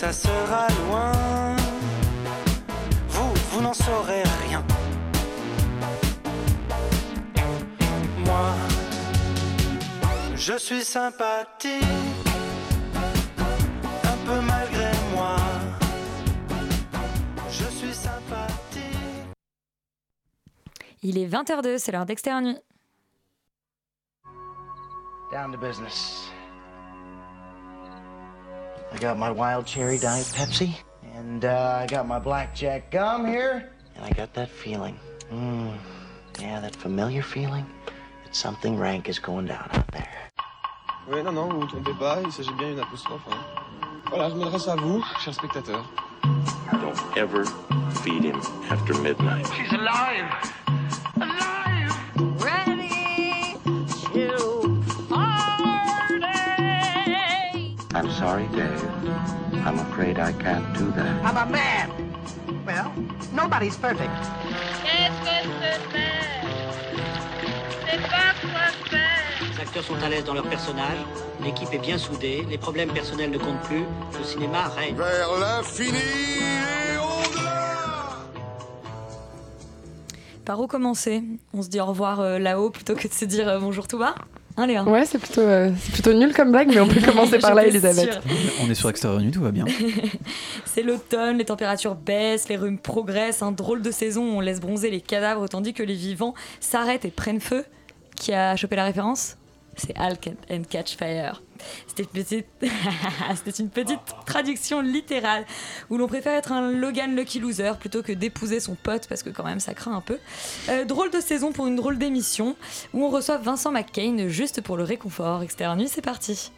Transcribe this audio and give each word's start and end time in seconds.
ça 0.00 0.12
sera 0.14 0.66
loin. 0.86 1.56
Vous, 3.08 3.34
vous 3.50 3.60
n'en 3.60 3.74
saurez 3.74 4.22
rien. 4.46 4.64
Moi, 8.24 8.48
je 10.36 10.56
suis 10.56 10.84
sympathique, 10.84 11.84
un 14.04 14.18
peu 14.26 14.40
malgré 14.40 14.90
moi. 15.14 15.36
Je 17.50 17.64
suis 17.64 17.92
sympathique. 17.92 19.34
Il 21.02 21.18
est 21.18 21.28
20h02, 21.28 21.76
c'est 21.76 21.92
l'heure 21.92 22.06
d'externe 22.06 22.44
nuit. 22.46 22.58
Down 25.30 25.52
to 25.52 25.58
business. 25.58 26.19
I 29.00 29.02
got 29.02 29.16
my 29.18 29.30
wild 29.30 29.64
cherry 29.64 29.96
diet 29.96 30.26
Pepsi, 30.26 30.74
and 31.14 31.46
uh, 31.46 31.78
I 31.80 31.86
got 31.86 32.06
my 32.06 32.18
blackjack 32.18 32.90
gum 32.90 33.26
here, 33.26 33.70
and 33.96 34.04
I 34.04 34.10
got 34.10 34.34
that 34.34 34.50
feeling. 34.50 34.94
Mm, 35.32 35.72
yeah, 36.38 36.60
that 36.60 36.76
familiar 36.76 37.22
feeling 37.22 37.64
that 37.86 38.36
something 38.36 38.76
rank 38.76 39.08
is 39.08 39.18
going 39.18 39.46
down 39.46 39.66
out 39.72 39.90
there. 39.92 40.30
Oui, 41.08 41.22
non, 41.22 41.32
non, 41.32 41.48
vous 41.48 41.60
vous 41.60 41.66
trompez 41.66 41.94
pas, 41.98 42.20
il 42.22 42.30
s'agit 42.30 42.52
bien 42.58 42.68
d'une 42.72 42.80
apostrophe. 42.80 43.22
hein. 43.30 43.38
Voilà, 44.10 44.28
je 44.28 44.34
m'adresse 44.34 44.68
à 44.68 44.76
vous, 44.76 45.02
chers 45.24 45.32
spectateurs. 45.32 45.86
Don't 46.72 47.16
ever 47.16 47.46
feed 48.02 48.22
him 48.22 48.38
after 48.68 48.92
midnight. 49.00 49.46
She's 49.54 49.72
alive! 49.72 50.28
Alive! 51.16 51.96
Ready 52.38 53.56
to 54.12 54.82
party. 55.08 56.26
I'm 57.94 58.10
sorry, 58.12 58.46
Dave. 58.48 58.79
I'm 59.66 59.78
afraid 59.78 60.18
I 60.18 60.32
can't 60.32 60.64
do 60.78 60.90
that. 60.92 61.24
I'm 61.24 61.36
a 61.36 61.46
man. 61.50 61.90
Well, 62.66 62.92
nobody's 63.34 63.76
perfect. 63.76 64.10
Qu'est-ce 64.82 65.20
que 65.20 65.36
c'est 65.92 66.10
C'est 67.86 68.00
pas 68.02 68.32
quoi 68.40 68.66
faire. 68.88 69.54
Les 69.54 69.60
acteurs 69.60 69.84
sont 69.84 70.02
à 70.02 70.08
l'aise 70.08 70.24
dans 70.24 70.34
leur 70.34 70.48
personnage, 70.48 70.98
l'équipe 71.42 71.72
est 71.72 71.78
bien 71.78 71.98
soudée, 71.98 72.46
les 72.48 72.58
problèmes 72.58 72.90
personnels 72.92 73.30
ne 73.30 73.38
comptent 73.38 73.60
plus, 73.62 73.84
le 74.18 74.24
cinéma 74.24 74.68
règne. 74.68 74.94
Vers 74.96 75.28
l'infini 75.38 75.98
et 75.98 76.96
au-delà 76.98 78.16
Par 80.44 80.60
où 80.60 80.66
commencer? 80.66 81.22
On 81.52 81.62
se 81.62 81.68
dit 81.68 81.80
au 81.80 81.86
revoir 81.86 82.20
euh, 82.20 82.38
là-haut 82.38 82.70
plutôt 82.70 82.94
que 82.94 83.06
de 83.08 83.12
se 83.12 83.24
dire 83.24 83.48
euh, 83.48 83.58
bonjour 83.60 83.86
tout 83.86 83.98
bas 83.98 84.14
Hein 84.56 84.66
Léa 84.66 84.82
Ouais, 84.84 85.04
c'est 85.06 85.18
plutôt, 85.18 85.40
euh, 85.40 85.70
c'est 85.80 85.92
plutôt 85.92 86.12
nul 86.12 86.32
comme 86.34 86.50
blague, 86.52 86.68
mais 86.68 86.80
on 86.80 86.88
peut 86.88 87.00
commencer 87.04 87.38
par 87.38 87.54
là, 87.54 87.66
Elisabeth. 87.66 88.12
sûre. 88.12 88.22
On 88.62 88.70
est 88.70 88.74
sur 88.74 88.90
Extérieur 88.90 89.20
Nuit, 89.20 89.30
tout 89.30 89.40
va 89.40 89.50
bien. 89.52 89.64
C'est 90.64 90.82
l'automne, 90.82 91.38
les 91.38 91.44
températures 91.44 91.94
baissent, 91.94 92.48
les 92.48 92.56
rhumes 92.56 92.78
progressent, 92.78 93.42
un 93.42 93.52
drôle 93.52 93.82
de 93.82 93.90
saison 93.90 94.22
où 94.22 94.36
on 94.36 94.40
laisse 94.40 94.60
bronzer 94.60 94.90
les 94.90 95.00
cadavres 95.00 95.48
tandis 95.48 95.72
que 95.72 95.82
les 95.82 95.94
vivants 95.94 96.34
s'arrêtent 96.60 97.04
et 97.04 97.10
prennent 97.10 97.40
feu. 97.40 97.64
Qui 98.16 98.32
a 98.32 98.54
chopé 98.56 98.76
la 98.76 98.84
référence? 98.84 99.36
C'est 99.76 99.96
Hulk 99.98 100.30
and 100.50 100.62
Catch 100.68 100.96
Fire. 100.96 101.42
C'était 101.86 102.02
une 103.62 103.68
petite, 103.70 104.00
traduction 104.26 104.80
littérale 104.80 105.44
où 105.88 105.96
l'on 105.96 106.06
préfère 106.06 106.34
être 106.34 106.52
un 106.52 106.72
Logan 106.72 107.14
Lucky 107.14 107.40
Loser 107.40 107.72
plutôt 107.78 108.02
que 108.02 108.12
d'épouser 108.12 108.60
son 108.60 108.74
pote 108.74 109.06
parce 109.08 109.22
que 109.22 109.30
quand 109.30 109.44
même 109.44 109.60
ça 109.60 109.74
craint 109.74 109.94
un 109.94 110.00
peu. 110.00 110.18
Euh, 110.68 110.84
drôle 110.84 111.10
de 111.10 111.20
saison 111.20 111.52
pour 111.52 111.66
une 111.66 111.76
drôle 111.76 111.98
d'émission 111.98 112.56
où 112.94 113.04
on 113.04 113.10
reçoit 113.10 113.38
Vincent 113.38 113.72
McCain 113.72 114.28
juste 114.28 114.60
pour 114.60 114.76
le 114.76 114.84
réconfort. 114.84 115.42
Externe 115.42 115.78
nuit, 115.78 115.88
c'est 115.88 116.02
parti. 116.02 116.50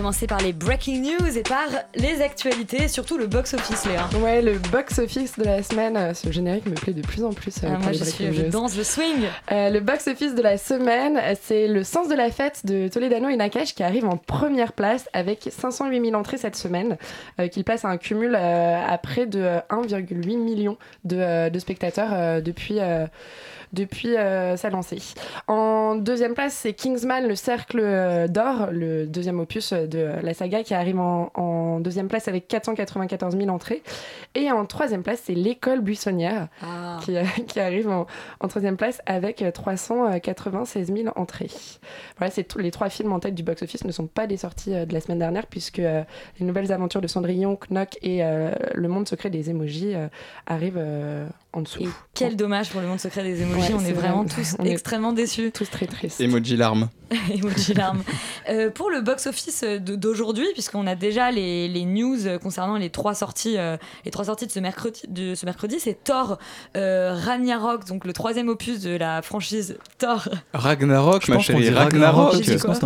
Commencer 0.00 0.26
par 0.26 0.40
les 0.40 0.54
breaking 0.54 1.02
news 1.02 1.36
et 1.36 1.42
par 1.42 1.68
les 1.94 2.22
actualités, 2.22 2.88
surtout 2.88 3.18
le 3.18 3.26
box-office, 3.26 3.84
Léa. 3.84 4.08
Ouais, 4.22 4.40
le 4.40 4.56
box-office 4.72 5.38
de 5.38 5.44
la 5.44 5.62
semaine, 5.62 5.94
euh, 5.94 6.14
ce 6.14 6.32
générique 6.32 6.64
me 6.64 6.74
plaît 6.74 6.94
de 6.94 7.02
plus 7.02 7.22
en 7.22 7.34
plus. 7.34 7.54
euh, 7.62 7.68
Ah, 7.70 7.78
moi, 7.78 7.92
je, 7.92 8.04
suis, 8.04 8.32
je 8.32 8.44
danse 8.44 8.78
le 8.78 8.82
swing. 8.82 9.26
Euh, 9.52 9.68
le 9.68 9.80
box-office 9.80 10.34
de 10.34 10.40
la 10.40 10.56
semaine, 10.56 11.20
c'est 11.42 11.68
Le 11.68 11.84
Sens 11.84 12.08
de 12.08 12.14
la 12.14 12.30
Fête 12.30 12.64
de 12.64 12.88
Toledano 12.88 13.28
et 13.28 13.36
Nakash 13.36 13.74
qui 13.74 13.82
arrive 13.82 14.06
en 14.06 14.16
première 14.16 14.72
place 14.72 15.06
avec 15.12 15.50
508 15.50 16.02
000 16.02 16.14
entrées 16.14 16.38
cette 16.38 16.56
semaine, 16.56 16.96
euh, 17.38 17.48
qu'il 17.48 17.64
place 17.64 17.84
à 17.84 17.88
un 17.88 17.98
cumul 17.98 18.34
euh, 18.34 18.82
à 18.82 18.96
près 18.96 19.26
de 19.26 19.38
euh, 19.40 19.58
1,8 19.68 20.38
million 20.38 20.78
de, 21.04 21.50
de 21.50 21.58
spectateurs 21.58 22.40
depuis, 22.40 22.78
depuis 23.72 24.16
euh, 24.16 24.56
sa 24.56 24.70
lancée. 24.70 24.98
En 25.46 25.94
deuxième 25.94 26.34
place, 26.34 26.54
c'est 26.54 26.72
Kingsman, 26.72 27.26
le 27.26 27.34
Cercle 27.34 27.80
euh, 27.82 28.28
d'Or, 28.28 28.68
le 28.72 29.06
deuxième 29.06 29.40
opus 29.40 29.72
de 29.72 29.98
euh, 29.98 30.22
la 30.22 30.34
saga 30.34 30.62
qui 30.62 30.74
arrive 30.74 30.98
en, 30.98 31.30
en 31.34 31.80
deuxième 31.80 32.08
place 32.08 32.28
avec 32.28 32.48
494 32.48 33.36
000 33.36 33.48
entrées. 33.48 33.82
Et 34.34 34.50
en 34.50 34.66
troisième 34.66 35.02
place, 35.02 35.20
c'est 35.24 35.34
L'école 35.34 35.80
buissonnière 35.80 36.48
Ah. 36.62 36.98
qui, 37.02 37.14
qui 37.46 37.60
arrive 37.60 37.88
en, 37.88 38.06
en 38.40 38.48
troisième 38.48 38.76
place 38.76 39.00
avec 39.06 39.42
euh, 39.42 39.50
396 39.50 40.92
000 40.92 41.08
entrées. 41.16 41.50
Voilà, 42.18 42.30
c'est 42.30 42.54
les 42.56 42.70
trois 42.70 42.88
films 42.88 43.12
en 43.12 43.20
tête 43.20 43.34
du 43.34 43.42
box-office 43.42 43.84
ne 43.84 43.92
sont 43.92 44.06
pas 44.06 44.26
des 44.26 44.36
sorties 44.36 44.70
de 44.70 44.92
la 44.92 45.00
semaine 45.00 45.18
dernière 45.18 45.46
puisque 45.46 45.78
euh, 45.78 46.02
les 46.38 46.46
nouvelles 46.46 46.72
aventures 46.72 47.00
de 47.00 47.06
Cendrillon, 47.06 47.58
Knock 47.70 47.98
et 48.02 48.24
euh, 48.24 48.50
le 48.74 48.88
monde 48.88 49.08
secret 49.08 49.30
des 49.30 49.50
émojis 49.50 49.94
euh, 49.94 50.08
arrivent 50.46 50.82
en 51.52 51.62
dessous. 51.62 51.82
Et 51.82 51.88
quel 52.14 52.36
dommage 52.36 52.70
pour 52.70 52.80
le 52.80 52.86
monde 52.86 53.00
secret 53.00 53.22
des 53.22 53.42
Ouais, 53.60 53.74
on 53.74 53.84
est 53.84 53.92
vraiment 53.92 54.24
vrai. 54.24 54.34
tous 54.42 54.56
On 54.58 54.64
est 54.64 54.70
extrêmement 54.70 55.12
déçus. 55.12 55.50
Tous 55.52 55.68
très 55.68 55.86
tristes. 55.86 56.20
Emoji 56.20 56.56
larme. 56.56 56.88
Emoji 57.34 57.74
larmes. 57.74 58.02
Euh, 58.48 58.70
pour 58.70 58.90
le 58.90 59.00
box-office 59.00 59.64
d'aujourd'hui, 59.80 60.46
puisqu'on 60.52 60.86
a 60.86 60.94
déjà 60.94 61.30
les, 61.30 61.68
les 61.68 61.84
news 61.84 62.18
concernant 62.42 62.76
les 62.76 62.90
trois 62.90 63.14
sorties, 63.14 63.58
euh, 63.58 63.76
les 64.04 64.10
trois 64.10 64.26
sorties 64.26 64.46
de 64.46 64.52
ce 64.52 64.60
mercredi, 64.60 65.02
de 65.08 65.34
ce 65.34 65.44
mercredi, 65.46 65.76
c'est 65.80 66.02
Thor 66.04 66.38
euh, 66.76 67.14
Ragnarok, 67.18 67.86
donc 67.86 68.04
le 68.04 68.12
troisième 68.12 68.48
opus 68.48 68.80
de 68.80 68.96
la 68.96 69.22
franchise 69.22 69.76
Thor 69.98 70.28
Ragnarok, 70.54 71.26
Je 71.26 71.32
ma 71.32 71.38
chérie. 71.40 71.62
dit 71.62 71.70
Ragnarok. 71.70 72.34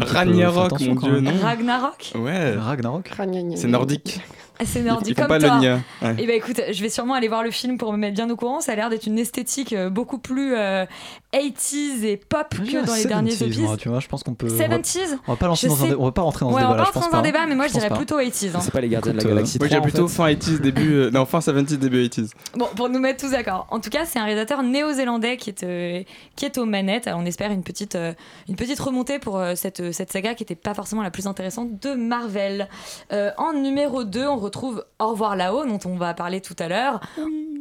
Ragnarok, 0.07 0.67
Attention 0.67 0.95
mon 0.95 1.01
dieu, 1.01 1.21
non. 1.21 1.33
Ragnarok. 1.43 2.13
Ouais. 2.15 2.55
Ragnarok. 2.57 3.11
C'est 3.57 3.69
nordique. 3.69 4.21
Ah, 4.59 4.65
C'est 4.65 4.83
nordique 4.83 5.17
comme 5.17 5.27
pas 5.27 5.39
le. 5.39 5.49
Ouais. 5.49 6.15
Et 6.19 6.27
bah 6.27 6.35
écoute, 6.35 6.61
je 6.71 6.81
vais 6.81 6.89
sûrement 6.89 7.15
aller 7.15 7.29
voir 7.29 7.43
le 7.43 7.51
film 7.51 7.77
pour 7.77 7.93
me 7.93 7.99
mettre 7.99 8.15
bien 8.15 8.31
au 8.31 8.37
courant. 8.37 8.61
Ça 8.61 8.73
a 8.73 8.77
l'air 8.77 8.89
d'être 8.89 9.07
une 9.07 9.19
esthétique 9.19 9.73
euh, 9.73 9.91
beaucoup 9.91 10.19
plus 10.19 10.55
euh, 10.55 10.87
80s 11.35 12.05
et 12.05 12.17
pop 12.17 12.49
que 12.51 12.87
dans 12.87 12.95
les 12.95 13.05
derniers 13.05 13.31
70s, 13.33 13.43
opus. 13.45 13.59
moi, 13.61 13.77
tu 13.77 13.89
vois, 13.89 14.01
je 14.01 14.07
pense 14.09 14.23
qu'on 14.23 14.35
peut. 14.35 14.47
on 14.51 14.55
va- 14.57 14.65
70s 14.79 15.19
On 15.27 15.33
va 15.33 15.37
pas 15.37 15.47
lancer 15.47 15.67
Je 15.67 15.73
dans 15.73 15.79
un 15.81 15.83
sais- 15.85 15.89
dé- 15.91 15.97
on 15.99 16.05
va 16.05 16.13
pas 16.13 16.23
rentrer 16.23 16.45
dans 16.45 16.53
Ouais, 16.53 16.57
on 16.57 16.59
débat 16.59 16.69
va 16.71 16.77
là, 16.77 16.83
pas 16.85 16.91
je 16.91 16.95
rentrer 16.95 17.11
dans 17.13 17.19
un 17.19 17.23
débat, 17.23 17.47
mais 17.49 17.55
moi 17.55 17.67
je 17.67 17.73
dirais 17.73 17.89
pas. 17.89 17.97
plutôt 17.97 18.19
80s. 18.21 18.55
hein. 18.57 18.61
C'est 18.63 18.71
pas 18.73 18.81
les 18.81 18.89
gardiens 18.89 19.13
de 19.13 19.19
la 19.19 19.25
euh, 19.25 19.29
galaxie 19.29 19.59
Moi, 19.59 19.69
3 19.69 19.77
j'ai 19.77 19.81
en 19.81 19.83
plutôt 19.83 20.09
fait. 20.09 20.15
fin 20.15 20.29
80s, 20.29 20.61
début. 20.61 20.93
euh, 20.95 21.11
Non, 21.11 21.25
fin 21.27 21.41
70s, 21.41 21.79
début 21.79 22.03
80s. 22.09 22.31
Bon, 22.57 22.67
pour 22.77 22.89
nous 22.89 22.99
mettre 22.99 23.25
tous 23.25 23.33
d'accord. 23.33 23.67
En 23.71 23.81
tout 23.81 23.91
cas, 23.91 24.05
c'est 24.07 24.19
un 24.19 24.25
réalisateur 24.25 24.63
néo-zélandais 24.63 25.37
qui 25.37 25.51
est, 25.51 25.63
euh, 25.65 26.03
qui 26.37 26.45
est 26.45 26.59
aux 26.59 26.65
manettes. 26.67 27.07
Alors, 27.09 27.21
on 27.21 27.27
espère 27.27 27.51
une 27.51 27.63
petite, 27.63 27.95
euh, 27.95 28.13
une 28.49 28.57
petite 28.57 28.79
remontée 28.81 29.19
pour 29.19 29.39
euh, 29.39 29.55
cette, 29.57 29.81
euh, 29.81 29.93
cette 29.93 30.13
saga 30.13 30.35
qui 30.35 30.43
n'était 30.43 30.55
pas 30.55 30.75
forcément 30.75 31.03
la 31.03 31.11
plus 31.11 31.27
intéressante 31.27 31.81
de 31.83 31.95
Marvel. 31.95 32.69
Euh, 33.13 33.31
en 33.39 33.53
numéro 33.53 34.05
2, 34.05 34.27
on 34.27 34.37
retrouve 34.37 34.85
Au 35.01 35.09
revoir 35.09 35.37
là-haut, 35.37 35.65
dont 35.67 35.81
on 35.85 35.97
va 35.97 36.15
parler 36.15 36.41
tout 36.41 36.55
à 36.59 36.69
l'heure. 36.69 37.01
Oui. 37.19 37.54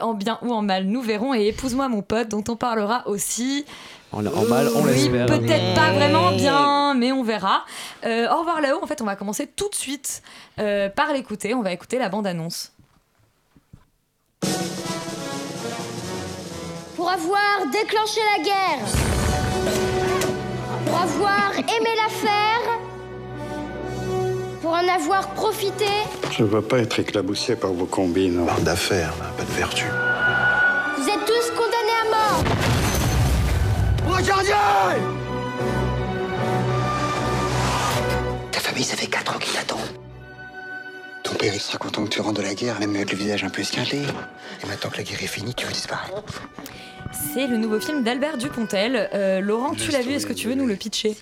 En 0.00 0.14
bien 0.14 0.38
ou 0.42 0.52
en 0.52 0.62
mal, 0.62 0.84
nous 0.84 1.02
verrons. 1.02 1.34
Et 1.34 1.48
Épouse-moi 1.48 1.88
mon 1.88 2.02
pote, 2.02 2.28
dont 2.28 2.44
on 2.48 2.56
parlera 2.56 3.06
aussi. 3.06 3.64
En, 4.12 4.26
en 4.26 4.44
mal, 4.44 4.68
on 4.74 4.82
oui, 4.82 4.92
l'espère. 4.92 5.26
peut-être 5.26 5.74
pas 5.74 5.92
vraiment 5.92 6.32
bien, 6.32 6.94
mais 6.94 7.12
on 7.12 7.22
verra. 7.22 7.64
Euh, 8.04 8.28
au 8.32 8.38
revoir 8.40 8.60
là-haut, 8.60 8.82
en 8.82 8.86
fait, 8.86 9.00
on 9.02 9.04
va 9.04 9.14
commencer 9.16 9.46
tout 9.46 9.68
de 9.68 9.74
suite 9.74 10.22
euh, 10.58 10.88
par 10.88 11.12
l'écouter. 11.12 11.54
On 11.54 11.62
va 11.62 11.72
écouter 11.72 11.98
la 11.98 12.08
bande-annonce. 12.08 12.72
Pour 16.96 17.08
avoir 17.08 17.66
déclenché 17.72 18.20
la 18.36 18.42
guerre. 18.44 18.86
Pour 20.86 20.96
avoir 21.00 21.52
aimé 21.56 21.90
la 21.96 22.08
faire. 22.08 22.79
Pour 24.62 24.72
en 24.72 24.88
avoir 24.88 25.30
profité. 25.34 25.86
Je 26.30 26.42
ne 26.42 26.48
veux 26.48 26.60
pas 26.60 26.78
être 26.78 26.98
éclaboussé 27.00 27.56
par 27.56 27.72
vos 27.72 27.86
combines. 27.86 28.44
Parle 28.44 28.62
d'affaires, 28.62 29.12
pas 29.36 29.44
de 29.44 29.52
vertu. 29.52 29.86
Vous 30.98 31.08
êtes 31.08 31.24
tous 31.24 31.50
condamnés 31.52 31.98
à 32.02 32.04
mort. 32.10 32.44
Ta 38.52 38.60
famille, 38.60 38.84
ça 38.84 38.96
fait 38.96 39.06
4 39.06 39.34
ans 39.34 39.38
qu'ils 39.38 39.54
t'attendent. 39.54 39.78
Ton 41.22 41.34
père, 41.34 41.54
il 41.54 41.60
sera 41.60 41.78
content 41.78 42.04
que 42.04 42.10
tu 42.10 42.20
rentres 42.20 42.40
de 42.40 42.46
la 42.46 42.54
guerre, 42.54 42.78
même 42.80 42.94
avec 42.96 43.12
le 43.12 43.16
visage 43.16 43.44
un 43.44 43.48
peu 43.48 43.62
esquinté. 43.62 43.98
Et 44.62 44.66
maintenant 44.66 44.90
que 44.90 44.98
la 44.98 45.04
guerre 45.04 45.22
est 45.22 45.26
finie, 45.26 45.54
tu 45.54 45.64
veux 45.64 45.72
disparaître. 45.72 46.22
C'est 47.34 47.46
le 47.46 47.56
nouveau 47.56 47.80
film 47.80 48.04
d'Albert 48.04 48.36
Dupontel. 48.36 49.08
Euh, 49.14 49.40
Laurent, 49.40 49.74
tu 49.74 49.90
l'as 49.90 50.02
vu, 50.02 50.12
est-ce 50.12 50.26
que 50.26 50.32
tu 50.34 50.48
veux 50.48 50.54
nous 50.54 50.66
le 50.66 50.76
pitcher? 50.76 51.16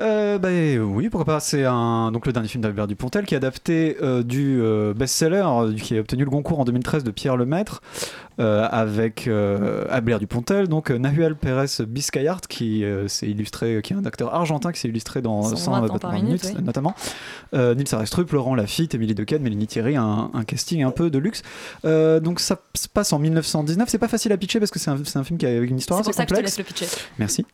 Euh, 0.00 0.38
bah, 0.38 0.48
oui, 0.48 1.08
pourquoi 1.10 1.34
pas. 1.34 1.40
C'est 1.40 1.64
un, 1.64 2.10
donc 2.12 2.26
le 2.26 2.32
dernier 2.32 2.48
film 2.48 2.62
d'Albert 2.62 2.86
Dupontel 2.86 3.26
qui 3.26 3.34
est 3.34 3.36
adapté 3.36 3.96
euh, 4.02 4.22
du 4.22 4.60
euh, 4.60 4.94
best-seller 4.94 5.44
euh, 5.46 5.74
qui 5.74 5.96
a 5.96 6.00
obtenu 6.00 6.24
le 6.24 6.30
Goncourt 6.30 6.60
en 6.60 6.64
2013 6.64 7.04
de 7.04 7.10
Pierre 7.10 7.36
Lemaître 7.36 7.82
avec 8.40 9.26
euh, 9.28 9.84
Albert 9.90 10.18
Dupontel, 10.18 10.68
donc 10.68 10.90
euh, 10.90 10.98
Nahuel 10.98 11.34
Pérez 11.34 11.66
Biscayart 11.86 12.42
qui 12.48 12.84
euh, 12.84 13.08
s'est 13.08 13.28
illustré, 13.28 13.80
qui 13.82 13.92
est 13.92 13.96
un 13.96 14.04
acteur 14.04 14.34
argentin 14.34 14.72
qui 14.72 14.80
s'est 14.80 14.88
illustré 14.88 15.22
dans 15.22 15.42
120 15.42 15.56
100 15.56 15.72
ans 15.72 15.80
battements 15.80 15.98
par 15.98 16.10
de 16.10 16.16
minute, 16.16 16.44
minute, 16.44 16.56
oui. 16.58 16.64
notamment. 16.64 16.94
Euh, 17.54 17.74
Nils 17.74 17.92
Arestrup, 17.92 18.30
Laurent 18.32 18.54
Lafitte, 18.54 18.94
Émilie 18.94 19.14
Dequesne, 19.14 19.42
Mélanie 19.42 19.66
Thierry, 19.66 19.96
un, 19.96 20.30
un 20.32 20.44
casting 20.44 20.82
un 20.82 20.90
peu 20.90 21.10
de 21.10 21.18
luxe. 21.18 21.42
Euh, 21.84 22.20
donc 22.20 22.40
ça 22.40 22.56
se 22.74 22.88
passe 22.88 23.12
en 23.12 23.18
1919. 23.18 23.88
C'est 23.88 23.98
pas 23.98 24.08
facile 24.08 24.32
à 24.32 24.36
pitcher 24.36 24.58
parce 24.58 24.70
que 24.70 24.78
c'est 24.78 24.90
un, 24.90 25.24
film 25.24 25.38
qui 25.38 25.46
a 25.46 25.56
une 25.58 25.78
histoire 25.78 26.00
assez 26.00 26.12
ça 26.12 26.24
que 26.24 26.30
je 26.30 26.34
te 26.34 26.40
complexe. 26.40 26.58
laisse 26.58 26.58
le 26.58 26.64
pitcher. 26.64 26.86
Merci. 27.18 27.44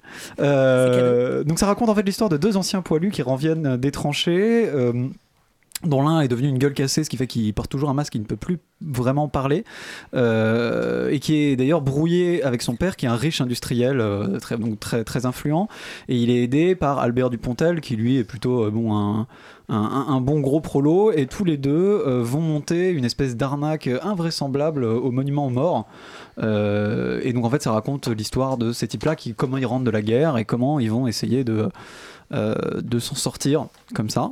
Euh, 0.40 1.44
donc 1.44 1.58
ça 1.58 1.66
raconte 1.66 1.88
en 1.88 1.94
fait 1.94 2.02
l'histoire 2.02 2.30
de 2.30 2.36
deux 2.36 2.56
anciens 2.56 2.82
poilus 2.82 3.10
qui 3.10 3.22
reviennent 3.22 3.76
des 3.76 3.90
tranchées. 3.90 4.68
euh, 4.68 5.08
dont 5.84 6.02
l'un 6.02 6.20
est 6.20 6.28
devenu 6.28 6.48
une 6.48 6.58
gueule 6.58 6.72
cassée, 6.72 7.04
ce 7.04 7.10
qui 7.10 7.16
fait 7.16 7.26
qu'il 7.26 7.52
porte 7.52 7.70
toujours 7.70 7.90
un 7.90 7.94
masque, 7.94 8.14
il 8.14 8.22
ne 8.22 8.26
peut 8.26 8.36
plus 8.36 8.58
vraiment 8.80 9.28
parler, 9.28 9.64
euh, 10.14 11.10
et 11.10 11.18
qui 11.18 11.36
est 11.36 11.56
d'ailleurs 11.56 11.82
brouillé 11.82 12.42
avec 12.42 12.62
son 12.62 12.76
père, 12.76 12.96
qui 12.96 13.04
est 13.04 13.08
un 13.08 13.16
riche 13.16 13.40
industriel 13.40 14.00
euh, 14.00 14.38
très, 14.40 15.26
influent, 15.26 15.68
et 16.08 16.16
il 16.16 16.30
est 16.30 16.42
aidé 16.42 16.74
par 16.74 16.98
Albert 16.98 17.28
Dupontel, 17.28 17.80
qui 17.82 17.96
lui 17.96 18.16
est 18.16 18.24
plutôt 18.24 18.64
euh, 18.64 18.70
bon, 18.70 19.26
un, 19.68 20.20
bon 20.22 20.40
gros 20.40 20.60
prolo, 20.60 21.12
et 21.12 21.26
tous 21.26 21.44
les 21.44 21.58
deux 21.58 22.02
vont 22.22 22.40
monter 22.40 22.90
une 22.90 23.04
espèce 23.04 23.36
d'arnaque 23.36 23.88
invraisemblable 24.02 24.84
au 24.84 25.10
monument 25.10 25.46
aux 25.46 25.50
morts. 25.50 25.88
Et 26.38 27.32
donc 27.32 27.44
en 27.44 27.50
fait 27.50 27.62
ça 27.62 27.72
raconte 27.72 28.08
l'histoire 28.08 28.58
de 28.58 28.72
ces 28.72 28.88
types-là, 28.88 29.16
qui, 29.16 29.34
comment 29.34 29.56
ils 29.56 29.66
rentrent 29.66 29.84
de 29.84 29.90
la 29.90 30.02
guerre 30.02 30.38
et 30.38 30.44
comment 30.44 30.78
ils 30.78 30.90
vont 30.90 31.08
essayer 31.08 31.44
de 31.44 31.68
s'en 32.30 33.14
sortir 33.16 33.66
comme 33.92 34.08
ça. 34.08 34.30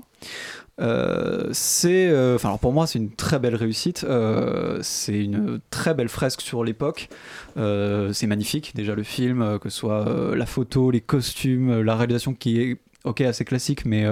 Euh, 0.81 1.49
c'est, 1.53 2.09
euh, 2.09 2.37
pour 2.61 2.73
moi 2.73 2.87
c'est 2.87 2.99
une 2.99 3.11
très 3.11 3.39
belle 3.39 3.55
réussite. 3.55 4.05
Euh, 4.05 4.79
c'est 4.83 5.19
une 5.19 5.61
très 5.71 5.95
belle 5.95 6.09
fresque 6.09 6.41
sur 6.41 6.65
l'époque. 6.65 7.09
C'est 7.57 8.27
magnifique 8.27 8.73
déjà 8.75 8.95
le 8.95 9.03
film, 9.03 9.59
que 9.61 9.69
ce 9.69 9.79
soit 9.79 10.35
la 10.35 10.47
photo, 10.47 10.91
les 10.91 11.01
costumes, 11.01 11.81
la 11.81 11.97
réalisation 11.97 12.35
qui 12.35 12.61
est 12.61 12.79
ok 13.05 13.21
assez 13.21 13.45
classique, 13.45 13.85
mais 13.85 14.07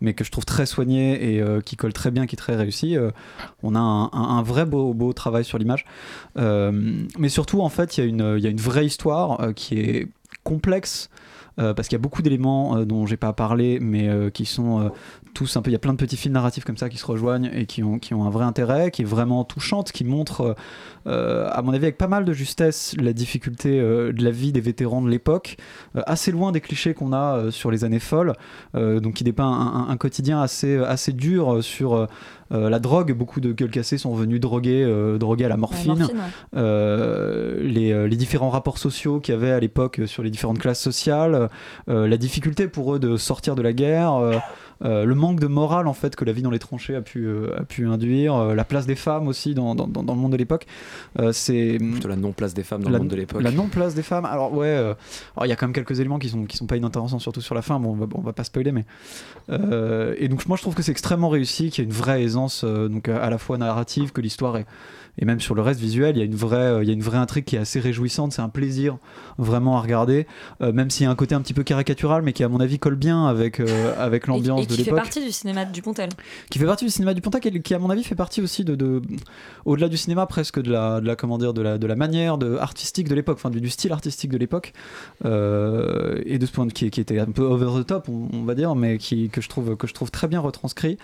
mais 0.00 0.14
que 0.14 0.24
je 0.24 0.30
trouve 0.30 0.44
très 0.44 0.66
soigné 0.66 1.36
et 1.36 1.44
qui 1.64 1.76
colle 1.76 1.92
très 1.92 2.10
bien, 2.10 2.26
qui 2.26 2.34
est 2.34 2.38
très 2.38 2.56
réussi. 2.56 2.96
On 3.62 3.74
a 3.74 3.78
un, 3.78 4.42
vrai 4.42 4.64
beau 4.66 4.92
beau 4.94 5.12
travail 5.12 5.44
sur 5.44 5.58
l'image. 5.58 5.84
Mais 6.36 7.28
surtout 7.28 7.60
en 7.60 7.68
fait 7.68 7.96
il 7.96 8.00
y 8.00 8.04
a 8.04 8.06
une 8.06 8.34
il 8.38 8.42
y 8.42 8.46
a 8.46 8.50
une 8.50 8.60
vraie 8.60 8.86
histoire 8.86 9.54
qui 9.54 9.78
est 9.78 10.08
complexe. 10.42 11.10
parce 11.56 11.88
qu'il 11.88 11.92
y 11.92 12.00
a 12.00 12.02
beaucoup 12.02 12.22
d'éléments 12.22 12.84
dont 12.84 13.06
j'ai 13.06 13.18
pas 13.18 13.32
parlé, 13.32 13.78
mais 13.80 14.08
qui 14.32 14.46
sont 14.46 14.90
tous 15.34 15.56
un 15.56 15.62
peu. 15.62 15.70
Il 15.70 15.72
y 15.72 15.76
a 15.76 15.80
plein 15.80 15.92
de 15.92 15.98
petits 15.98 16.16
fils 16.16 16.30
narratifs 16.32 16.64
comme 16.64 16.76
ça 16.76 16.88
qui 16.88 16.98
se 16.98 17.06
rejoignent 17.06 17.50
et 17.54 17.66
qui 17.66 17.82
ont, 17.82 17.98
qui 17.98 18.14
ont 18.14 18.24
un 18.24 18.30
vrai 18.30 18.44
intérêt, 18.44 18.90
qui 18.90 19.02
est 19.02 19.06
vraiment 19.06 19.44
touchante, 19.44 19.92
qui 19.92 20.04
montre, 20.04 20.54
euh, 21.06 21.48
à 21.52 21.62
mon 21.62 21.72
avis, 21.72 21.84
avec 21.84 21.98
pas 21.98 22.08
mal 22.08 22.24
de 22.24 22.32
justesse, 22.32 22.94
la 23.00 23.12
difficulté 23.12 23.80
euh, 23.80 24.12
de 24.12 24.22
la 24.24 24.30
vie 24.30 24.52
des 24.52 24.60
vétérans 24.60 25.02
de 25.02 25.08
l'époque, 25.08 25.56
euh, 25.96 26.02
assez 26.06 26.30
loin 26.32 26.52
des 26.52 26.60
clichés 26.60 26.94
qu'on 26.94 27.12
a 27.12 27.50
sur 27.50 27.70
les 27.70 27.84
années 27.84 27.98
folles, 28.00 28.32
donc 28.74 29.14
qui 29.14 29.24
dépeint 29.24 29.44
un, 29.46 29.66
un- 29.84 29.88
un 29.88 29.96
quotidien 29.96 30.40
assez, 30.40 30.76
assez 30.78 31.12
dur 31.12 31.62
sur. 31.62 32.06
la 32.50 32.78
drogue, 32.80 33.12
beaucoup 33.12 33.38
de 33.40 33.52
gueules 33.52 33.70
cassées 33.70 33.96
sont 33.98 34.12
venus 34.14 34.40
droguer, 34.40 34.84
droguer 35.20 35.44
à 35.44 35.48
la 35.48 35.56
morphine. 35.56 35.96
morphine, 35.98 36.18
ouais. 36.54 37.62
Les, 37.62 38.08
les 38.08 38.16
différents 38.16 38.50
rapports 38.50 38.78
sociaux 38.78 39.20
qu'il 39.20 39.34
y 39.34 39.36
avait 39.36 39.52
à 39.52 39.60
l'époque 39.60 40.00
sur 40.06 40.22
les 40.22 40.30
différentes 40.30 40.58
classes 40.58 40.80
sociales, 40.80 41.48
la 41.86 42.16
difficulté 42.16 42.66
pour 42.68 42.94
eux 42.94 42.98
de 42.98 43.16
sortir 43.16 43.54
de 43.54 43.62
la 43.62 43.72
guerre, 43.72 44.42
euh, 44.84 45.04
le 45.04 45.14
manque 45.14 45.40
de 45.40 45.46
morale 45.46 45.86
en 45.86 45.92
fait 45.92 46.16
que 46.16 46.24
la 46.24 46.32
vie 46.32 46.42
dans 46.42 46.50
les 46.50 46.58
tranchées 46.58 46.94
a 46.94 47.02
pu, 47.02 47.24
euh, 47.26 47.58
a 47.58 47.64
pu 47.64 47.86
induire, 47.86 48.34
euh, 48.34 48.54
la 48.54 48.64
place 48.64 48.86
des 48.86 48.94
femmes 48.94 49.28
aussi 49.28 49.54
dans, 49.54 49.74
dans, 49.74 49.86
dans- 49.86 50.02
dans 50.02 50.14
le 50.14 50.20
monde 50.20 50.32
de 50.32 50.36
l'époque. 50.36 50.66
Euh, 51.18 51.32
c'est 51.32 51.78
Plutôt 51.78 52.08
la 52.08 52.16
non-place 52.16 52.54
des 52.54 52.62
femmes 52.62 52.82
dans 52.82 52.90
la, 52.90 52.98
le 52.98 53.02
monde 53.04 53.10
de 53.10 53.16
l'époque. 53.16 53.42
La 53.42 53.50
non-place 53.52 53.94
des 53.94 54.02
femmes. 54.02 54.24
Alors 54.24 54.52
ouais, 54.54 54.66
euh, 54.68 54.94
alors 55.36 55.46
il 55.46 55.48
y 55.48 55.52
a 55.52 55.56
quand 55.56 55.66
même 55.66 55.74
quelques 55.74 56.00
éléments 56.00 56.18
qui 56.18 56.28
sont 56.28 56.44
qui 56.44 56.56
sont 56.56 56.66
pas 56.66 56.76
inintéressants, 56.76 57.18
surtout 57.18 57.40
sur 57.40 57.54
la 57.54 57.62
fin. 57.62 57.78
Bon, 57.80 57.90
on 57.90 57.94
va, 57.96 58.06
on 58.14 58.20
va 58.20 58.32
pas 58.32 58.44
spoiler, 58.44 58.72
mais 58.72 58.84
euh, 59.50 60.14
et 60.18 60.28
donc 60.28 60.46
moi 60.46 60.56
je 60.56 60.62
trouve 60.62 60.74
que 60.74 60.82
c'est 60.82 60.92
extrêmement 60.92 61.28
réussi, 61.28 61.70
qu'il 61.70 61.84
y 61.84 61.86
a 61.86 61.88
une 61.90 61.96
vraie 61.96 62.22
aisance 62.22 62.62
euh, 62.64 62.88
donc 62.88 63.08
à 63.08 63.28
la 63.30 63.38
fois 63.38 63.58
narrative 63.58 64.12
que 64.12 64.20
l'histoire 64.20 64.56
est 64.56 64.66
et 65.18 65.24
même 65.24 65.40
sur 65.40 65.54
le 65.56 65.60
reste 65.60 65.80
visuel, 65.80 66.16
il 66.16 66.20
y 66.20 66.22
a 66.22 66.24
une 66.24 66.36
vraie, 66.36 66.56
euh, 66.56 66.82
il 66.82 66.86
y 66.88 66.90
a 66.90 66.94
une 66.94 67.02
vraie 67.02 67.18
intrigue 67.18 67.44
qui 67.44 67.56
est 67.56 67.58
assez 67.58 67.80
réjouissante. 67.80 68.32
C'est 68.32 68.40
un 68.42 68.48
plaisir 68.48 68.96
vraiment 69.38 69.76
à 69.76 69.80
regarder, 69.80 70.26
euh, 70.62 70.72
même 70.72 70.88
s'il 70.88 71.04
y 71.04 71.06
a 71.08 71.10
un 71.10 71.16
côté 71.16 71.34
un 71.34 71.40
petit 71.42 71.52
peu 71.52 71.64
caricatural, 71.64 72.22
mais 72.22 72.32
qui 72.32 72.44
à 72.44 72.48
mon 72.48 72.60
avis 72.60 72.78
colle 72.78 72.94
bien 72.94 73.26
avec 73.26 73.58
euh, 73.60 73.92
avec 73.98 74.28
l'ambiance 74.28 74.66
qui 74.76 74.84
fait 74.84 74.90
partie 74.92 75.24
du 75.24 75.32
cinéma 75.32 75.64
du 75.64 75.82
Pontel. 75.82 76.08
qui 76.50 76.58
fait 76.58 76.66
partie 76.66 76.84
du 76.84 76.90
cinéma 76.90 77.14
du 77.14 77.20
Pontac 77.20 77.44
et 77.46 77.60
qui 77.62 77.74
à 77.74 77.78
mon 77.78 77.90
avis 77.90 78.02
fait 78.04 78.14
partie 78.14 78.40
aussi 78.42 78.64
de, 78.64 78.74
de- 78.74 79.02
au-delà 79.64 79.88
du 79.88 79.96
cinéma 79.96 80.26
presque 80.26 80.60
de 80.60 80.70
la 80.70 81.00
de 81.00 81.06
la 81.06 81.16
comment 81.16 81.38
dire 81.38 81.52
de 81.54 81.62
la 81.62 81.78
de 81.78 81.86
la 81.86 81.96
manière 81.96 82.38
de 82.38 82.56
artistique 82.56 83.08
de 83.08 83.14
l'époque 83.14 83.36
enfin 83.38 83.50
du, 83.50 83.60
du 83.60 83.70
style 83.70 83.92
artistique 83.92 84.30
de 84.30 84.38
l'époque 84.38 84.72
Euh, 85.24 86.20
et 86.26 86.38
de 86.38 86.46
ce 86.46 86.52
point 86.52 86.66
de 86.66 86.72
qui, 86.72 86.90
qui 86.90 87.00
était 87.00 87.18
un 87.18 87.26
peu 87.26 87.42
over 87.42 87.82
the 87.82 87.86
top 87.86 88.08
on, 88.08 88.28
on 88.32 88.42
va 88.44 88.54
dire 88.54 88.74
mais 88.74 88.98
qui 88.98 89.28
que 89.28 89.40
je 89.40 89.48
trouve 89.48 89.76
que 89.76 89.86
je 89.86 89.94
trouve 89.94 90.10
très 90.10 90.28
bien 90.28 90.40
retranscrit. 90.40 90.98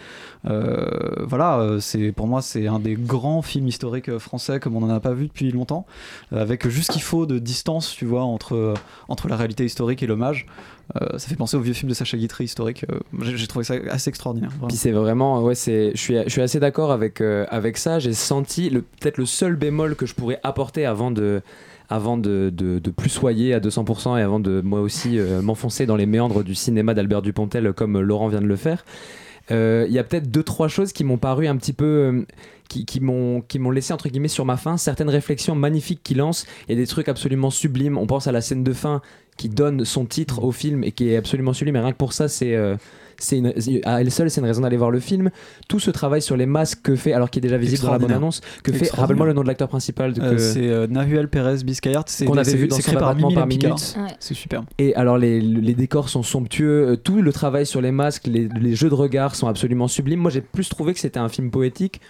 Euh, 0.46 0.86
voilà 1.20 1.58
euh, 1.58 1.80
c'est 1.80 2.12
pour 2.12 2.26
moi 2.26 2.42
c'est 2.42 2.66
un 2.66 2.78
des 2.78 2.94
grands 2.94 3.42
films 3.42 3.68
historiques 3.68 4.18
français 4.18 4.60
comme 4.60 4.76
on 4.76 4.80
n'en 4.80 4.90
a 4.94 5.00
pas 5.00 5.12
vu 5.12 5.26
depuis 5.28 5.50
longtemps 5.50 5.86
avec 6.32 6.68
juste 6.68 6.88
ce 6.88 6.92
qu'il 6.92 7.02
faut 7.02 7.26
de 7.26 7.38
distance 7.38 7.94
tu 7.94 8.04
vois 8.04 8.22
entre 8.24 8.74
entre 9.08 9.28
la 9.28 9.36
réalité 9.36 9.64
historique 9.64 10.02
et 10.02 10.06
l'hommage 10.06 10.46
Euh, 10.94 11.18
ça 11.18 11.28
fait 11.28 11.34
penser 11.34 11.56
au 11.56 11.60
vieux 11.60 11.72
film 11.72 11.88
de 11.88 11.94
Sacha 11.94 12.16
Guitry 12.16 12.44
historique 12.44 12.84
Euh, 12.90 13.00
j'ai 13.34 13.46
trouvé 13.48 13.64
ça 13.64 13.74
assez 13.90 14.08
extraordinaire 14.08 14.50
c'est 14.70 14.92
vraiment, 14.92 15.42
ouais, 15.42 15.56
c'est, 15.56 15.90
je 15.94 16.00
suis, 16.00 16.16
je 16.24 16.28
suis 16.28 16.42
assez 16.42 16.60
d'accord 16.60 16.92
avec 16.92 17.20
euh, 17.20 17.44
avec 17.50 17.76
ça. 17.76 17.98
J'ai 17.98 18.12
senti 18.12 18.70
le 18.70 18.82
peut-être 18.82 19.18
le 19.18 19.26
seul 19.26 19.56
bémol 19.56 19.96
que 19.96 20.06
je 20.06 20.14
pourrais 20.14 20.38
apporter 20.44 20.86
avant 20.86 21.10
de 21.10 21.42
avant 21.88 22.16
de, 22.16 22.52
de, 22.54 22.78
de 22.78 22.90
plus 22.90 23.10
soyer 23.10 23.54
à 23.54 23.60
200% 23.60 24.18
et 24.18 24.22
avant 24.22 24.40
de 24.40 24.60
moi 24.60 24.80
aussi 24.80 25.18
euh, 25.18 25.40
m'enfoncer 25.42 25.86
dans 25.86 25.96
les 25.96 26.06
méandres 26.06 26.42
du 26.42 26.54
cinéma 26.54 26.94
d'Albert 26.94 27.22
Dupontel 27.22 27.72
comme 27.72 28.00
Laurent 28.00 28.28
vient 28.28 28.40
de 28.40 28.46
le 28.46 28.56
faire. 28.56 28.84
Euh, 29.50 29.86
Il 29.88 29.94
y 29.94 29.98
a 29.98 30.04
peut-être 30.04 30.30
deux 30.30 30.42
trois 30.42 30.68
choses 30.68 30.92
qui 30.92 31.04
m'ont 31.04 31.18
paru 31.18 31.46
un 31.46 31.56
petit 31.56 31.72
peu 31.72 31.84
euh, 31.84 32.26
qui, 32.68 32.84
qui 32.84 33.00
m'ont 33.00 33.70
laissé 33.70 33.92
entre 33.92 34.08
guillemets 34.08 34.26
sur 34.26 34.44
ma 34.44 34.56
faim 34.56 34.76
certaines 34.76 35.10
réflexions 35.10 35.54
magnifiques 35.54 36.00
qu'il 36.02 36.16
lance 36.18 36.46
et 36.68 36.74
des 36.74 36.86
trucs 36.88 37.08
absolument 37.08 37.50
sublimes 37.50 37.96
on 37.96 38.06
pense 38.08 38.26
à 38.26 38.32
la 38.32 38.40
scène 38.40 38.64
de 38.64 38.72
fin 38.72 39.02
qui 39.36 39.48
donne 39.48 39.84
son 39.84 40.04
titre 40.06 40.42
au 40.42 40.52
film 40.52 40.82
et 40.84 40.92
qui 40.92 41.10
est 41.10 41.16
absolument 41.16 41.52
sublime 41.52 41.76
et 41.76 41.80
rien 41.80 41.92
que 41.92 41.96
pour 41.96 42.12
ça 42.12 42.28
c'est 42.28 42.54
euh, 42.54 42.76
c'est 43.18 43.38
une, 43.38 43.52
à 43.84 44.00
elle 44.02 44.10
seule 44.10 44.30
c'est 44.30 44.40
une 44.42 44.46
raison 44.46 44.60
d'aller 44.60 44.76
voir 44.76 44.90
le 44.90 45.00
film 45.00 45.30
tout 45.68 45.78
ce 45.80 45.90
travail 45.90 46.20
sur 46.20 46.36
les 46.36 46.44
masques 46.44 46.80
que 46.82 46.94
fait 46.96 47.12
alors 47.14 47.30
qu'il 47.30 47.40
est 47.40 47.48
déjà 47.48 47.56
visible 47.56 47.82
dans 47.84 47.92
la 47.92 47.98
bande 47.98 48.12
annonce 48.12 48.40
que 48.62 48.72
fait 48.72 48.90
rappelle-moi 48.92 49.24
le 49.26 49.32
nom 49.32 49.42
de 49.42 49.46
l'acteur 49.46 49.68
principal 49.68 50.12
de, 50.12 50.20
Euh, 50.20 50.32
que- 50.32 50.38
c'est 50.38 50.68
euh, 50.68 50.86
Nahuel 50.86 51.28
Pérez 51.28 51.64
Biscayart. 51.64 52.04
C'est 52.08 52.26
qu'on 52.26 52.36
avait 52.36 52.54
vu 52.54 52.68
dans 52.68 52.76
créé 52.76 52.94
par 52.94 53.08
abattement 53.08 53.28
Mimi 53.28 53.34
par 53.40 53.48
Picard. 53.48 53.70
minute. 53.76 53.96
Ouais. 53.98 54.16
C'est 54.20 54.34
super. 54.34 54.64
Et 54.78 54.94
alors 54.96 55.16
les, 55.16 55.40
les 55.40 55.74
décors 55.74 56.08
sont 56.10 56.22
somptueux, 56.22 56.88
euh, 56.90 56.96
tout 56.96 57.22
le 57.22 57.32
travail 57.32 57.64
sur 57.64 57.80
les 57.80 57.90
masques, 57.92 58.26
les, 58.26 58.48
les 58.60 58.74
jeux 58.74 58.90
de 58.90 58.94
regard 58.94 59.34
sont 59.34 59.48
absolument 59.48 59.88
sublimes. 59.88 60.20
Moi 60.20 60.30
j'ai 60.30 60.42
plus 60.42 60.68
trouvé 60.68 60.92
que 60.92 61.00
c'était 61.00 61.18
un 61.20 61.28
film 61.30 61.50
poétique 61.50 62.00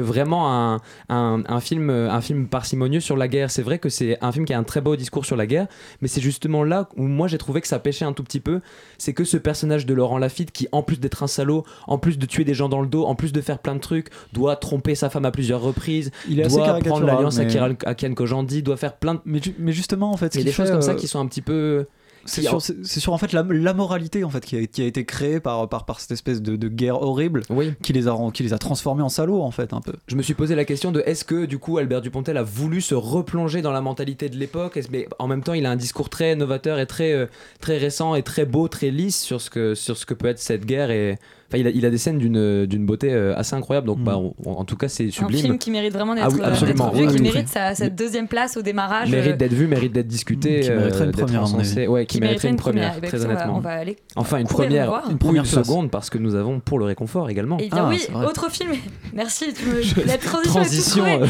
vraiment 0.00 0.52
un, 0.52 0.80
un, 1.08 1.42
un 1.46 1.60
film, 1.60 1.90
un 1.90 2.20
film 2.20 2.48
parcimonieux 2.48 3.00
sur 3.00 3.16
la 3.16 3.28
guerre. 3.28 3.50
C'est 3.50 3.62
vrai 3.62 3.78
que 3.78 3.88
c'est 3.88 4.18
un 4.22 4.32
film 4.32 4.44
qui 4.44 4.52
a 4.52 4.58
un 4.58 4.64
très 4.64 4.80
beau 4.80 4.96
discours 4.96 5.24
sur 5.24 5.36
la 5.36 5.46
guerre, 5.46 5.66
mais 6.00 6.08
c'est 6.08 6.20
justement 6.20 6.64
là 6.64 6.88
où 6.96 7.02
moi 7.02 7.28
j'ai 7.28 7.38
trouvé 7.38 7.60
que 7.60 7.68
ça 7.68 7.78
pêchait 7.78 8.04
un 8.04 8.12
tout 8.12 8.22
petit 8.24 8.40
peu. 8.40 8.60
C'est 8.98 9.12
que 9.12 9.24
ce 9.24 9.36
personnage 9.36 9.86
de 9.86 9.94
Laurent 9.94 10.18
Lafitte 10.18 10.50
qui, 10.52 10.68
en 10.72 10.82
plus 10.82 11.00
d'être 11.00 11.22
un 11.22 11.26
salaud, 11.26 11.64
en 11.86 11.98
plus 11.98 12.18
de 12.18 12.26
tuer 12.26 12.44
des 12.44 12.54
gens 12.54 12.68
dans 12.68 12.80
le 12.80 12.86
dos, 12.86 13.04
en 13.04 13.14
plus 13.14 13.32
de 13.32 13.40
faire 13.40 13.58
plein 13.58 13.74
de 13.74 13.80
trucs, 13.80 14.08
doit 14.32 14.56
tromper 14.56 14.94
sa 14.94 15.10
femme 15.10 15.24
à 15.24 15.30
plusieurs 15.30 15.60
reprises, 15.60 16.10
Il 16.28 16.40
est 16.40 16.48
doit 16.48 16.78
prendre 16.80 17.06
l'alliance 17.06 17.38
mais- 17.38 17.44
à 17.44 17.48
Kiran- 17.48 17.84
à 17.86 17.94
Kian 17.94 18.14
Kojandi, 18.14 18.62
doit 18.62 18.76
faire 18.76 18.96
plein 18.96 19.14
de... 19.14 19.20
Mais, 19.24 19.40
mais 19.58 19.72
justement, 19.72 20.10
en 20.12 20.16
fait, 20.16 20.32
ce 20.32 20.38
Il 20.38 20.40
y 20.40 20.42
a 20.42 20.46
des 20.46 20.52
choses 20.52 20.70
comme 20.70 20.82
ça 20.82 20.92
euh, 20.92 20.94
qui 20.94 21.08
sont 21.08 21.20
un 21.20 21.26
petit 21.26 21.42
peu... 21.42 21.86
C'est 22.26 22.42
sur, 22.42 22.60
sur 22.62 23.12
en 23.12 23.18
fait 23.18 23.32
la, 23.32 23.44
la 23.48 23.74
moralité 23.74 24.24
en 24.24 24.30
fait 24.30 24.44
qui 24.44 24.56
a, 24.56 24.66
qui 24.66 24.82
a 24.82 24.86
été 24.86 25.04
créée 25.04 25.40
par, 25.40 25.68
par, 25.68 25.84
par 25.84 26.00
cette 26.00 26.12
espèce 26.12 26.40
de, 26.42 26.56
de 26.56 26.68
guerre 26.68 27.02
horrible 27.02 27.42
qui, 27.82 27.92
les 27.92 28.08
a, 28.08 28.16
qui 28.32 28.42
les 28.42 28.52
a 28.52 28.58
transformés 28.58 29.02
en 29.02 29.08
salauds 29.08 29.42
en 29.42 29.50
fait 29.50 29.72
un 29.72 29.80
peu. 29.80 29.92
Je 30.06 30.16
me 30.16 30.22
suis 30.22 30.34
posé 30.34 30.54
la 30.54 30.64
question 30.64 30.92
de 30.92 31.02
est-ce 31.06 31.24
que 31.24 31.44
du 31.44 31.58
coup 31.58 31.78
Albert 31.78 32.00
Dupontel 32.00 32.36
a 32.36 32.42
voulu 32.42 32.80
se 32.80 32.94
replonger 32.94 33.62
dans 33.62 33.72
la 33.72 33.80
mentalité 33.80 34.28
de 34.28 34.36
l'époque? 34.36 34.78
Mais 34.90 35.08
en 35.18 35.26
même 35.26 35.42
temps, 35.42 35.54
il 35.54 35.66
a 35.66 35.70
un 35.70 35.76
discours 35.76 36.08
très 36.08 36.36
novateur 36.36 36.78
et 36.78 36.86
très, 36.86 37.12
euh, 37.12 37.26
très 37.60 37.78
récent 37.78 38.14
et 38.14 38.22
très 38.22 38.44
beau, 38.46 38.68
très 38.68 38.90
lisse 38.90 39.20
sur 39.20 39.40
ce 39.40 39.50
que, 39.50 39.74
sur 39.74 39.96
ce 39.96 40.06
que 40.06 40.14
peut 40.14 40.28
être 40.28 40.38
cette 40.38 40.64
guerre. 40.64 40.90
Et 40.90 41.18
Enfin, 41.54 41.60
il 41.60 41.66
a, 41.68 41.70
il 41.70 41.86
a 41.86 41.90
des 41.90 41.98
scènes 41.98 42.18
d'une 42.18 42.66
d'une 42.66 42.84
beauté 42.86 43.12
euh, 43.12 43.34
assez 43.36 43.54
incroyable. 43.54 43.86
Donc, 43.86 43.98
bah, 44.00 44.16
on- 44.18 44.34
on- 44.44 44.52
en 44.54 44.64
tout 44.64 44.76
cas, 44.76 44.88
c'est 44.88 45.06
Un 45.06 45.10
sublime. 45.10 45.40
film 45.40 45.58
qui 45.58 45.70
mérite 45.70 45.92
vraiment 45.92 46.14
d'être 46.14 46.24
Ah 46.26 46.30
oui, 46.32 46.40
euh, 46.42 46.46
absolument. 46.48 46.86
d'être 46.86 46.94
vu, 46.96 47.00
Oui, 47.02 47.08
qui 47.08 47.14
oui, 47.16 47.22
mérite 47.22 47.46
oui. 47.46 47.52
sa, 47.52 47.74
sa 47.74 47.88
deuxième 47.88 48.26
place 48.28 48.56
au 48.56 48.62
démarrage. 48.62 49.10
mérite 49.10 49.36
d'être 49.36 49.52
vu, 49.52 49.66
mérite 49.68 49.92
d'être 49.92 50.08
discuté, 50.08 50.60
Qui 50.60 50.70
mériterait 50.70 51.04
une 51.04 51.12
première. 51.12 51.44
Ouais, 51.90 52.06
qui, 52.06 52.20
mériterait 52.20 52.48
une 52.48 52.56
première, 52.56 52.94
Eh 53.02 53.06
très 53.06 53.18
écoutez, 53.18 53.24
on 53.24 53.28
va- 53.28 53.34
honnêtement. 53.34 53.56
on 53.56 53.60
va 53.60 53.70
aller 53.70 53.96
Enfin, 54.16 54.38
une 54.38 54.46
première, 54.48 55.02
Une 55.10 55.18
première 55.18 55.46
seconde, 55.46 55.90
parce 55.90 56.10
que 56.10 56.18
nous 56.18 56.34
avons 56.34 56.58
pour 56.60 56.78
le 56.78 56.86
réconfort 56.86 57.30
également. 57.30 57.58
Et 57.58 57.68
bien 57.68 57.84
Ah, 57.86 57.88
oui, 57.88 58.00
autre 58.26 58.50
film. 58.50 58.70
Merci, 59.14 59.52
tu 59.52 59.66
me... 59.66 59.80
Je- 59.82 60.00
la 60.06 60.18
transition, 60.18 60.60
Transition, 60.60 61.06
est 61.06 61.22
euh. 61.22 61.26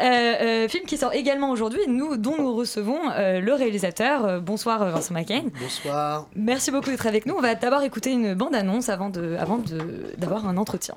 Euh, 0.00 0.64
euh, 0.64 0.68
film 0.68 0.84
qui 0.86 0.96
sort 0.96 1.12
également 1.12 1.50
aujourd'hui, 1.50 1.80
nous, 1.88 2.16
dont 2.16 2.34
nous 2.38 2.54
recevons 2.54 2.98
euh, 3.18 3.40
le 3.40 3.52
réalisateur. 3.54 4.40
Bonsoir 4.40 4.84
Vincent 4.90 5.12
McCain. 5.14 5.42
Bonsoir. 5.60 6.28
Merci 6.34 6.70
beaucoup 6.70 6.90
d'être 6.90 7.06
avec 7.06 7.26
nous. 7.26 7.34
On 7.36 7.40
va 7.42 7.54
d'abord 7.54 7.82
écouter 7.82 8.12
une 8.12 8.34
bande-annonce 8.34 8.88
avant 8.88 9.10
de, 9.10 9.36
avant 9.38 9.58
de, 9.58 9.65
d'avoir 10.18 10.46
un 10.46 10.56
entretien. 10.56 10.94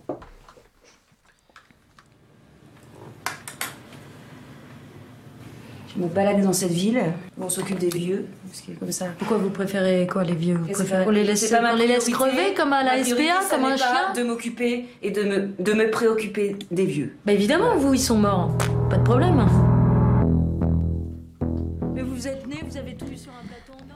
Je 5.96 6.04
me 6.04 6.08
balade 6.08 6.42
dans 6.42 6.54
cette 6.54 6.72
ville 6.72 7.02
où 7.38 7.44
on 7.44 7.50
s'occupe 7.50 7.80
des 7.80 7.90
vieux. 7.90 8.28
Parce 8.48 8.62
que 8.62 8.72
comme 8.80 8.92
ça. 8.92 9.08
Pourquoi 9.18 9.38
vous 9.38 9.50
préférez 9.50 10.08
quoi 10.08 10.24
les 10.24 10.36
vieux 10.36 10.56
Vous 10.56 10.72
préférez 10.72 11.04
qu'on 11.04 11.12
les 11.12 11.24
laisse, 11.24 11.50
qu'on 11.50 11.76
les 11.76 11.88
laisse 11.88 12.10
crever 12.10 12.54
comme 12.56 12.74
à 12.74 12.84
la 12.84 12.98
Ma 12.98 13.04
SPA, 13.04 13.42
ça 13.42 13.56
comme 13.56 13.66
un 13.66 13.76
chien 13.76 14.14
De 14.16 14.24
m'occuper 14.24 14.86
et 15.02 15.12
de 15.12 15.24
me, 15.24 15.50
de 15.58 15.74
me 15.74 15.90
préoccuper 15.90 16.56
des 16.70 16.86
vieux. 16.86 17.18
Bah 17.26 17.34
évidemment, 17.34 17.76
vous, 17.76 17.96
ils 17.96 18.00
sont 18.00 18.18
morts. 18.18 18.52
Pas 18.90 18.98
de 18.98 19.04
problème. 19.04 19.46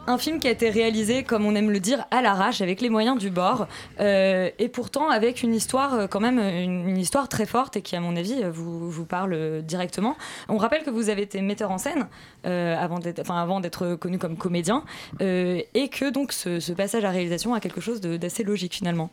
Un 0.05 0.17
film 0.17 0.39
qui 0.39 0.49
a 0.49 0.51
été 0.51 0.69
réalisé, 0.69 1.23
comme 1.23 1.45
on 1.45 1.55
aime 1.55 1.71
le 1.71 1.79
dire, 1.79 2.05
à 2.11 2.21
l'arrache, 2.21 2.59
avec 2.59 2.81
les 2.81 2.89
moyens 2.89 3.17
du 3.17 3.29
bord, 3.29 3.67
euh, 4.01 4.49
et 4.59 4.67
pourtant 4.67 5.09
avec 5.09 5.43
une 5.43 5.55
histoire 5.55 5.93
euh, 5.93 6.07
quand 6.07 6.19
même, 6.19 6.39
une, 6.39 6.97
histoire 6.97 7.29
très 7.29 7.45
forte 7.45 7.77
et 7.77 7.81
qui, 7.81 7.95
à 7.95 8.01
mon 8.01 8.17
avis, 8.17 8.43
euh, 8.43 8.51
vous, 8.51 8.91
vous 8.91 9.05
parle 9.05 9.61
directement. 9.61 10.17
On 10.49 10.57
rappelle 10.57 10.83
que 10.83 10.89
vous 10.89 11.09
avez 11.09 11.21
été 11.21 11.41
metteur 11.41 11.71
en 11.71 11.77
scène 11.77 12.07
avant 12.43 12.99
d'être, 12.99 13.95
connu 13.95 14.19
comme 14.19 14.35
comédien, 14.35 14.83
et 15.21 15.89
que 15.89 16.09
donc 16.09 16.33
ce, 16.33 16.59
ce 16.59 16.73
passage 16.73 17.05
à 17.05 17.09
réalisation 17.09 17.53
a 17.53 17.61
quelque 17.61 17.79
chose 17.79 18.01
d'assez 18.01 18.43
logique 18.43 18.73
finalement. 18.73 19.09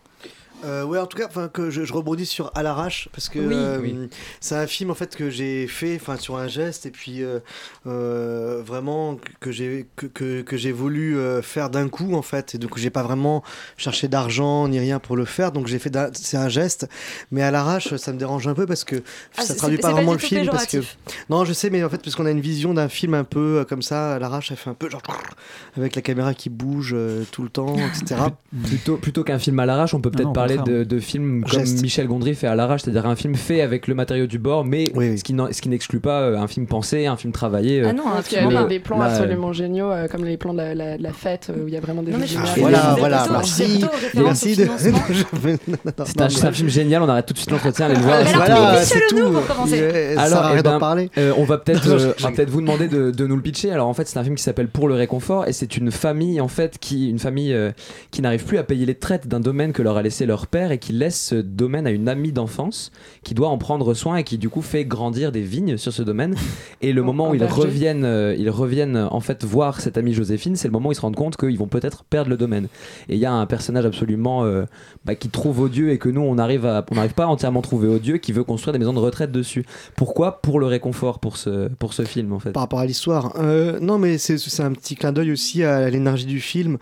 Euh, 0.65 0.85
ouais, 0.85 0.99
en 0.99 1.07
tout 1.07 1.17
cas, 1.17 1.27
enfin 1.27 1.49
que 1.49 1.71
je, 1.71 1.85
je 1.85 1.93
rebondis 1.93 2.27
sur 2.27 2.51
À 2.55 2.63
l'arrache 2.63 3.09
parce 3.13 3.29
que 3.29 3.39
Oui. 3.39 3.55
euh, 3.57 3.79
Oui. 3.81 3.97
c'est 4.41 4.57
un 4.57 4.67
film 4.67 4.91
en 4.91 4.95
fait 4.95 5.17
que 5.17 5.31
j'ai 5.31 5.67
fait, 5.67 5.97
enfin 5.97 6.17
sur 6.17 6.37
un 6.37 6.49
geste 6.49 6.85
et 6.87 6.91
puis 6.91 7.23
euh, 7.23 7.39
euh, 7.87 8.63
vraiment 8.65 9.19
que 9.41 9.51
j'ai 9.53 9.87
que, 9.97 10.07
que, 10.07 10.43
que 10.43 10.57
j'ai 10.57 10.73
voulu 10.73 11.17
euh, 11.17 11.41
faire 11.43 11.71
d'un 11.71 11.89
coup 11.89 12.15
en 12.15 12.23
fait 12.23 12.55
et 12.55 12.59
donc 12.59 12.77
j'ai 12.79 12.91
pas 12.91 13.03
vraiment 13.03 13.43
cherché 13.77 14.07
d'argent 14.09 14.69
ni 14.69 14.79
rien 14.79 14.99
pour 14.99 15.17
le 15.17 15.25
faire 15.25 15.51
donc 15.53 15.67
j'ai 15.67 15.79
fait 15.79 15.97
c'est 16.13 16.37
un 16.37 16.49
geste 16.49 16.89
mais 17.31 17.43
à 17.43 17.51
l'arrache 17.51 17.97
ça 17.97 18.13
me 18.13 18.19
dérange 18.19 18.47
un 18.47 18.55
peu 18.55 18.67
parce 18.67 18.85
que 18.85 18.97
Ah, 19.39 19.43
ça 19.43 19.55
traduit 19.55 19.79
pas 19.79 19.93
vraiment 19.93 20.13
le 20.13 20.19
film 20.19 20.47
parce 20.51 20.67
que 20.67 20.79
non 21.31 21.45
je 21.45 21.53
sais 21.53 21.71
mais 21.71 21.83
en 21.83 21.89
fait 21.89 22.03
parce 22.03 22.15
qu'on 22.17 22.27
a 22.27 22.31
une 22.31 22.41
vision 22.41 22.75
d'un 22.75 22.89
film 22.89 23.15
un 23.15 23.25
peu 23.25 23.61
euh, 23.61 23.65
comme 23.65 23.83
ça 23.83 24.15
à 24.15 24.19
l'arrache 24.19 24.51
elle 24.51 24.57
fait 24.59 24.71
un 24.71 24.75
peu 24.75 24.91
genre 24.91 25.03
avec 25.77 25.97
la 25.97 26.03
caméra 26.03 26.35
qui 26.35 26.51
bouge 26.51 26.93
euh, 26.95 27.25
tout 27.31 27.43
le 27.43 27.49
temps 27.49 27.77
etc 27.77 28.21
Plutôt, 28.69 28.97
plutôt 28.97 29.25
qu'un 29.25 29.39
film 29.39 29.59
à 29.61 29.67
l'arrache, 29.67 29.95
on 29.95 30.01
peut 30.01 30.11
peut-être 30.11 30.27
non, 30.27 30.33
de, 30.59 30.99
films 31.01 31.45
comme 31.45 31.61
Geste. 31.61 31.83
Michel 31.83 32.07
Gondry 32.07 32.35
fait 32.35 32.47
à 32.47 32.55
l'arrache, 32.55 32.83
c'est-à-dire 32.83 33.07
un 33.07 33.17
film 33.17 33.35
fait 33.35 33.61
avec 33.61 33.87
le 33.89 33.95
matériau 33.95 34.27
du 34.27 34.39
bord, 34.39 34.65
mais 34.65 34.87
ce 35.17 35.23
qui 35.25 35.33
n'en- 35.33 35.53
ce 35.53 35.61
qui 35.63 35.69
n'exclut 35.69 36.01
pas 36.01 36.21
euh, 36.23 36.37
un 36.39 36.47
film 36.47 36.67
pensé, 36.67 37.07
un 37.07 37.17
film 37.17 37.33
travaillé. 37.33 37.81
euh, 37.83 37.87
Ah 37.91 37.93
non, 37.93 38.05
parce 38.05 38.29
qu'il 38.29 38.37
y 38.37 38.41
a 38.41 38.45
absolument 38.45 38.69
des, 38.69 38.79
plans 38.81 38.99
Là, 38.99 39.05
absolument 39.07 39.53
géniaux, 39.53 39.91
euh, 39.91 40.09
comme 40.09 40.25
les 40.25 40.37
plans 40.37 40.53
de 40.53 40.59
la, 40.59 40.75
la- 40.75 40.99
de 40.99 41.03
la 41.03 41.13
fête, 41.13 41.51
où 41.55 41.67
il 41.69 41.75
y 41.75 41.77
a 41.77 41.81
vraiment 41.81 42.03
des 42.03 42.13
Non, 42.13 42.19
mais 42.19 42.27
je- 42.27 42.37
voilà 42.61 42.95
voilà 42.99 43.27
merci 43.31 43.85
merci 44.15 44.57
de 44.57 44.67
C'est 46.07 46.45
un, 46.45 46.53
film 46.53 46.69
génial, 46.69 47.03
on 47.03 47.09
arrête 47.09 47.27
tout 47.27 47.35
de 47.35 47.39
suite 47.39 47.51
l'entretien, 47.51 47.87
allez 47.87 47.95
le 47.97 48.03
voir. 48.03 48.21
tout. 48.25 48.31
voilà, 48.35 48.77
c'est 48.83 49.01
nous 49.13 49.19
tout. 49.27 49.33
pour 49.33 49.47
commencer. 49.47 50.15
Ça 50.15 50.23
Alors, 50.23 50.51
eh 50.59 50.63
d'en 50.63 50.73
ben, 50.73 50.79
parler. 50.79 51.11
on 51.37 51.45
va 51.45 51.59
peut-être 51.59 51.87
vous 52.51 52.61
demander 52.61 52.89
de, 52.89 53.27
nous 53.27 53.37
le 53.37 53.43
pitcher. 53.43 53.71
Alors 53.71 53.89
en 53.89 53.95
fait, 53.95 54.09
c'est 54.09 54.19
un 54.19 54.25
film 54.25 54.35
qui 54.37 54.43
s'appelle 54.43 54.69
Pour 54.69 54.89
le 54.89 54.95
réconfort 54.95 55.47
et 55.49 55.53
c'est 55.53 55.77
une 55.77 55.91
famille 55.91 56.41
en 56.41 56.49
fait 56.49 56.79
qui 56.79 57.11
une 57.11 57.19
famille 57.19 57.57
qui 58.11 58.23
n'arrive 58.23 58.45
plus 58.45 58.59
à 58.59 58.63
payer 58.63 58.87
les 58.87 58.95
traites 58.95 59.29
d'un 59.29 59.41
domaine 59.41 59.73
que 59.73 59.83
leur 59.83 59.97
a 59.97 60.03
laissé 60.03 60.27
leur 60.27 60.40
père 60.47 60.73
et 60.73 60.79
qui 60.79 60.93
laisse 60.93 61.21
ce 61.29 61.35
domaine 61.35 61.87
à 61.87 61.91
une 61.91 62.09
amie 62.09 62.33
d'enfance 62.33 62.93
qui 63.23 63.35
doit 63.35 63.49
en 63.49 63.59
prendre 63.59 63.95
soin 63.95 64.17
et 64.17 64.25
qui 64.25 64.39
du 64.39 64.49
coup 64.49 64.63
fait 64.63 64.85
grandir 64.85 65.33
des 65.33 65.43
vignes 65.43 65.77
sur 65.77 65.93
ce 65.93 66.03
domaine. 66.03 66.35
Et 66.81 66.93
le 66.93 67.03
moment 67.03 67.31
où 67.31 67.35
ils 67.35 67.45
reviennent 67.45 68.05
euh, 68.05 68.35
ils 68.39 68.51
reviennent 68.51 68.97
euh, 68.97 69.09
en 69.11 69.21
fait 69.21 69.45
voir 69.45 69.81
cette 69.81 69.99
amie 69.99 70.13
Joséphine, 70.13 70.57
c'est 70.57 70.69
le 70.69 70.73
moment 70.73 70.89
où 70.89 70.93
ils 70.93 70.97
se 70.97 71.01
rendent 71.01 71.17
compte 71.17 71.37
qu'ils 71.37 71.59
vont 71.59 71.67
peut-être 71.67 72.05
perdre 72.05 72.31
le 72.31 72.37
domaine. 72.37 72.69
Et 73.09 73.15
il 73.15 73.21
y 73.21 73.27
a 73.27 73.33
un 73.33 73.47
personnage 73.47 73.85
absolument 73.85 74.45
euh, 74.45 74.65
bah, 75.05 75.15
qui 75.15 75.29
trouve 75.29 75.61
odieux 75.61 75.91
et 75.91 75.99
que 75.99 76.09
nous 76.09 76.21
on 76.21 76.39
arrive 76.39 76.67
à 76.67 76.85
on 76.91 76.95
n'arrive 76.95 77.15
pas 77.15 77.25
à 77.25 77.29
entièrement 77.29 77.63
trouver 77.63 77.89
odieux 77.89 78.19
qui 78.19 78.33
veut 78.33 78.45
construire 78.45 78.73
des 78.73 78.79
maisons 78.79 78.93
de 78.93 78.99
retraite 78.99 79.33
dessus. 79.33 79.65
Pourquoi? 79.97 80.41
Pour 80.43 80.61
le 80.61 80.67
réconfort 80.67 81.19
pour 81.19 81.37
ce 81.37 81.69
pour 81.79 81.93
ce 81.93 82.03
film 82.03 82.33
en 82.33 82.39
fait. 82.39 82.53
par 82.53 82.63
rapport 82.63 82.81
à 82.81 82.87
l'histoire. 82.87 83.35
Euh, 83.39 83.79
non, 83.81 83.99
mais 83.99 84.19
c'est 84.19 84.39
c'est 84.39 84.63
un 84.63 84.73
petit 84.73 84.97
clin 84.97 85.13
d'œil 85.13 85.33
aussi 85.33 85.63
à 85.63 85.89
l'énergie 85.91 86.27
du 86.27 86.41
film, 86.41 86.79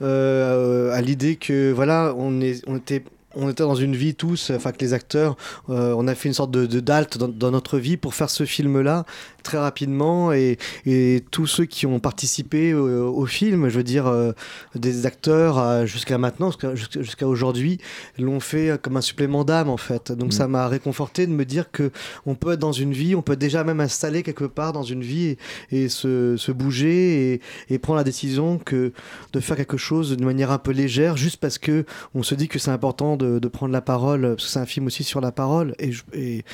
à 0.00 1.00
l'idée 1.00 1.36
que 1.36 1.72
voilà, 1.72 2.14
on 2.16 2.40
est, 2.40 2.62
on 2.66 2.76
était. 2.76 3.01
On 3.34 3.48
était 3.48 3.62
dans 3.62 3.74
une 3.74 3.96
vie 3.96 4.14
tous, 4.14 4.50
enfin 4.54 4.72
que 4.72 4.78
les 4.80 4.92
acteurs, 4.92 5.36
euh, 5.70 5.94
on 5.96 6.06
a 6.08 6.14
fait 6.14 6.28
une 6.28 6.34
sorte 6.34 6.50
de, 6.50 6.66
de 6.66 6.80
d'alt 6.80 7.18
dans, 7.18 7.28
dans 7.28 7.50
notre 7.50 7.78
vie 7.78 7.96
pour 7.96 8.14
faire 8.14 8.30
ce 8.30 8.44
film-là 8.44 9.04
très 9.42 9.58
rapidement 9.58 10.32
et, 10.32 10.58
et 10.86 11.22
tous 11.30 11.46
ceux 11.46 11.64
qui 11.64 11.86
ont 11.86 12.00
participé 12.00 12.74
au, 12.74 13.14
au 13.14 13.26
film, 13.26 13.68
je 13.68 13.76
veux 13.76 13.84
dire 13.84 14.06
euh, 14.06 14.32
des 14.74 15.06
acteurs 15.06 15.58
euh, 15.58 15.86
jusqu'à 15.86 16.18
maintenant, 16.18 16.50
jusqu'à 16.74 17.26
aujourd'hui, 17.26 17.78
l'ont 18.18 18.40
fait 18.40 18.80
comme 18.82 18.96
un 18.96 19.00
supplément 19.02 19.44
d'âme 19.44 19.68
en 19.68 19.76
fait. 19.76 20.12
Donc 20.12 20.32
Mm. 20.32 20.32
ça 20.32 20.48
m'a 20.48 20.68
réconforté 20.68 21.26
de 21.26 21.32
me 21.32 21.44
dire 21.44 21.70
que 21.70 21.90
on 22.26 22.34
peut 22.34 22.52
être 22.52 22.58
dans 22.60 22.72
une 22.72 22.92
vie, 22.92 23.14
on 23.14 23.22
peut 23.22 23.36
déjà 23.36 23.64
même 23.64 23.80
installer 23.80 24.22
quelque 24.22 24.44
part 24.44 24.72
dans 24.72 24.82
une 24.82 25.02
vie 25.02 25.36
et, 25.70 25.84
et 25.84 25.88
se, 25.88 26.36
se 26.36 26.52
bouger 26.52 27.34
et, 27.34 27.40
et 27.70 27.78
prendre 27.78 27.98
la 27.98 28.04
décision 28.04 28.58
que 28.58 28.92
de 29.32 29.40
faire 29.40 29.56
quelque 29.56 29.76
chose 29.76 30.16
de 30.16 30.24
manière 30.24 30.50
un 30.50 30.58
peu 30.58 30.72
légère, 30.72 31.16
juste 31.16 31.38
parce 31.38 31.58
que 31.58 31.84
on 32.14 32.22
se 32.22 32.34
dit 32.34 32.48
que 32.48 32.58
c'est 32.58 32.70
important 32.70 33.16
de, 33.16 33.38
de 33.38 33.48
prendre 33.48 33.72
la 33.72 33.80
parole, 33.80 34.22
parce 34.22 34.44
que 34.44 34.50
c'est 34.50 34.58
un 34.58 34.66
film 34.66 34.86
aussi 34.86 35.04
sur 35.04 35.20
la 35.20 35.32
parole 35.32 35.74
et, 35.78 35.90
et, 36.12 36.44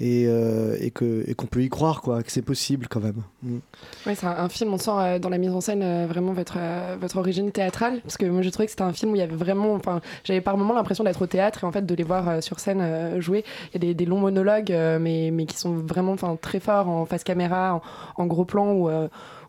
et, 0.00 0.26
euh, 0.26 0.76
et 0.80 0.90
qu'on 0.90 1.46
peut 1.46 1.62
y 1.62 1.68
croire 1.68 2.02
quoi, 2.02 2.22
que 2.22 2.30
c'est 2.34 2.42
possible 2.42 2.88
quand 2.88 3.00
même. 3.00 3.22
Mm. 3.42 3.58
Oui, 4.06 4.12
c'est 4.16 4.26
un, 4.26 4.48
film, 4.48 4.74
on 4.74 4.78
sent 4.78 4.90
euh, 4.92 5.18
dans 5.20 5.28
la 5.28 5.38
mise 5.38 5.52
en 5.52 5.60
scène 5.60 5.82
euh, 5.82 6.06
vraiment 6.08 6.32
votre, 6.32 6.56
euh, 6.58 6.96
votre 7.00 7.16
origine 7.16 7.52
théâtrale, 7.52 8.00
parce 8.02 8.16
que 8.16 8.26
moi 8.26 8.42
j'ai 8.42 8.50
trouvé 8.50 8.66
que 8.66 8.72
c'était 8.72 8.82
un 8.82 8.92
film 8.92 9.12
où 9.12 9.14
il 9.14 9.20
y 9.20 9.22
avait 9.22 9.36
vraiment, 9.36 9.74
enfin, 9.74 10.00
j'avais 10.24 10.40
par 10.40 10.56
moments 10.56 10.74
l'impression 10.74 11.04
d'être 11.04 11.22
au 11.22 11.26
théâtre 11.26 11.62
et 11.62 11.66
en 11.66 11.72
fait 11.72 11.86
de 11.86 11.94
les 11.94 12.02
voir 12.02 12.42
sur 12.42 12.58
scène 12.58 13.20
jouer. 13.20 13.44
Il 13.72 13.84
y 13.84 13.90
a 13.90 13.94
des, 13.94 14.04
longs 14.04 14.18
monologues, 14.18 14.70
mais, 15.00 15.30
mais 15.32 15.46
qui 15.46 15.56
sont 15.56 15.74
vraiment 15.74 16.16
très 16.36 16.60
forts 16.60 16.88
en 16.88 17.06
face 17.06 17.24
caméra, 17.24 17.74
en, 18.16 18.22
en 18.22 18.26
gros 18.26 18.44
plan, 18.44 18.72
où, 18.72 18.90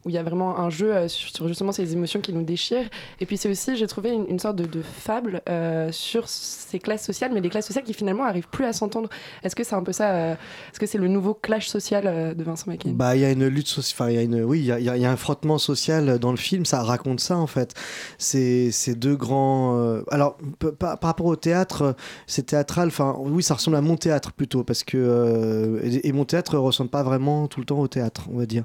où 0.06 0.10
il 0.10 0.16
y 0.16 0.18
a 0.18 0.24
vraiment 0.24 0.60
un 0.60 0.70
jeu 0.70 0.94
euh, 0.94 1.08
sur, 1.08 1.36
sur 1.36 1.48
justement 1.48 1.72
ces 1.72 1.94
émotions 1.94 2.22
qui 2.22 2.32
nous 2.32 2.44
déchirent. 2.44 2.90
Et 3.20 3.26
puis 3.26 3.38
c'est 3.38 3.50
aussi, 3.50 3.76
j'ai 3.76 3.88
trouvé 3.88 4.12
une, 4.12 4.40
sorte 4.40 4.56
de, 4.58 4.82
fable 4.82 5.42
euh, 5.50 5.92
sur 5.92 6.30
ces 6.30 6.80
classes 6.80 7.04
sociales, 7.04 7.32
mais 7.34 7.42
des 7.42 7.50
classes 7.50 7.66
sociales 7.66 7.84
qui 7.84 7.94
finalement 7.94 8.24
arrivent 8.24 8.48
plus 8.50 8.66
à 8.66 8.74
s'entendre. 8.74 9.10
Est-ce 9.44 9.56
que 9.56 9.64
c'est 9.64 9.76
un 9.76 9.84
peu 9.84 9.92
ça 9.92 10.12
euh, 10.12 10.34
Est-ce 10.34 10.80
que 10.80 10.86
c'est 10.86 10.98
le 10.98 11.08
nouveau 11.08 11.34
clash 11.34 11.68
social 11.68 12.36
de 12.36 12.44
Vincent 12.44 12.70
McCain 12.70 12.92
Bah, 12.94 13.16
il 13.16 13.22
y 13.22 13.26
a 13.26 13.32
une 13.32 13.48
lutte 13.48 13.68
sociale, 13.68 14.12
il 14.12 14.16
y 14.16 14.20
a 14.20 14.22
une, 14.22 14.44
oui, 14.44 14.60
il 14.60 14.84
y 14.84 15.06
a, 15.06 15.12
un 15.12 15.18
frottement 15.18 15.58
social 15.58 16.20
dans 16.20 16.32
le 16.32 16.38
film, 16.38 16.66
ça 16.66 16.82
raconte 16.84 17.20
ça 17.20 17.38
en 17.38 17.48
fait. 17.48 17.74
Ces 18.18 18.72
deux 18.96 19.16
grands. 19.16 20.02
alors, 20.12 20.38
par, 20.80 21.00
rapport 21.02 21.26
au 21.26 21.36
théâtre, 21.36 21.96
c'est 22.28 22.48
théâtral, 22.48 22.90
enfin, 22.90 23.16
oui, 23.20 23.44
ça 23.44 23.56
ressemble 23.56 23.78
à 23.78 23.82
mon 23.82 23.98
théâtre 23.98 24.34
plutôt, 24.34 24.64
parce 24.64 24.84
que. 24.84 25.82
et, 26.04 26.12
mon 26.12 26.26
théâtre 26.26 26.58
ressemble 26.58 26.90
pas 26.90 27.04
vraiment 27.04 27.48
tout 27.48 27.60
le 27.60 27.66
temps 27.66 27.80
au 27.80 27.88
théâtre, 27.88 28.28
on 28.32 28.38
va 28.38 28.46
dire. 28.46 28.64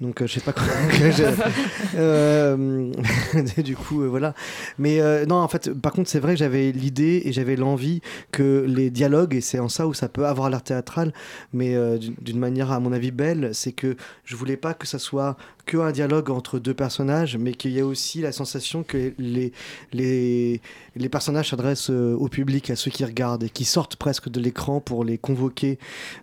Donc, 0.00 0.22
euh, 0.22 0.26
je 0.26 0.34
sais 0.34 0.40
pas 0.40 0.52
comment. 0.52 0.69
Euh, 1.96 2.92
du 3.58 3.76
coup, 3.76 4.02
euh, 4.02 4.06
voilà. 4.06 4.34
Mais 4.78 5.00
euh, 5.00 5.26
non, 5.26 5.36
en 5.36 5.48
fait, 5.48 5.72
par 5.72 5.92
contre, 5.92 6.08
c'est 6.08 6.20
vrai 6.20 6.36
j'avais 6.36 6.70
l'idée 6.70 7.22
et 7.24 7.32
j'avais 7.32 7.56
l'envie 7.56 8.00
que 8.30 8.64
les 8.66 8.90
dialogues, 8.90 9.34
et 9.34 9.40
c'est 9.40 9.58
en 9.58 9.68
ça 9.68 9.86
où 9.86 9.94
ça 9.94 10.08
peut 10.08 10.26
avoir 10.26 10.50
l'air 10.50 10.62
théâtral, 10.62 11.12
mais 11.52 11.74
d'une 11.98 12.38
manière, 12.38 12.70
à 12.70 12.80
mon 12.80 12.92
avis, 12.92 13.10
belle, 13.10 13.50
c'est 13.52 13.72
que 13.72 13.96
je 14.24 14.36
voulais 14.36 14.56
pas 14.56 14.72
que 14.72 14.86
ça 14.86 14.98
soit 14.98 15.36
que 15.66 15.76
un 15.78 15.92
dialogue 15.92 16.30
entre 16.30 16.58
deux 16.58 16.74
personnages, 16.74 17.36
mais 17.36 17.52
qu'il 17.52 17.72
y 17.72 17.78
ait 17.78 17.82
aussi 17.82 18.20
la 18.20 18.32
sensation 18.32 18.82
que 18.82 19.12
les, 19.18 19.52
les, 19.92 20.60
les 20.96 21.08
personnages 21.08 21.50
s'adressent 21.50 21.90
euh, 21.90 22.14
au 22.14 22.28
public, 22.28 22.70
à 22.70 22.76
ceux 22.76 22.90
qui 22.90 23.04
regardent, 23.04 23.44
et 23.44 23.50
qui 23.50 23.64
sortent 23.64 23.96
presque 23.96 24.28
de 24.28 24.40
l'écran 24.40 24.80
pour 24.80 25.04
les 25.04 25.18
convoquer 25.18 25.78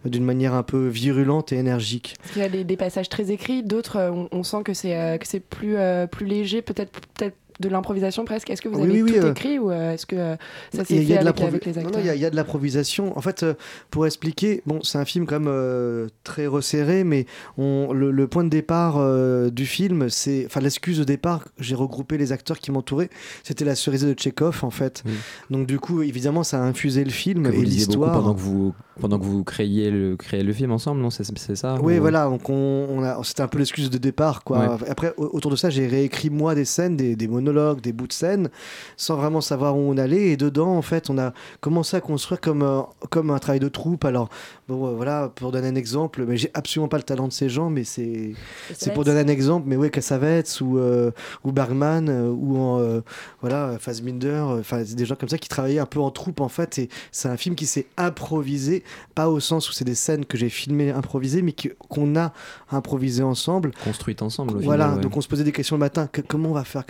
euh, 0.05 0.09
d'une 0.09 0.25
manière 0.25 0.53
un 0.53 0.63
peu 0.63 0.87
virulente 0.87 1.51
et 1.51 1.57
énergique. 1.57 2.15
Qu'il 2.33 2.41
y 2.41 2.45
a 2.45 2.49
des, 2.49 2.77
passages 2.77 3.09
très 3.09 3.31
écrits, 3.31 3.63
d'autres, 3.63 3.97
euh, 3.97 4.25
on, 4.31 4.43
sent 4.43 4.63
que 4.63 4.73
c'est 4.73 5.39
plus, 5.49 5.75
plus 6.11 6.25
léger, 6.25 6.61
peut-être 6.61 6.91
peut-être 6.91 7.35
de 7.59 7.69
l'improvisation 7.69 8.25
presque. 8.25 8.49
Est-ce 8.49 8.61
que 8.61 8.69
vous 8.69 8.79
avez 8.81 9.01
oui, 9.01 9.11
tout 9.11 9.17
oui, 9.17 9.19
euh, 9.25 9.31
écrit 9.31 9.59
ou 9.59 9.71
euh, 9.71 9.93
est-ce 9.93 10.05
que 10.05 10.15
euh, 10.15 10.35
ça 10.73 10.85
s'est 10.85 11.01
fait 11.03 11.17
avec, 11.17 11.65
les 11.65 11.77
acteurs 11.77 11.91
non, 11.93 11.99
il 11.99 12.05
y 12.05 12.09
a- 12.09 12.15
il 12.15 12.21
y, 12.21 12.25
a 12.25 12.29
de 12.29 12.35
l'improvisation. 12.35 13.17
En 13.17 13.21
fait, 13.21 13.43
euh, 13.43 13.53
pour 13.91 14.05
expliquer, 14.05 14.61
bon, 14.65 14.79
c'est 14.83 14.97
un 14.97 15.05
film 15.05 15.25
quand 15.25 15.39
même 15.39 15.49
euh, 15.51 16.07
très 16.23 16.47
resserré, 16.47 17.03
mais 17.03 17.25
on, 17.57 17.91
le, 17.93 18.11
le 18.11 18.27
point 18.27 18.43
de 18.43 18.49
départ 18.49 18.95
euh, 18.97 19.49
du 19.49 19.65
film, 19.65 20.09
c'est, 20.09 20.45
enfin, 20.45 20.59
l'excuse 20.59 20.99
de 20.99 21.03
départ, 21.03 21.47
j'ai 21.59 21.75
regroupé 21.75 22.17
les 22.17 22.31
acteurs 22.31 22.59
qui 22.59 22.71
m'entouraient, 22.71 23.09
c'était 23.43 23.65
la 23.65 23.75
cerisée 23.75 24.07
de 24.07 24.13
Tchekhov, 24.13 24.59
en 24.63 24.69
fait. 24.71 25.03
Donc 25.49 25.67
du 25.67 25.79
coup, 25.79 26.01
évidemment, 26.01 26.43
ça 26.43 26.59
a 26.61 26.65
infusé 26.65 27.03
le 27.03 27.09
film 27.11 27.43
Que 27.51 27.55
et 27.55 27.61
l'histoire. 27.61 28.13
pendant 28.13 28.33
que 28.33 28.39
vous 28.39 28.73
pendant 28.99 29.19
que 29.19 29.25
vous 29.25 29.43
créiez 29.43 29.89
le 29.91 30.15
créez 30.15 30.43
le 30.43 30.53
film 30.53 30.71
ensemble, 30.71 31.01
non 31.01 31.09
C'est 31.09 31.23
ça 31.55 31.75
Oui, 31.81 31.97
ou- 31.97 32.01
voilà, 32.01 32.25
donc 32.25 32.49
on, 32.49 32.87
on 32.89 33.03
a, 33.03 33.19
c'était 33.23 33.41
un 33.43 33.47
peu 33.47 33.57
l'excuse 33.59 33.89
de 33.89 33.97
départ, 33.97 34.43
quoi. 34.43 34.57
Ouais. 34.77 34.89
Après, 34.89 35.13
au- 35.17 35.29
autour 35.35 35.51
de 35.51 35.55
ça, 35.55 35.69
j'ai 35.69 35.87
réécrit 35.87 36.29
moi 36.29 36.55
des 36.55 36.65
scènes, 36.65 36.97
des, 36.97 37.15
des 37.15 37.27
monologues, 37.27 37.81
des 37.81 37.93
bouts 37.93 38.07
de 38.07 38.13
scènes, 38.13 38.49
sans 38.97 39.15
vraiment 39.15 39.41
savoir 39.41 39.75
où 39.77 39.79
on 39.81 39.97
allait. 39.97 40.27
Et 40.29 40.37
dedans, 40.37 40.75
en 40.75 40.81
fait, 40.81 41.09
on 41.09 41.17
a 41.17 41.33
commencé 41.61 41.95
à 41.97 42.01
construire 42.01 42.41
comme, 42.41 42.61
un- 42.61 42.87
comme 43.09 43.29
un 43.31 43.39
travail 43.39 43.59
de 43.59 43.69
troupe. 43.69 44.05
Alors, 44.05 44.29
bon, 44.67 44.87
euh, 44.87 44.91
voilà, 44.95 45.31
pour 45.35 45.51
donner 45.51 45.67
un 45.67 45.75
exemple, 45.75 46.25
mais 46.27 46.37
j'ai 46.37 46.51
absolument 46.53 46.87
pas 46.87 46.97
le 46.97 47.03
talent 47.03 47.27
de 47.27 47.33
ces 47.33 47.49
gens, 47.49 47.69
mais 47.69 47.83
c'est, 47.83 48.33
c'est 48.73 48.93
pour 48.93 49.03
donner 49.03 49.19
un 49.21 49.27
exemple. 49.27 49.65
Mais 49.67 49.75
ouais, 49.75 49.89
Cassavetes 49.89 50.59
ou, 50.61 50.77
euh, 50.77 51.11
ou 51.43 51.51
Bergman 51.51 52.09
euh, 52.09 52.29
ou 52.29 52.57
en, 52.57 52.79
euh, 52.79 53.01
voilà, 53.41 53.77
Fassbinder, 53.79 54.27
euh, 54.27 54.59
enfin, 54.59 54.81
des 54.83 55.05
gens 55.05 55.15
comme 55.15 55.29
ça 55.29 55.37
qui 55.37 55.49
travaillaient 55.49 55.79
un 55.79 55.85
peu 55.85 55.99
en 55.99 56.11
troupe, 56.11 56.41
en 56.41 56.49
fait. 56.49 56.77
Et 56.79 56.89
c'est 57.11 57.29
un 57.29 57.37
film 57.37 57.55
qui 57.55 57.65
s'est 57.65 57.85
improvisé, 57.97 58.83
pas 59.15 59.29
au 59.29 59.39
sens 59.39 59.69
où 59.69 59.73
c'est 59.73 59.85
des 59.85 59.95
scènes 59.95 60.25
que 60.25 60.37
j'ai 60.37 60.49
filmées 60.49 60.91
improvisées, 60.91 61.41
mais 61.41 61.53
qu'on 61.89 62.15
a 62.15 62.33
improvisé 62.71 63.23
ensemble. 63.23 63.71
construite 63.83 64.21
ensemble. 64.21 64.57
au 64.57 64.59
Voilà, 64.59 64.85
final, 64.85 64.97
ouais. 64.97 65.03
donc 65.03 65.17
on 65.17 65.21
se 65.21 65.27
posait 65.27 65.43
des 65.43 65.51
questions 65.51 65.75
le 65.75 65.79
matin, 65.81 66.07
que- 66.07 66.21
comment 66.21 66.49
on 66.49 66.53
va 66.53 66.63
faire 66.63 66.83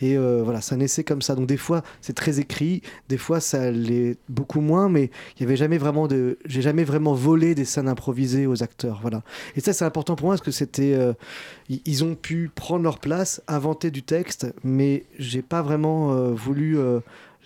Et 0.00 0.16
euh, 0.16 0.42
voilà, 0.44 0.60
ça 0.60 0.76
naissait 0.76 1.04
comme 1.04 1.22
ça. 1.22 1.34
Donc 1.34 1.46
des 1.46 1.56
fois, 1.56 1.82
c'est 2.00 2.12
très 2.14 2.40
écrit, 2.40 2.82
des 3.08 3.18
fois, 3.18 3.40
ça 3.40 3.70
l'est 3.70 4.16
beaucoup 4.28 4.60
moins, 4.60 4.88
mais 4.88 5.10
il 5.36 5.42
y 5.42 5.44
avait 5.46 5.56
jamais 5.56 5.78
vraiment 5.78 6.06
de. 6.08 6.38
J'ai 6.46 6.62
jamais 6.62 6.84
vraiment 6.84 7.14
volé 7.14 7.54
des 7.54 7.64
scènes 7.64 7.88
improvisées 7.88 8.46
aux 8.46 8.62
acteurs. 8.62 8.98
Voilà. 9.02 9.22
Et 9.56 9.60
ça, 9.60 9.72
c'est 9.72 9.84
important 9.84 10.16
pour 10.16 10.26
moi 10.26 10.34
parce 10.34 10.44
que 10.44 10.50
c'était. 10.50 10.94
euh, 10.94 11.12
ils- 11.68 11.82
ils 11.84 12.04
ont 12.04 12.14
pu 12.14 12.50
prendre 12.54 12.82
leur 12.84 12.98
place, 12.98 13.42
inventer 13.48 13.90
du 13.90 14.02
texte, 14.02 14.46
mais 14.64 15.04
j'ai 15.18 15.42
pas 15.42 15.62
vraiment 15.62 16.12
euh, 16.12 16.32
voulu. 16.32 16.78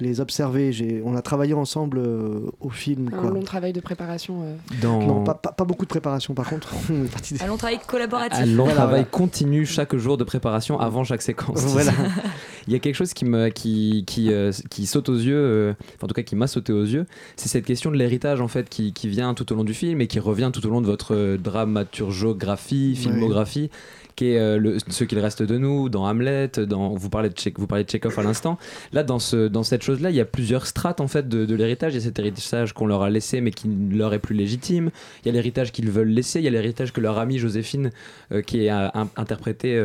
Les 0.01 0.21
observer, 0.21 0.73
J'ai- 0.73 1.03
on 1.05 1.15
a 1.17 1.23
travaillé 1.23 1.55
ensemble 1.55 1.99
euh, 1.99 2.51
au 2.61 2.71
film. 2.71 3.09
Un 3.13 3.17
Quoi. 3.19 3.31
long 3.31 3.43
travail 3.43 3.73
de 3.73 3.81
préparation. 3.81 4.43
euh. 4.43 4.55
Dans- 4.83 5.01
Non, 5.01 5.25
pas, 5.25 5.35
pas- 5.35 5.53
pas 5.53 5.65
beaucoup 5.65 5.85
de 5.85 5.91
préparation 5.91 6.35
par 6.35 6.49
contre. 6.49 6.73
On 6.91 7.05
est 7.05 7.11
parti 7.11 7.35
des- 7.35 7.43
Un 7.43 7.47
long 7.47 7.57
travail 7.57 7.79
collaboratif. 7.87 8.39
Un 8.41 8.47
long 8.47 8.65
Voilà, 8.65 8.73
travail 8.75 8.91
voilà. 9.03 9.05
continu 9.11 9.67
chaque 9.67 9.95
jour 9.97 10.17
de 10.17 10.25
préparation 10.25 10.79
avant 10.81 11.05
chaque 11.05 11.23
séquence. 11.23 11.65
Voilà. 11.67 11.93
Il 12.67 12.73
y 12.73 12.77
a 12.77 12.79
quelque 12.79 12.95
chose 12.95 13.15
qui 13.15 13.25
me 13.25 13.49
qui 13.49 14.05
qui, 14.07 14.33
euh, 14.33 14.53
qui 14.71 14.87
saute 14.87 15.09
aux 15.09 15.17
yeux, 15.17 15.35
euh, 15.35 15.73
en 16.03 16.07
tout 16.07 16.15
cas 16.15 16.23
qui 16.23 16.37
m'a 16.37 16.47
sauté 16.47 16.73
aux 16.73 16.85
yeux, 16.85 17.07
c'est 17.37 17.49
cette 17.49 17.65
question 17.65 17.91
de 17.91 17.97
l'héritage 17.97 18.41
en 18.41 18.49
fait 18.49 18.69
qui, 18.69 18.93
qui 18.93 19.09
vient 19.09 19.35
tout 19.35 19.51
au 19.53 19.57
long 19.57 19.65
du 19.65 19.75
film 19.75 20.01
et 20.01 20.07
qui 20.07 20.21
revient 20.21 20.51
tout 20.53 20.65
au 20.67 20.71
long 20.71 20.81
de 20.81 20.87
votre 20.87 21.37
dramaturgographie, 21.37 22.95
filmographie. 22.97 23.71
Qui 24.17 24.33
est 24.33 24.39
euh, 24.39 24.79
ce 24.89 25.05
qu'il 25.05 25.19
reste 25.19 25.43
de 25.43 25.59
nous 25.59 25.89
dans 25.89 26.07
Hamlet, 26.07 26.51
vous 26.59 27.11
parlez 27.11 27.29
de 27.29 27.35
vous 27.57 27.67
parlez 27.67 27.85
de 27.85 28.19
à 28.19 28.23
l'instant. 28.23 28.59
Là, 28.93 29.03
dans 29.03 29.19
ce 29.19 29.49
dans 29.49 29.63
cette 29.63 29.83
chose-là, 29.83 30.11
il 30.11 30.17
y 30.17 30.21
a 30.21 30.25
plusieurs 30.25 30.67
strates 30.67 31.01
en 31.01 31.09
fait 31.09 31.29
de, 31.29 31.55
l'héritage. 31.55 31.95
Il 31.95 31.97
y 31.97 32.01
a 32.01 32.05
cet 32.05 32.19
héritage 32.19 32.73
qu'on 32.73 32.87
leur 32.87 33.03
a 33.03 33.11
laissé 33.11 33.41
mais 33.41 33.51
qui 33.51 33.69
ne 33.69 33.97
leur 33.97 34.15
est 34.15 34.19
plus 34.19 34.35
légitime. 34.35 34.91
Il 35.23 35.29
y 35.29 35.31
a 35.31 35.33
l'héritage 35.33 35.73
qu'ils 35.73 35.91
veulent 35.91 36.09
laisser. 36.09 36.41
Il 36.41 36.45
y 36.45 36.49
a 36.49 36.51
l'héritage 36.51 36.93
que 36.93 37.01
leur 37.01 37.19
amie 37.19 37.39
Joséphine, 37.39 37.91
euh, 38.33 38.43
qui 38.43 38.67
est 38.67 38.71
euh, 38.71 38.89
interprétée 39.17 39.81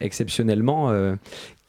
exceptionnellement, 0.00 0.90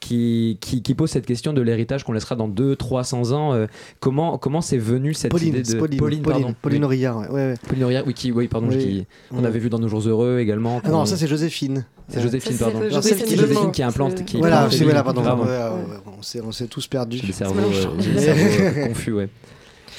qui, 0.02 0.58
qui, 0.60 0.82
qui 0.82 0.94
pose 0.96 1.10
cette 1.10 1.26
question 1.26 1.54
de 1.54 1.62
l'héritage 1.62 2.04
qu'on 2.04 2.12
laissera 2.12 2.36
dans 2.36 2.50
2 2.50 2.76
300 2.76 3.32
ans. 3.32 3.54
euh, 3.54 3.68
comment 4.02 4.38
comment 4.38 4.60
c'est 4.60 4.78
venu 4.78 5.14
cette 5.14 5.32
Pauline, 5.32 5.56
idée 5.56 5.62
de 5.62 5.78
Pauline, 5.80 6.00
Pauline, 6.00 6.22
Pauline, 6.22 6.42
pardon. 6.42 6.56
Pauline 6.62 6.80
Oui. 6.82 6.86
Aurillard, 6.86 7.18
ouais, 7.20 7.28
ouais, 7.30 7.34
ouais. 7.34 7.54
Pauline 7.68 7.84
Aurillard, 7.86 8.04
oui, 8.08 8.14
qui, 8.14 8.32
oui, 8.34 8.48
pardon, 8.50 8.68
Oui. 8.70 8.78
qui- 8.78 9.08
qu'on 9.30 9.42
Mm. 9.42 9.46
avait 9.46 9.60
vu 9.60 9.70
dans 9.70 9.80
Nos 9.80 9.88
Jours 9.88 10.02
Heureux 10.08 10.40
également. 10.40 10.82
Ah 10.84 10.90
non, 10.90 11.06
ça 11.06 11.16
c'est 11.16 11.28
Joséphine. 11.28 11.86
C'est 12.10 12.20
Joséphine, 12.22 12.52
c'est 12.54 12.64
pardon. 12.64 12.80
Joséphine 12.82 12.94
Alors, 12.94 13.04
celle 13.04 13.18
qui- 13.24 13.36
Dumont. 13.36 13.48
Joséphine 13.48 13.72
qui 13.72 13.84
implante. 13.84 14.26
Qui 14.26 14.38
Voilà, 14.40 14.58
implante 14.64 14.74
c'est 14.74 14.84
voilà, 14.84 15.04
pardon. 15.04 15.22
Pardon. 15.24 15.44
Ouais, 15.44 15.50
ouais, 15.50 15.56
ouais, 15.58 16.14
on 16.18 16.22
s'est 16.22 16.42
on 16.42 16.52
s'est 16.52 16.68
tous 16.68 16.88
perdus. 16.88 17.20
J'ai 17.20 17.28
le 17.28 17.34
cerveau, 17.34 17.62
confus, 18.88 19.14
ouais. 19.14 19.30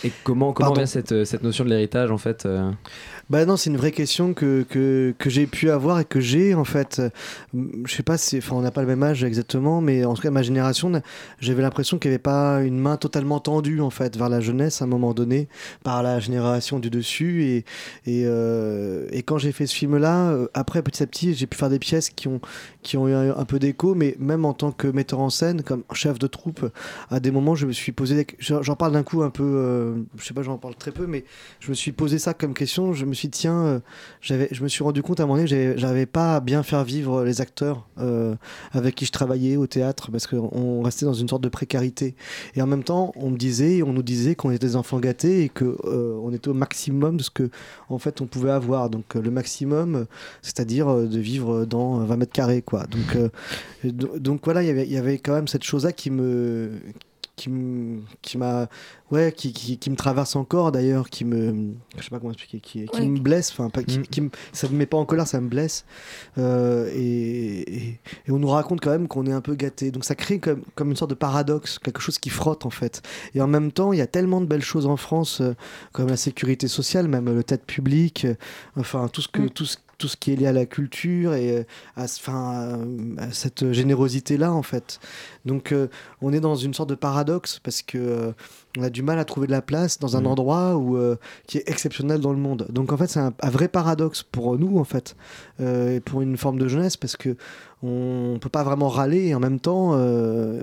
Et 0.05 0.11
comment, 0.25 0.53
comment 0.53 0.73
vient 0.73 0.85
cette, 0.87 1.25
cette 1.25 1.45
notion 1.45 1.65
de 1.65 1.71
l'héritage 1.71 2.11
en 2.11 2.19
fait 2.19 2.45
euh, 2.45 2.73
Bah 3.33 3.47
non, 3.47 3.57
c'est 3.57 3.71
une 3.71 3.79
vraie 3.79 3.93
question 3.93 4.35
que, 4.35 4.63
que, 4.69 5.15
que 5.17 5.31
j'ai 5.31 5.47
pu 5.47 5.71
avoir 5.71 5.99
et 5.99 6.05
que 6.05 6.21
j'ai 6.21 6.53
en 6.53 6.65
fait. 6.65 7.01
Je 7.55 7.91
sais 7.91 8.03
pas 8.03 8.19
si, 8.19 8.37
enfin, 8.37 8.57
on 8.57 8.61
n'a 8.61 8.71
pas 8.71 8.83
le 8.83 8.87
même 8.87 9.03
âge 9.03 9.25
exactement, 9.25 9.81
mais 9.81 10.05
en 10.05 10.13
tout 10.13 10.21
cas, 10.21 10.31
ma 10.31 10.43
génération, 10.43 11.01
j'avais 11.41 11.63
l'impression 11.63 11.99
qu'il 11.99 12.11
n'y 12.11 12.17
avait 12.17 12.23
pas 12.23 12.61
une 12.61 12.79
main 12.79 12.99
totalement 12.99 13.41
tendue 13.41 13.81
en 13.81 13.89
fait 13.89 14.19
vers 14.19 14.29
la 14.29 14.43
jeunesse 14.43 14.83
à 14.83 14.85
un 14.85 14.89
moment 14.89 15.15
donné 15.15 15.49
par 15.83 16.03
la 16.03 16.21
génération 16.21 16.79
du 16.79 16.91
dessus. 16.91 17.45
Et, 17.45 17.57
et, 18.05 18.25
euh, 18.27 19.09
quand 19.25 19.39
j'ai 19.39 19.53
fait 19.53 19.67
ce 19.67 19.77
film-là, 19.77 20.33
euh, 20.33 20.49
après 20.53 20.83
petit 20.83 21.03
à 21.03 21.07
petit, 21.07 21.33
j'ai 21.33 21.47
pu 21.47 21.57
faire 21.57 21.71
des 21.71 21.79
pièces 21.79 22.11
qui 22.11 22.29
ont, 22.29 22.43
qui 22.83 22.99
ont 22.99 23.09
eu 23.09 23.15
un, 23.15 23.45
peu 23.47 23.59
d'écho, 23.59 23.95
mais 23.95 24.15
même 24.19 24.45
en 24.45 24.53
tant 24.53 24.73
que 24.73 24.89
metteur 24.89 25.21
en 25.21 25.31
scène, 25.31 25.63
comme 25.63 25.85
chef 25.95 26.19
de 26.19 26.27
troupe, 26.27 26.71
à 27.09 27.19
des 27.19 27.31
moments, 27.31 27.55
je 27.55 27.65
me 27.65 27.73
suis 27.73 27.93
posé. 27.93 28.27
j'en 28.41 28.77
parle 28.77 28.93
d'un 28.93 29.05
coup 29.05 29.23
un 29.23 29.31
peu, 29.31 29.43
euh, 29.43 29.95
je 30.19 30.27
sais 30.27 30.35
pas, 30.35 30.43
j'en 30.43 30.59
parle 30.59 30.75
très 30.75 30.93
peu, 30.93 31.07
mais 31.07 31.25
je 31.61 31.71
me 31.71 31.75
suis 31.75 31.93
posé 31.93 32.19
ça 32.19 32.35
comme 32.35 32.53
question. 32.53 32.93
Je 32.93 33.07
me 33.07 33.15
suis 33.15 33.22
tiens, 33.31 33.59
euh, 33.65 33.81
je 34.21 34.63
me 34.63 34.69
suis 34.69 34.83
rendu 34.85 35.03
compte 35.03 35.21
à 35.21 35.23
un 35.25 35.27
moment 35.27 35.37
donné 35.43 35.49
que 35.49 35.79
j'avais- 35.79 36.07
pas 36.07 36.41
bien 36.41 36.63
faire 36.63 36.85
vivre 36.85 37.25
les 37.25 37.41
acteurs 37.41 37.87
euh, 37.99 38.35
avec 38.73 38.95
qui 38.95 39.05
je 39.07 39.13
travaillais 39.13 39.57
au 39.57 39.67
théâtre 39.67 40.11
parce 40.11 40.27
qu'on 40.27 40.83
restait 40.83 41.05
dans 41.07 41.13
une 41.15 41.29
sorte 41.29 41.43
de 41.43 41.49
précarité. 41.49 42.15
Et 42.55 42.63
en 42.63 42.67
même 42.67 42.83
temps, 42.85 43.13
on 43.17 43.31
me 43.31 43.37
disait, 43.37 43.83
on 43.83 43.93
nous 43.93 44.03
disait 44.03 44.35
qu'on 44.35 44.51
était 44.51 44.67
des 44.67 44.77
enfants 44.77 44.99
gâtés 44.99 45.45
et 45.45 45.49
que 45.49 45.77
euh, 45.85 46.19
on 46.23 46.33
était 46.33 46.49
au 46.49 46.55
maximum 46.55 47.17
de 47.17 47.23
ce 47.23 47.31
que 47.31 47.51
en 47.89 47.99
fait 47.99 48.21
on 48.21 48.27
pouvait 48.27 48.51
avoir. 48.51 48.91
Donc 48.91 49.17
euh, 49.17 49.23
le 49.23 49.31
maximum, 49.31 50.07
c'est-à-dire 50.43 50.93
de 50.95 51.19
vivre 51.19 51.65
dans 51.65 51.99
20 52.05 52.17
mètres 52.17 52.33
carrés, 52.33 52.63
quoi. 52.63 52.85
Donc, 52.87 53.17
do- 53.85 54.19
donc 54.19 54.41
voilà, 54.45 54.63
il 54.63 54.67
y 54.67 54.71
avait- 54.71 54.87
il 54.87 54.93
y 54.93 54.97
avait 54.97 55.19
quand 55.19 55.35
même 55.35 55.49
cette 55.49 55.65
chose-là 55.65 55.93
qui 55.93 56.11
me 56.11 56.71
qui 57.35 57.49
me- 57.49 58.01
qui 58.21 58.37
m'a 58.37 58.69
ouais 59.11 59.33
qui, 59.33 59.53
qui, 59.55 59.79
qui 59.79 59.89
me 59.91 59.97
traverse 59.97 60.37
encore 60.37 60.71
d'ailleurs 60.71 61.09
qui 61.09 61.25
me 61.25 61.73
je 61.97 62.03
sais 62.05 62.11
pas 62.11 62.19
comment 62.19 62.33
expliquer 62.33 62.61
qui, 62.61 62.85
qui 62.87 63.01
Ouais. 63.01 63.07
me 63.07 63.19
blesse 63.21 63.51
enfin 63.53 63.71
pas 63.71 63.83
qui, 63.83 64.01
qui 64.03 64.21
me- 64.21 64.31
ça 64.53 64.69
me 64.69 64.75
met 64.77 64.85
pas 64.87 64.99
en 64.99 65.07
colère 65.07 65.27
ça 65.27 65.41
me 65.41 65.49
blesse. 65.49 65.85
Euh, 66.39 66.91
et, 66.95 67.75
et, 67.77 68.01
et 68.27 68.31
on 68.31 68.39
nous 68.39 68.49
raconte 68.49 68.81
quand 68.81 68.91
même 68.91 69.09
qu'on 69.09 69.27
est 69.27 69.33
un 69.33 69.41
peu 69.41 69.55
gâté. 69.55 69.91
Donc 69.91 70.05
ça 70.05 70.15
crée 70.15 70.39
comme, 70.39 70.63
comme 70.75 70.91
une 70.91 70.97
sorte 70.97 71.11
de 71.11 71.15
paradoxe 71.17 71.79
quelque 71.79 72.01
chose 72.01 72.19
qui 72.19 72.29
frotte 72.31 72.67
en 72.67 72.71
fait. 72.71 73.03
Et 73.35 73.41
en 73.41 73.47
même 73.47 73.73
temps 73.73 73.93
il 73.93 73.99
y 73.99 74.03
a 74.03 74.07
tellement 74.07 74.41
de 74.41 74.47
belles 74.47 74.63
choses 74.65 74.87
en 74.87 74.97
France 74.97 75.41
euh, 75.41 75.55
comme 75.93 76.09
la 76.09 76.17
sécurité 76.17 76.69
sociale 76.69 77.09
même 77.09 77.33
le 77.35 77.43
tête 77.45 77.65
public 77.65 78.25
euh, 78.27 78.35
enfin 78.77 79.09
tout 79.09 79.23
ce 79.23 79.29
que 79.29 79.49
tout 79.49 79.65
ce 79.65 79.77
tout 80.03 80.09
ce 80.09 80.17
qui 80.17 80.33
est 80.33 80.37
lié 80.37 80.49
à 80.49 80.53
la 80.53 80.67
culture 80.67 81.33
et 81.35 81.59
euh, 81.59 81.63
à, 81.97 82.05
enfin, 82.05 82.81
à- 83.19 83.31
cette 83.31 83.71
générosité-là, 83.73 84.53
en 84.53 84.65
fait. 84.65 84.99
Donc, 85.45 85.71
euh, 85.71 85.87
on 86.21 86.33
est 86.33 86.41
dans 86.41 86.57
une 86.57 86.75
sorte 86.75 86.89
de 86.91 86.97
paradoxe 86.97 87.61
parce 87.63 87.83
que 87.83 87.99
euh, 87.99 88.33
on 88.79 88.83
a 88.83 88.91
du 88.91 89.03
mal 89.03 89.19
à 89.19 89.25
trouver 89.25 89.47
de 89.47 89.53
la 89.53 89.63
place 89.63 89.99
dans 89.99 90.17
un 90.17 90.21
Mhm. 90.21 90.27
endroit 90.29 90.77
où, 90.77 90.97
euh, 90.97 91.17
qui 91.47 91.59
est 91.59 91.69
exceptionnel 91.69 92.21
dans 92.21 92.33
le 92.33 92.39
monde. 92.39 92.67
Donc, 92.71 92.93
en 92.93 92.97
fait, 92.97 93.07
c'est 93.09 93.21
un, 93.21 93.33
un 93.43 93.51
vrai 93.51 93.69
paradoxe 93.69 94.23
pour 94.23 94.59
nous, 94.59 94.79
en 94.79 94.85
fait, 94.85 95.15
euh, 95.61 95.97
et 95.97 96.01
pour 96.01 96.23
une 96.23 96.37
forme 96.37 96.59
de 96.59 96.69
jeunesse 96.69 96.97
parce 96.97 97.17
que 97.17 97.37
on 97.85 98.39
peut 98.41 98.49
pas 98.49 98.63
vraiment 98.63 98.89
râler 98.89 99.27
et 99.27 99.35
en 99.35 99.41
même 99.41 99.59
temps. 99.59 99.95
euh, 99.95 100.63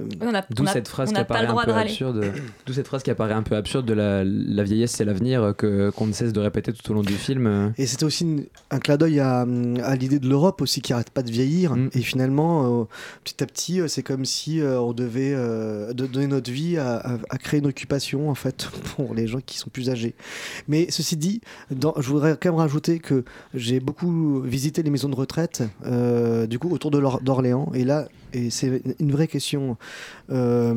D'où 0.52 0.66
cette 0.68 0.88
phrase 0.88 1.10
on 1.10 1.14
qui 1.16 1.20
apparaît 1.20 1.46
un 1.48 1.54
peu 1.66 1.74
absurde. 1.74 2.24
D'où 2.66 2.72
cette 2.72 2.88
phrase 2.88 3.04
qui 3.04 3.12
apparaît 3.12 3.34
un 3.34 3.44
peu 3.44 3.58
absurde 3.58 3.86
de 3.86 3.92
la, 3.94 4.24
la 4.24 4.64
vieillesse 4.64 4.92
c'est 4.92 5.04
l'avenir 5.04 5.54
que 5.58 5.90
qu'on 5.90 6.08
ne 6.08 6.14
cesse 6.14 6.32
de 6.32 6.40
répéter 6.40 6.72
tout 6.72 6.90
au 6.90 6.94
long 6.94 7.02
du 7.02 7.12
film. 7.14 7.74
Et 7.78 7.88
c'était 7.88 8.06
aussi 8.06 8.24
une- 8.24 8.46
un 8.72 8.80
clin 8.80 8.96
d'œil 8.96 9.20
à, 9.20 9.42
à 9.84 9.96
l'idée 9.98 10.20
de 10.20 10.30
l'Europe 10.30 10.62
aussi 10.62 10.82
qui 10.82 10.94
arrête 10.94 11.10
pas 11.10 11.22
de 11.22 11.30
vieillir. 11.30 11.76
Mm. 11.76 11.90
Et 11.94 12.00
finalement, 12.02 12.84
euh, 12.84 12.86
petit 13.26 13.44
à 13.44 13.46
petit, 13.48 13.82
c'est 13.90 14.02
comme 14.04 14.24
si 14.24 14.62
euh, 14.62 14.80
on 14.80 14.94
devait 14.94 15.34
euh, 15.36 15.92
de- 15.92 16.06
donner 16.08 16.28
notre 16.28 16.50
vie 16.52 16.78
à, 16.78 17.00
à- 17.00 17.18
à 17.30 17.38
créer 17.38 17.60
une 17.60 17.68
occupation 17.68 17.99
en 18.30 18.36
fait 18.36 18.68
pour 18.96 19.14
les 19.14 19.28
gens 19.28 19.40
qui 19.46 19.58
sont 19.58 19.70
plus 19.70 19.90
âgés. 19.90 20.16
Mais 20.68 20.88
ceci 20.90 21.18
dit, 21.18 21.42
je 21.72 22.08
voudrais 22.10 22.38
quand 22.40 22.50
même 22.50 22.60
rajouter 22.60 23.00
que 23.00 23.24
j'ai 23.54 23.80
beaucoup 23.80 24.42
visité 24.42 24.82
les 24.84 24.90
maisons 24.90 25.10
de 25.10 25.16
retraite, 25.16 25.64
euh, 25.86 26.48
du 26.48 26.60
coup 26.60 26.70
autour 26.72 26.92
de 26.92 26.98
l'Or- 26.98 27.22
d'Orléans. 27.22 27.72
Et 27.74 27.84
là, 27.84 28.08
et 28.34 28.50
c'est 28.50 28.82
une 29.00 29.12
vraie 29.12 29.28
question. 29.28 29.78
euh, 30.32 30.74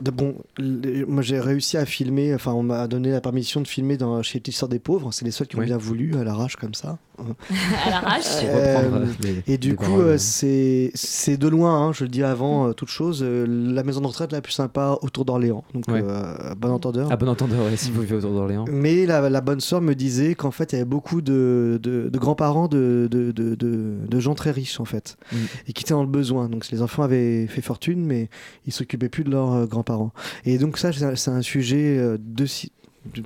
de, 0.00 0.10
bon, 0.10 0.34
les- 0.58 1.04
moi 1.06 1.22
j'ai 1.22 1.40
réussi 1.40 1.76
à 1.76 1.86
filmer, 1.86 2.34
enfin 2.34 2.52
on 2.52 2.62
m'a 2.62 2.86
donné 2.86 3.10
la 3.10 3.20
permission 3.20 3.60
de 3.60 3.68
filmer 3.68 3.96
dans, 3.96 4.22
chez 4.22 4.40
Tisseur 4.40 4.68
des 4.68 4.78
Pauvres. 4.78 5.12
C'est 5.12 5.24
les 5.24 5.30
seuls 5.30 5.46
qui 5.46 5.56
ont 5.56 5.60
Oui. 5.60 5.66
bien 5.66 5.78
voulu 5.78 6.16
à 6.16 6.24
l'arrache 6.24 6.56
comme 6.56 6.74
ça. 6.74 6.98
à 7.86 7.90
l'arrache. 7.90 8.24
Euh, 8.42 9.06
euh, 9.24 9.34
et 9.46 9.56
du 9.56 9.76
coup, 9.76 10.00
euh, 10.00 10.16
c'est 10.18 10.90
c'est 10.94 11.36
de 11.36 11.46
loin, 11.48 11.80
hein, 11.88 11.92
je 11.92 12.04
le 12.04 12.10
dis 12.10 12.22
avant 12.24 12.68
euh, 12.68 12.72
toute 12.72 12.88
chose, 12.88 13.20
euh, 13.22 13.46
la 13.48 13.84
maison 13.84 14.00
de 14.00 14.06
retraite 14.08 14.32
la 14.32 14.40
plus 14.40 14.52
sympa 14.52 14.98
autour 15.00 15.24
d'Orléans. 15.24 15.64
Donc, 15.74 15.84
Ouais. 15.88 16.02
euh, 16.02 16.50
à 16.50 16.54
bon 16.56 16.70
entendeur. 16.70 17.10
À 17.12 17.16
bon 17.16 17.28
entendeur, 17.28 17.64
ouais, 17.66 17.76
si 17.76 17.90
vous 17.92 18.00
vivez 18.02 18.16
autour 18.16 18.32
d'Orléans. 18.32 18.64
Mais 18.70 19.06
la, 19.06 19.30
la 19.30 19.40
bonne 19.40 19.60
sœur 19.60 19.80
me 19.80 19.94
disait 19.94 20.34
qu'en 20.34 20.50
fait, 20.50 20.72
il 20.72 20.76
y 20.76 20.78
avait 20.80 20.84
beaucoup 20.84 21.22
de, 21.22 21.78
de, 21.82 22.08
de 22.12 22.18
grands-parents 22.18 22.66
de, 22.68 23.08
de, 23.10 23.30
de, 23.30 23.54
de- 23.54 23.94
de 24.08 24.20
gens 24.20 24.34
très 24.34 24.50
riches, 24.50 24.80
en 24.80 24.84
fait, 24.84 25.16
Mm. 25.32 25.36
et 25.68 25.72
qui 25.72 25.84
étaient 25.84 25.94
dans 25.94 26.02
le 26.02 26.08
besoin. 26.08 26.48
Donc, 26.48 26.64
Les 26.74 26.82
enfants 26.82 27.04
avaient 27.04 27.46
fait 27.46 27.62
fortune, 27.62 28.04
mais 28.04 28.28
ils 28.66 28.72
s'occupaient 28.72 29.08
plus 29.08 29.22
de 29.24 29.30
leurs 29.30 29.52
euh, 29.52 29.66
grands-parents. 29.66 30.12
Et 30.44 30.58
donc 30.58 30.76
ça, 30.78 30.90
c'est 30.92 31.30
un- 31.30 31.42
sujet 31.42 31.96
euh, 31.98 32.18
de, 32.20 32.44
je 32.46 32.50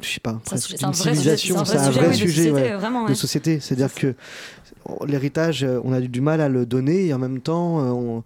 sais 0.03 0.21
pas, 0.23 0.41
C'est 0.55 0.85
un 0.85 0.91
vrai 0.91 1.15
civilisation. 1.15 1.65
c'est 1.65 1.79
un 1.79 1.91
vrai 1.91 2.13
sujet, 2.13 2.27
oui, 2.27 2.27
de 2.27 2.29
société, 2.29 2.53
ouais, 2.53 2.73
vraiment, 2.77 3.05
de 3.05 3.09
ouais. 3.11 3.15
société. 3.15 3.61
C'est-à-dire 3.61 3.95
que 3.95 4.15
l'héritage, 5.07 5.65
euh, 5.65 5.81
on 5.85 5.93
a 5.93 6.01
du 6.01 6.21
mal 6.21 6.41
à 6.41 6.49
le 6.49 6.67
donner 6.67 7.07
et 7.07 7.15
en 7.15 7.19
même 7.19 7.41
temps, 7.41 7.79
on, 7.79 8.23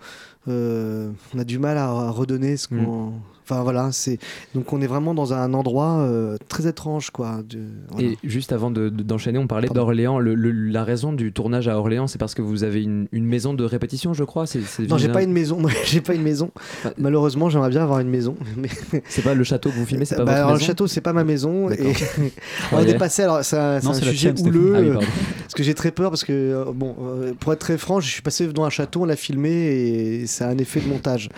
euh, 0.49 1.11
on 1.35 1.39
a 1.39 1.45
du 1.45 1.59
mal 1.59 1.77
à, 1.77 1.85
à 1.89 2.11
redonner 2.11 2.57
ce 2.57 2.69
qu'on. 2.69 3.13
Enfin 3.53 3.63
voilà, 3.63 3.89
c'est 3.93 4.19
donc 4.55 4.73
on 4.73 4.81
est 4.81 4.87
vraiment 4.87 5.15
dans 5.15 5.33
un 5.35 5.53
endroit 5.55 5.99
euh, 6.01 6.37
très 6.49 6.67
étrange 6.67 7.11
quoi. 7.11 7.41
de- 7.49 7.59
voilà. 7.91 8.09
Et 8.09 8.19
juste 8.25 8.53
avant 8.53 8.71
de- 8.71 8.89
de- 8.89 9.03
d'enchaîner, 9.03 9.39
on 9.39 9.47
parlait 9.47 9.69
d'Orléans. 9.69 10.19
Le- 10.19 10.35
le- 10.35 10.51
la 10.53 10.85
raison 10.85 11.13
du 11.13 11.33
tournage 11.33 11.69
à 11.69 11.79
Orléans, 11.79 12.07
c'est 12.07 12.19
parce 12.19 12.35
que 12.35 12.43
vous 12.43 12.65
avez 12.65 12.83
une, 12.83 13.09
une 13.13 13.27
maison 13.27 13.53
de 13.55 13.65
répétition, 13.65 14.15
je 14.15 14.25
crois. 14.25 14.47
C'est, 14.47 14.63
c'est 14.63 14.89
Non, 14.89 14.97
j'ai 14.99 15.09
pas 15.09 15.23
une 15.23 15.33
maison. 15.33 15.59
Moi, 15.59 15.71
j'ai 15.85 16.01
pas 16.01 16.15
une 16.15 16.23
maison. 16.23 16.51
Malheureusement, 16.99 17.51
j'aimerais 17.51 17.71
bien 17.71 17.83
avoir 17.83 18.01
une 18.01 18.09
maison. 18.09 18.37
Mais 18.57 18.69
C'est 19.09 19.23
pas 19.23 19.35
le 19.35 19.45
château 19.45 19.71
que 19.71 19.75
vous 19.77 19.87
filmez, 19.87 20.05
c'est 20.05 20.17
pas 20.17 20.25
Bah, 20.25 20.33
votre 20.33 20.45
alors, 20.47 20.55
le 20.55 20.61
château, 20.61 20.87
c'est 20.87 21.01
pas 21.01 21.13
ma 21.13 21.25
maison. 21.25 21.71
Et 21.71 21.93
on 22.73 22.77
Ouais. 22.77 22.91
est 22.91 22.99
passé. 22.99 23.23
Alors, 23.23 23.45
c'est 23.45 23.57
un, 23.59 23.81
sujet 23.93 24.33
houleux. 24.41 24.73
Ah 24.77 24.81
oui, 24.81 24.89
euh, 24.89 24.95
parce 25.43 25.55
que 25.55 25.63
j'ai 25.63 25.75
très 25.75 25.91
peur. 25.91 26.11
Parce 26.11 26.25
que, 26.25 26.33
euh, 26.33 26.65
bon, 26.75 26.95
euh, 27.03 27.33
pour 27.39 27.53
être 27.53 27.59
très 27.61 27.77
franc, 27.79 28.01
je 28.01 28.09
suis 28.09 28.23
passé 28.23 28.47
devant 28.47 28.65
un 28.65 28.71
château, 28.71 29.03
on 29.03 29.05
l'a 29.05 29.17
filmé 29.17 29.51
et 29.51 30.27
c'est 30.27 30.45
un 30.45 30.57
effet 30.59 30.81
de 30.81 30.89
montage. 30.89 31.29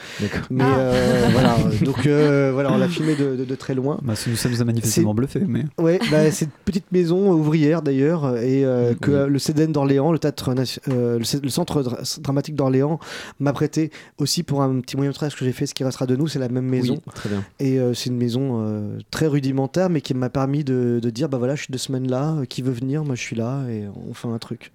Mais 0.51 0.65
Ah. 0.65 0.79
euh, 0.79 1.29
voilà. 1.33 1.57
Donc, 1.83 2.04
euh, 2.11 2.51
voilà, 2.53 2.73
on 2.73 2.79
l'a 2.79 2.89
filmé 2.89 3.15
de, 3.15 3.37
de- 3.37 3.45
de 3.45 3.55
très 3.55 3.75
loin. 3.75 3.99
Bah, 4.03 4.15
ça, 4.17 4.31
nous- 4.31 4.61
a 4.61 4.65
manifestement 4.65 5.15
bluffé, 5.15 5.41
mais. 5.47 5.65
Ouais, 5.79 5.99
bah, 6.11 6.31
c'est 6.31 6.47
une 6.47 6.51
petite 6.65 6.91
maison 6.93 7.33
ouvrière 7.33 7.83
d'ailleurs, 7.83 8.37
et 8.39 8.65
euh, 8.65 8.95
que 8.95 9.11
euh, 9.11 9.27
le 9.27 9.39
CDN 9.39 9.73
d'Orléans, 9.73 10.13
le 10.13 10.19
théâtre, 10.19 10.55
euh, 10.89 11.19
le, 11.19 11.49
centre 11.51 11.83
dra- 11.83 12.21
dramatique 12.21 12.55
d'Orléans, 12.55 12.99
m'a 13.41 13.53
prêté 13.53 13.91
aussi 14.19 14.43
pour 14.43 14.63
un 14.63 14.81
petit 14.81 14.97
moyen 14.97 15.11
métrage 15.11 15.37
que 15.37 15.45
j'ai 15.45 15.53
fait, 15.53 15.67
ce 15.67 15.75
qui 15.75 15.85
restera 15.85 16.07
de 16.07 16.17
nous, 16.17 16.29
c'est 16.29 16.39
la 16.39 16.49
même 16.49 16.67
maison. 16.67 16.95
Oui, 17.07 17.13
très 17.15 17.29
bien. 17.29 17.45
Et 17.61 17.79
euh, 17.81 17.95
c'est 17.95 18.11
une 18.11 18.17
maison 18.17 18.61
euh, 18.63 18.99
très 19.11 19.27
rudimentaire, 19.27 19.91
mais 19.91 20.01
qui 20.01 20.15
m'a 20.15 20.29
permis 20.31 20.65
de, 20.65 21.01
de 21.03 21.11
dire 21.11 21.29
bah 21.29 21.39
voilà, 21.39 21.55
je 21.55 21.63
suis 21.65 21.73
deux 21.73 21.79
semaines 21.79 22.11
là, 22.11 22.35
euh, 22.41 22.45
qui 22.45 22.63
veut 22.63 22.73
venir, 22.73 23.05
moi 23.05 23.15
je 23.15 23.21
suis 23.23 23.37
là, 23.37 23.63
et 23.69 23.85
on 24.09 24.15
fait 24.15 24.29
un 24.29 24.39
truc. 24.39 24.73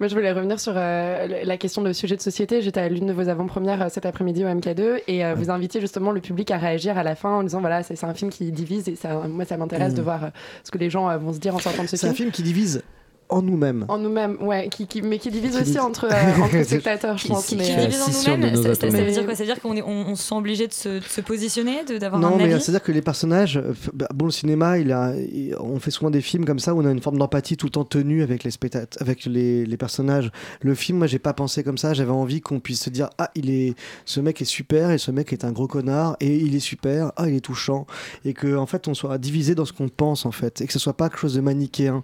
Moi, 0.00 0.08
je 0.08 0.14
voulais 0.14 0.32
revenir 0.32 0.58
sur 0.58 0.72
euh, 0.76 1.44
la 1.44 1.56
question 1.56 1.80
de 1.80 1.92
sujet 1.92 2.16
de 2.16 2.20
société. 2.20 2.60
J'étais 2.62 2.80
à 2.80 2.88
l'une 2.88 3.06
de 3.06 3.12
vos 3.12 3.28
avant-premières 3.28 3.82
euh, 3.82 3.88
cet 3.88 4.06
après-midi 4.06 4.44
au 4.44 4.48
MK2 4.48 5.02
et 5.06 5.24
euh, 5.24 5.34
vous 5.34 5.50
invitiez 5.50 5.80
justement 5.80 6.10
le 6.10 6.20
public 6.20 6.50
à 6.50 6.58
réagir 6.58 6.98
à 6.98 7.04
la 7.04 7.14
fin 7.14 7.30
en 7.30 7.42
disant 7.44 7.60
voilà, 7.60 7.84
c'est 7.84 7.94
c'est 7.94 8.06
un 8.06 8.14
film 8.14 8.30
qui 8.32 8.50
divise 8.50 8.88
et 8.88 8.96
ça, 8.96 9.14
moi, 9.28 9.44
ça 9.44 9.56
m'intéresse 9.56 9.92
Mm. 9.92 9.96
de 9.96 10.02
voir 10.02 10.30
ce 10.64 10.70
que 10.72 10.78
les 10.78 10.90
gens 10.90 11.16
vont 11.18 11.32
se 11.32 11.38
dire 11.38 11.54
en 11.54 11.60
sortant 11.60 11.84
de 11.84 11.88
ce 11.88 11.96
C'est 11.96 12.06
film. 12.06 12.12
un 12.12 12.16
film 12.16 12.30
qui 12.32 12.42
divise 12.42 12.82
en 13.28 13.42
nous-mêmes. 13.42 13.84
En 13.88 13.98
nous-mêmes, 13.98 14.36
ouais, 14.42 14.68
qui, 14.68 14.86
qui- 14.86 15.02
mais 15.02 15.18
qui 15.18 15.30
divise 15.30 15.52
Qui 15.56 15.62
aussi 15.62 15.78
entre, 15.78 16.04
euh, 16.06 16.42
entre 16.42 16.62
spectateurs, 16.64 17.18
je 17.18 17.28
pense. 17.28 17.46
Qui, 17.46 17.56
mais, 17.56 17.64
qui 17.64 17.72
euh, 17.72 17.86
divise 17.86 18.00
en 18.28 18.36
nous-mêmes, 18.36 18.56
ça, 18.56 18.74
ça- 18.74 18.86
veut 18.88 19.10
dire 19.10 19.24
quoi? 19.24 19.34
Ça 19.34 19.42
veut 19.44 19.52
dire 19.52 19.60
qu'on 19.60 19.76
est- 19.76 19.82
on, 19.82 20.08
on 20.10 20.16
se 20.16 20.22
sent 20.24 20.34
obligé 20.34 20.66
de 20.68 20.72
se, 20.72 20.88
de 21.00 21.04
se 21.04 21.20
positionner, 21.20 21.84
de- 21.84 21.98
d'avoir 21.98 22.20
Non, 22.20 22.34
un 22.34 22.36
mais 22.36 22.44
avis? 22.52 22.60
c'est-à-dire 22.62 22.82
que 22.82 22.92
les 22.92 23.02
personnages, 23.02 23.56
euh, 23.56 23.72
bah, 23.92 24.08
bon, 24.14 24.26
le 24.26 24.30
cinéma, 24.30 24.78
il 24.78 24.92
a, 24.92 25.14
il- 25.16 25.54
on 25.60 25.78
fait 25.78 25.90
souvent 25.90 26.10
des 26.10 26.20
films 26.20 26.44
comme 26.44 26.58
ça 26.58 26.74
où 26.74 26.80
on 26.82 26.86
a 26.86 26.90
une 26.90 27.00
forme 27.02 27.18
d'empathie 27.18 27.56
tout 27.56 27.66
le 27.66 27.72
temps 27.72 27.84
tenue 27.84 28.22
avec 28.22 28.44
les 28.44 28.50
spectateurs, 28.50 29.00
avec 29.00 29.24
les, 29.24 29.64
les 29.66 29.76
personnages. 29.76 30.30
Le 30.60 30.74
film, 30.74 30.98
moi, 30.98 31.06
j'ai 31.06 31.18
pas 31.18 31.32
pensé 31.32 31.62
comme 31.64 31.78
ça. 31.78 31.94
J'avais 31.94 32.10
envie 32.10 32.40
qu'on 32.40 32.60
puisse 32.60 32.82
se 32.82 32.90
dire, 32.90 33.10
ah, 33.18 33.30
il 33.34 33.50
est, 33.50 33.74
ce 34.04 34.20
mec 34.20 34.40
est 34.42 34.44
super 34.44 34.90
et 34.90 34.98
ce 34.98 35.10
mec 35.10 35.32
est 35.32 35.44
un 35.44 35.52
gros 35.52 35.66
connard 35.68 36.16
et 36.20 36.36
il 36.36 36.54
est 36.54 36.60
super, 36.60 37.12
ah, 37.16 37.28
il 37.28 37.34
est 37.36 37.40
touchant 37.40 37.86
et 38.24 38.32
que 38.34 38.56
en 38.56 38.66
fait, 38.66 38.88
on 38.88 38.94
soit 38.94 39.18
divisé 39.18 39.54
dans 39.54 39.64
ce 39.64 39.72
qu'on 39.72 39.88
pense 39.88 40.26
en 40.26 40.32
fait 40.32 40.60
et 40.60 40.66
que 40.66 40.72
ce 40.72 40.78
soit 40.78 40.92
pas 40.96 41.08
quelque 41.08 41.18
chose 41.20 41.34
de 41.34 41.40
manichéen. 41.40 42.02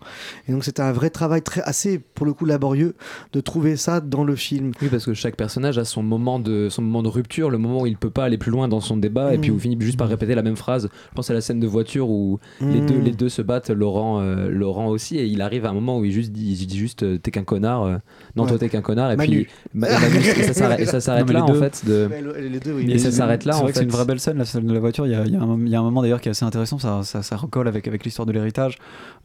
Et 0.48 0.52
donc, 0.52 0.64
c'était 0.64 0.82
un 0.82 0.92
vrai 0.92 1.09
travail 1.12 1.42
très 1.42 1.60
assez, 1.62 1.98
pour 1.98 2.26
le 2.26 2.32
coup, 2.32 2.44
laborieux 2.44 2.94
de 3.32 3.40
trouver 3.40 3.76
ça 3.76 4.00
dans 4.00 4.24
le 4.24 4.36
film. 4.36 4.72
Oui, 4.82 4.88
parce 4.90 5.04
que 5.04 5.14
chaque 5.14 5.36
personnage 5.36 5.78
a 5.78 5.84
son 5.84 6.02
moment 6.02 6.38
de, 6.38 6.68
son 6.70 6.82
moment 6.82 7.02
de 7.02 7.08
rupture, 7.08 7.50
le 7.50 7.58
moment 7.58 7.82
où 7.82 7.86
il 7.86 7.96
peut 7.96 8.10
pas 8.10 8.24
aller 8.24 8.38
plus 8.38 8.50
loin 8.50 8.68
dans 8.68 8.80
son 8.80 8.96
débat, 8.96 9.34
et 9.34 9.38
puis 9.38 9.50
Mm. 9.50 9.54
où 9.54 9.56
il 9.56 9.60
finit 9.60 9.76
juste 9.80 9.98
par 9.98 10.08
répéter 10.08 10.34
la 10.34 10.42
même 10.42 10.56
phrase. 10.56 10.88
Je 11.10 11.14
pense 11.14 11.30
à 11.30 11.34
la 11.34 11.40
scène 11.40 11.60
de 11.60 11.66
voiture 11.66 12.08
où 12.08 12.38
les, 12.60 12.80
Mm. 12.80 12.86
deux, 12.86 12.98
les 13.00 13.10
deux 13.12 13.28
se 13.28 13.42
battent, 13.42 13.70
Laurent, 13.70 14.20
euh, 14.20 14.48
Laurent 14.48 14.86
aussi, 14.88 15.18
et 15.18 15.26
il 15.26 15.40
arrive 15.42 15.66
à 15.66 15.70
un 15.70 15.74
moment 15.74 15.98
où 15.98 16.04
il, 16.04 16.12
juste 16.12 16.32
dit, 16.32 16.56
il 16.60 16.66
dit 16.66 16.78
juste 16.78 17.02
euh, 17.02 17.18
T'es 17.18 17.30
qu'un 17.30 17.44
connard, 17.44 17.82
euh, 17.84 17.96
non, 18.36 18.46
toi 18.46 18.58
t'es 18.58 18.68
qu'un 18.68 18.80
connard, 18.82 19.12
et 19.12 19.16
Manu. 19.16 19.44
puis 19.44 19.54
Ma- 19.74 19.88
Manu, 19.88 20.16
et 20.18 20.42
ça 20.42 20.54
s'arrête- 21.00 21.30
là 21.32 21.44
en 21.44 21.54
fait. 21.54 21.82
De... 21.86 22.06
Ouais, 22.10 22.20
le- 22.22 22.48
les 22.48 22.60
deux, 22.60 22.72
oui. 22.72 22.90
Et 22.90 22.98
ça 22.98 23.10
s'arrête 23.10 23.44
là 23.44 23.52
C'est 23.52 23.58
en 23.58 23.62
vrai 23.62 23.72
que 23.72 23.78
c'est 23.78 23.84
fait. 23.84 23.90
une 23.90 23.92
vraie 23.92 24.04
belle 24.04 24.20
scène, 24.20 24.38
la 24.38 24.44
scène 24.44 24.66
de 24.66 24.72
la 24.72 24.80
voiture. 24.80 25.06
Il 25.06 25.12
y 25.12 25.14
a, 25.14 25.24
il 25.24 25.32
y 25.32 25.36
a 25.36 25.40
un, 25.42 25.58
il 25.60 25.68
y 25.68 25.74
a 25.74 25.80
un 25.80 25.82
moment 25.82 26.02
d'ailleurs 26.02 26.20
qui 26.20 26.28
est 26.28 26.32
assez 26.32 26.44
intéressant, 26.44 26.78
ça, 26.78 27.02
ça, 27.02 27.22
ça 27.22 27.36
recolle 27.36 27.68
avec, 27.68 27.86
avec 27.88 28.04
l'histoire 28.04 28.26
de 28.26 28.32
l'héritage, 28.32 28.78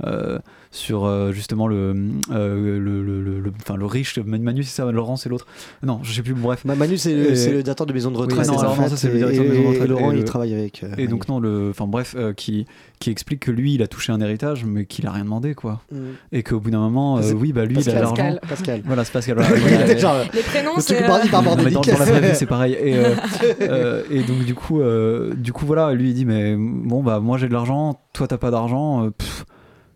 euh, 0.05 0.39
sur 0.71 1.05
euh, 1.05 1.31
justement 1.31 1.67
le, 1.67 1.74
euh, 1.75 2.79
le, 2.79 3.03
le, 3.03 3.21
le, 3.21 3.39
le- 3.39 3.53
enfin, 3.61 3.75
le 3.75 3.85
riche, 3.85 4.17
Manu 4.19 4.63
c'est 4.63 4.75
ça, 4.81 4.91
Laurent 4.91 5.15
c'est 5.15 5.29
l'autre? 5.29 5.45
Non, 5.83 5.99
je 6.03 6.13
sais 6.13 6.21
plus, 6.21 6.33
bref. 6.33 6.61
Bah, 6.65 6.75
Manu, 6.75 6.97
c'est 6.97 7.13
le, 7.13 7.31
Et- 7.31 7.35
c'est 7.35 7.51
le 7.51 7.63
directeur 7.63 7.85
de 7.87 7.93
maison 7.93 8.11
de 8.11 8.15
Oui, 8.17 8.21
retraite. 8.23 8.47
non, 8.47 8.57
ça 8.57 8.97
c'est 8.97 9.09
le 9.11 9.17
directeur 9.17 9.43
de 9.43 9.49
maison 9.49 9.61
de 9.61 9.65
et- 9.65 9.69
retraite. 9.69 9.85
Et 9.85 9.87
Laurent, 9.87 10.11
et 10.11 10.15
il 10.15 10.19
le- 10.19 10.25
travaille 10.25 10.53
avec. 10.53 10.83
euh, 10.83 10.89
Et 10.97 11.07
donc 11.07 11.27
non, 11.27 11.39
le, 11.39 11.69
enfin 11.71 11.87
bref, 11.87 12.15
euh, 12.17 12.33
qui 12.33 12.65
qui 12.99 13.09
explique 13.09 13.41
que 13.41 13.51
lui, 13.51 13.73
il 13.73 13.81
a 13.83 13.87
touché 13.87 14.13
un 14.13 14.21
héritage, 14.21 14.63
mais 14.65 14.85
qu'il 14.85 15.05
a 15.05 15.11
rien 15.11 15.25
demandé, 15.25 15.53
quoi. 15.53 15.81
Mm. 15.91 15.97
Et 16.31 16.43
qu'au 16.43 16.59
bout 16.61 16.71
d'un 16.71 16.79
moment, 16.79 17.17
euh, 17.17 17.33
oui, 17.33 17.51
bah 17.51 17.65
lui, 17.65 17.73
il 17.73 17.75
Pascal. 17.75 17.97
a 17.97 17.99
l'argent. 17.99 18.15
Pascal. 18.15 18.39
Pascal. 18.47 18.81
Voilà, 18.85 19.03
c'est 19.03 19.11
Pascal. 19.11 19.37
voilà. 19.37 19.57
Il 19.75 19.81
était 19.91 19.99
genre, 19.99 20.15
Les 20.33 20.41
prénoms, 20.41 20.71
c'est, 20.79 21.03
euh, 21.03 21.07
dans, 21.31 21.41
dans 21.43 21.55
la 21.55 21.95
vraie 21.95 22.21
vie, 22.21 22.35
c'est 22.35 22.45
pareil. 22.45 22.73
Et, 22.81 22.95
euh, 22.95 23.13
euh, 23.61 24.03
et 24.09 24.23
donc 24.23 24.45
du 24.45 24.55
coup, 24.55 24.79
euh, 24.81 25.33
du 25.35 25.51
coup 25.51 25.65
voilà, 25.65 25.93
lui 25.93 26.09
il 26.09 26.13
dit 26.13 26.25
mais 26.25 26.55
bon 26.57 27.03
bah 27.03 27.19
moi 27.19 27.37
j'ai 27.37 27.47
de 27.47 27.53
l'argent, 27.53 27.99
toi 28.13 28.27
t'as 28.27 28.37
pas 28.37 28.51
d'argent. 28.51 29.09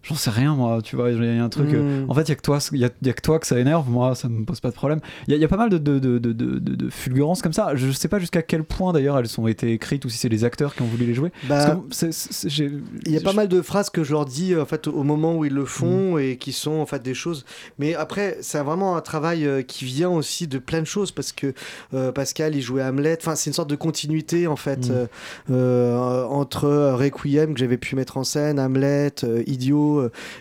J'en 0.01 0.15
sais 0.15 0.29
rien 0.29 0.55
moi, 0.55 0.81
tu 0.81 0.95
vois, 0.95 1.11
il 1.11 1.21
y 1.23 1.37
a 1.39 1.43
un 1.43 1.49
truc. 1.49 1.73
euh, 1.73 2.05
Mm. 2.05 2.09
En 2.09 2.13
fait, 2.13 2.21
il 2.23 2.29
y 2.29 2.31
a 2.31 2.35
que 2.35 2.41
toi, 2.41 2.59
il 2.71 2.79
y 2.79 2.85
a, 2.85 2.89
il 3.01 3.07
y 3.07 3.09
a 3.09 3.13
que 3.13 3.21
toi 3.21 3.37
que 3.37 3.45
ça 3.45 3.59
énerve. 3.59 3.89
Moi, 3.89 4.15
ça 4.15 4.29
me 4.29 4.45
pose 4.45 4.59
pas 4.61 4.69
de 4.69 4.73
problème. 4.75 4.99
Il 5.27 5.31
y, 5.31 5.33
a- 5.33 5.37
il 5.37 5.41
y 5.41 5.45
a 5.45 5.47
pas 5.49 5.57
mal 5.57 5.69
de, 5.69 6.89
fulgurances 6.89 7.41
comme 7.41 7.53
ça. 7.53 7.75
Je 7.75 7.91
sais 7.91 8.07
pas 8.07 8.17
jusqu'à 8.19 8.41
quel 8.41 8.63
point 8.63 8.93
d'ailleurs 8.93 9.17
elles 9.19 9.27
ont 9.39 9.47
été 9.47 9.71
écrites 9.73 10.05
ou 10.05 10.09
si 10.09 10.17
c'est 10.17 10.29
les 10.29 10.43
acteurs 10.45 10.73
qui 10.75 10.81
ont 10.81 10.85
voulu 10.87 11.05
les 11.05 11.13
jouer. 11.13 11.31
Bah, 11.47 11.79
Il 13.05 13.11
y 13.11 13.17
a 13.17 13.21
pas 13.21 13.33
mal 13.33 13.47
de 13.49 13.61
phrases 13.61 13.89
que 13.89 14.03
je 14.03 14.11
leur 14.13 14.25
dis 14.25 14.55
en 14.55 14.65
fait 14.65 14.87
au 14.87 15.03
moment 15.03 15.35
où 15.37 15.45
ils 15.45 15.53
le 15.53 15.65
font 15.65 16.17
et 16.17 16.37
qui 16.37 16.53
sont 16.53 16.73
en 16.79 16.85
fait 16.85 17.01
des 17.03 17.13
choses. 17.13 17.45
Mais 17.77 17.93
après, 17.95 18.37
c'est 18.41 18.59
vraiment 18.61 18.95
un 18.95 19.01
travail 19.01 19.45
euh, 19.45 19.61
qui 19.61 19.85
vient 19.85 20.09
aussi 20.09 20.47
de 20.47 20.57
plein 20.59 20.79
de 20.81 20.85
choses 20.87 21.11
parce 21.11 21.31
que 21.31 21.53
euh, 21.93 22.11
Pascal 22.11 22.55
il 22.55 22.61
jouait 22.61 22.83
Hamlet. 22.83 23.17
Enfin, 23.21 23.35
c'est 23.35 23.49
une 23.49 23.53
sorte 23.53 23.69
de 23.69 23.75
continuité 23.75 24.47
en 24.47 24.55
fait 24.55 24.87
Mm. 24.87 24.91
euh, 24.91 25.05
euh, 25.51 26.23
entre 26.25 26.67
Requiem 26.93 27.53
que 27.53 27.59
j'avais 27.59 27.77
pu 27.77 27.95
mettre 27.95 28.17
en 28.17 28.23
scène, 28.23 28.59
Hamlet, 28.59 29.11
Idiot. 29.45 29.88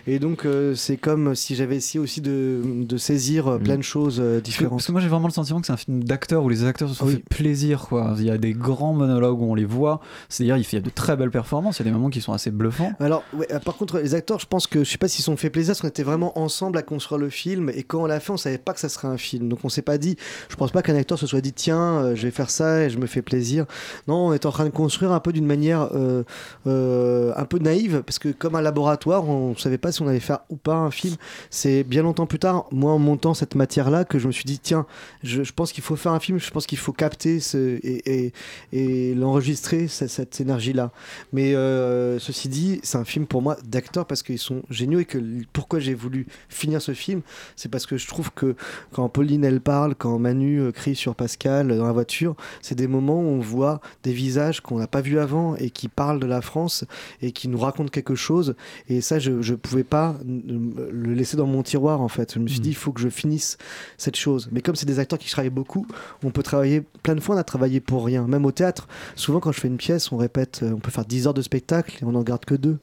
Et 0.07 0.19
donc 0.19 0.45
euh, 0.45 0.75
c'est 0.75 0.97
comme 0.97 1.35
si 1.35 1.55
j'avais 1.55 1.75
essayé 1.77 1.99
aussi 1.99 2.21
de, 2.21 2.61
de 2.65 2.97
saisir 2.97 3.47
euh, 3.47 3.57
plein 3.57 3.77
de 3.77 3.81
choses 3.81 4.19
euh, 4.19 4.39
différentes. 4.41 4.77
parce 4.79 4.87
que 4.87 4.91
moi 4.91 5.01
j'ai 5.01 5.07
vraiment 5.07 5.27
le 5.27 5.33
sentiment 5.33 5.59
que 5.61 5.67
c'est 5.67 5.73
un 5.73 5.77
film 5.77 6.03
d'acteurs 6.03 6.43
où 6.43 6.49
les 6.49 6.63
acteurs 6.65 6.89
se 6.89 6.95
sont 6.95 7.05
Oui. 7.05 7.13
fait 7.13 7.23
plaisir 7.29 7.85
quoi. 7.87 8.15
Il 8.17 8.25
y 8.25 8.29
a 8.31 8.37
des 8.37 8.53
grands 8.53 8.93
monologues 8.93 9.39
où 9.41 9.45
on 9.51 9.55
les 9.55 9.65
voit, 9.65 9.99
c'est-à-dire 10.29 10.57
il 10.57 10.73
y 10.73 10.75
a 10.77 10.81
de 10.81 10.89
très 10.89 11.15
belles 11.15 11.31
performances, 11.31 11.79
il 11.79 11.85
y 11.85 11.87
a 11.87 11.91
des 11.91 11.95
moments 11.97 12.09
qui 12.09 12.21
sont 12.21 12.33
assez 12.33 12.51
bluffants. 12.51 12.91
Alors, 12.99 13.23
ouais, 13.33 13.47
par 13.63 13.75
contre, 13.75 13.99
les 13.99 14.15
acteurs, 14.15 14.39
je 14.39 14.45
pense 14.45 14.67
que 14.67 14.83
je 14.83 14.89
sais 14.89 14.97
pas 14.97 15.07
s'ils 15.07 15.19
se 15.23 15.25
sont 15.25 15.37
fait 15.37 15.49
plaisir, 15.49 15.71
parce 15.71 15.81
qu'on 15.81 15.87
était 15.87 16.03
vraiment 16.03 16.37
ensemble 16.39 16.77
à 16.77 16.81
construire 16.81 17.19
le 17.19 17.29
film, 17.29 17.69
et 17.73 17.83
quand 17.83 18.03
on 18.03 18.05
l'a 18.05 18.19
fait, 18.19 18.31
on 18.31 18.37
savait 18.37 18.57
pas 18.57 18.73
que 18.73 18.79
ça 18.79 18.89
serait 18.89 19.07
un 19.07 19.17
film. 19.17 19.49
Donc, 19.49 19.59
on 19.63 19.69
s'est 19.69 19.81
pas 19.81 19.97
dit, 19.97 20.15
je 20.49 20.55
pense 20.55 20.71
pas 20.71 20.81
qu'un 20.81 20.95
acteur 20.95 21.17
se 21.17 21.27
soit 21.27 21.41
dit, 21.41 21.53
tiens, 21.53 22.13
je 22.15 22.21
vais 22.23 22.31
faire 22.31 22.49
ça 22.49 22.83
et 22.83 22.89
je 22.89 22.97
me 22.97 23.05
fais 23.07 23.21
plaisir. 23.21 23.65
Non, 24.07 24.27
on 24.27 24.33
est 24.33 24.45
en 24.45 24.51
train 24.51 24.65
de 24.65 24.69
construire 24.69 25.11
un 25.11 25.19
peu 25.19 25.31
d'une 25.33 25.45
manière 25.45 25.89
euh, 25.93 26.23
euh, 26.67 27.33
un 27.35 27.45
peu 27.45 27.59
naïve, 27.59 28.03
parce 28.05 28.19
que 28.19 28.29
comme 28.29 28.55
un 28.55 28.61
laboratoire, 28.61 29.27
on 29.27 29.38
savait 29.57 29.77
pas 29.77 29.91
si 29.91 30.01
on 30.01 30.07
allait 30.07 30.19
faire 30.19 30.39
ou 30.49 30.55
pas 30.55 30.75
un 30.75 30.91
film. 30.91 31.15
C'est 31.49 31.83
bien 31.83 32.03
longtemps 32.03 32.25
plus 32.25 32.39
tard, 32.39 32.65
moi, 32.71 32.91
en 32.91 32.99
montant 32.99 33.33
cette 33.33 33.55
matière-là, 33.55 34.05
que 34.05 34.19
je 34.19 34.27
me 34.27 34.31
suis 34.31 34.45
dit, 34.45 34.59
tiens, 34.59 34.85
je, 35.23 35.51
pense 35.51 35.71
qu'il 35.71 35.83
faut 35.83 35.95
faire 35.95 36.11
un 36.11 36.19
film, 36.19 36.39
je 36.39 36.51
pense 36.51 36.65
qu'il 36.65 36.77
faut 36.77 36.93
capter 36.93 37.39
ce, 37.39 37.79
et, 37.83 38.33
et, 38.73 39.15
l'enregistrer, 39.15 39.87
cette, 39.87 40.39
énergie-là. 40.39 40.91
Mais 41.33 41.55
euh, 41.55 42.19
ceci 42.19 42.49
dit, 42.49 42.79
c'est 42.83 42.97
un 42.97 43.05
film 43.05 43.25
pour 43.25 43.41
moi 43.41 43.57
d'acteurs 43.65 44.05
parce 44.05 44.23
qu'ils 44.23 44.39
sont 44.39 44.61
géniaux 44.69 44.99
et 44.99 45.05
que 45.05 45.17
pourquoi 45.53 45.79
j'ai 45.79 45.93
voulu 45.93 46.27
finir 46.47 46.81
ce 46.81 46.93
film, 46.93 47.21
c'est 47.55 47.69
parce 47.69 47.85
que 47.85 47.97
je 47.97 48.07
trouve 48.07 48.31
que 48.31 48.55
quand 48.91 49.07
Pauline 49.09 49.43
elle 49.43 49.61
parle, 49.61 49.95
quand 49.95 50.17
Manu 50.19 50.59
euh, 50.59 50.71
crie 50.71 50.95
sur 50.95 51.15
Pascal 51.15 51.71
euh, 51.71 51.77
dans 51.77 51.85
la 51.85 51.91
voiture, 51.91 52.35
c'est 52.61 52.75
des 52.75 52.87
moments 52.87 53.19
où 53.19 53.27
on 53.27 53.39
voit 53.39 53.81
des 54.03 54.13
visages 54.13 54.61
qu'on 54.61 54.79
n'a 54.79 54.87
pas 54.87 55.01
vus 55.01 55.19
avant 55.19 55.55
et 55.55 55.69
qui 55.69 55.87
parlent 55.87 56.19
de 56.19 56.25
la 56.25 56.41
France 56.41 56.85
et 57.21 57.31
qui 57.31 57.47
nous 57.47 57.59
racontent 57.59 57.89
quelque 57.89 58.15
chose. 58.15 58.55
Et 58.87 59.01
ça, 59.01 59.19
je 59.19 59.28
ne 59.31 59.55
pouvais 59.55 59.83
pas 59.83 60.15
le 60.25 61.13
laisser 61.13 61.37
dans 61.37 61.45
mon 61.47 61.63
tiroir 61.63 62.01
en 62.01 62.07
fait. 62.07 62.33
Je 62.35 62.39
me 62.39 62.47
suis 62.47 62.59
dit, 62.59 62.69
il 62.69 62.75
faut 62.75 62.91
que 62.91 63.01
je 63.01 63.09
finisse 63.09 63.57
cette 63.97 64.15
chose. 64.15 64.49
Mais 64.51 64.61
comme 64.61 64.75
c'est 64.75 64.85
des 64.85 64.99
acteurs 64.99 65.19
qui 65.19 65.29
travaillent 65.29 65.49
beaucoup, 65.49 65.85
on 66.23 66.31
peut 66.31 66.43
travailler 66.43 66.83
plein 67.03 67.15
de 67.15 67.19
fois, 67.19 67.35
on 67.35 67.39
a 67.39 67.43
travaillé 67.43 67.79
pour 67.79 68.05
rien. 68.05 68.27
Même 68.27 68.45
au 68.45 68.51
théâtre, 68.51 68.87
souvent 69.15 69.39
quand 69.39 69.51
je 69.51 69.59
fais 69.59 69.67
une 69.67 69.77
pièce, 69.77 70.11
on 70.11 70.17
répète, 70.17 70.61
euh, 70.63 70.73
on 70.73 70.79
peut 70.79 70.91
faire 70.91 71.05
10 71.05 71.27
heures 71.27 71.33
de 71.33 71.41
spectacle 71.41 71.97
et 72.01 72.05
on 72.05 72.11
n'en 72.11 72.23
garde 72.23 72.45
que 72.45 72.55
deux. 72.55 72.77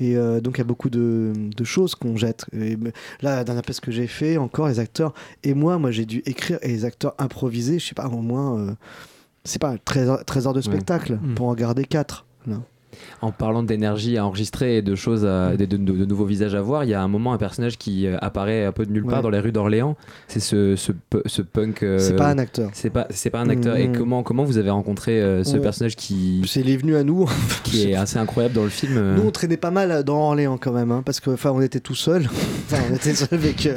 Et 0.00 0.16
euh, 0.16 0.40
donc 0.40 0.56
il 0.56 0.58
y 0.58 0.62
a 0.62 0.64
beaucoup 0.64 0.88
de, 0.90 1.32
de 1.36 1.64
choses 1.64 1.94
qu'on 1.94 2.16
jette. 2.16 2.46
Et 2.52 2.76
me- 2.76 2.92
là, 3.20 3.36
la 3.36 3.44
dernière 3.44 3.62
pièce 3.62 3.80
que 3.80 3.92
j'ai 3.92 4.06
fait, 4.06 4.38
encore 4.38 4.68
les 4.68 4.78
acteurs 4.78 5.12
et 5.44 5.52
moi, 5.54 5.78
moi 5.78 5.90
j'ai 5.90 6.06
dû 6.06 6.22
écrire 6.26 6.58
et 6.62 6.68
les 6.68 6.84
acteurs 6.86 7.14
improviser, 7.18 7.78
je 7.78 7.86
sais 7.88 7.94
pas, 7.94 8.08
au 8.08 8.22
moins, 8.22 8.58
euh, 8.58 8.72
c'est 9.44 9.60
pas 9.60 9.76
13 9.78 10.08
heures, 10.08 10.24
13 10.24 10.46
heures 10.46 10.54
de 10.54 10.60
spectacle 10.62 11.18
Mm. 11.22 11.34
pour 11.34 11.48
en 11.48 11.54
garder 11.54 11.84
4. 11.84 12.24
Là. 12.46 12.62
En 13.22 13.32
parlant 13.32 13.62
d'énergie 13.62 14.16
à 14.18 14.24
enregistrer 14.26 14.78
et 14.78 14.82
de 14.82 14.94
choses, 14.94 15.24
à- 15.26 15.56
de, 15.56 15.64
de- 15.64 15.76
de 15.76 16.04
nouveaux 16.04 16.24
visages 16.24 16.54
à 16.54 16.60
voir, 16.62 16.84
il 16.84 16.90
y 16.90 16.94
a 16.94 17.02
un 17.02 17.08
moment 17.08 17.32
un 17.32 17.38
personnage 17.38 17.78
qui 17.78 18.06
euh, 18.06 18.16
apparaît 18.20 18.64
un 18.64 18.72
peu 18.72 18.86
de 18.86 18.92
nulle 18.92 19.04
part 19.04 19.18
Ouais. 19.18 19.22
dans 19.22 19.30
les 19.30 19.40
rues 19.40 19.52
d'Orléans. 19.52 19.96
C'est 20.28 20.40
ce, 20.40 20.76
ce, 20.76 20.92
pu- 20.92 21.18
ce 21.26 21.42
punk. 21.42 21.82
euh, 21.82 21.98
C'est 21.98 22.16
pas 22.16 22.28
un 22.28 22.38
acteur. 22.38 22.70
C'est 22.72 22.90
pas, 22.90 23.06
c'est 23.10 23.30
pas 23.30 23.40
un 23.40 23.48
acteur. 23.48 23.76
Et 23.76 23.88
Mhm. 23.88 23.96
comment, 23.96 24.22
comment 24.22 24.44
vous 24.44 24.58
avez 24.58 24.70
rencontré 24.70 25.20
euh, 25.20 25.44
ce 25.44 25.56
On- 25.56 25.60
personnage 25.60 25.96
qui, 25.96 26.42
C'est 26.46 26.60
il 26.60 26.70
est 26.70 26.76
venu 26.76 26.96
à 26.96 27.02
nous. 27.04 27.28
qui 27.64 27.90
est 27.90 27.94
assez 27.94 28.18
incroyable 28.18 28.54
dans 28.54 28.64
le 28.64 28.68
film 28.70 28.94
euh. 28.96 29.16
Nous, 29.16 29.22
on 29.26 29.30
traînait 29.30 29.56
pas 29.56 29.70
mal 29.70 30.02
dans 30.04 30.18
Orléans 30.28 30.58
quand 30.58 30.72
même, 30.72 30.90
hein, 30.90 31.02
parce 31.04 31.20
que 31.20 31.30
enfin, 31.30 31.50
on 31.54 31.60
était 31.60 31.80
tout 31.80 31.94
seul. 31.94 32.26
enfin, 32.70 32.82
on 32.90 32.94
était 32.94 33.14
seul 33.14 33.28
avec. 33.32 33.66
euh, 33.66 33.76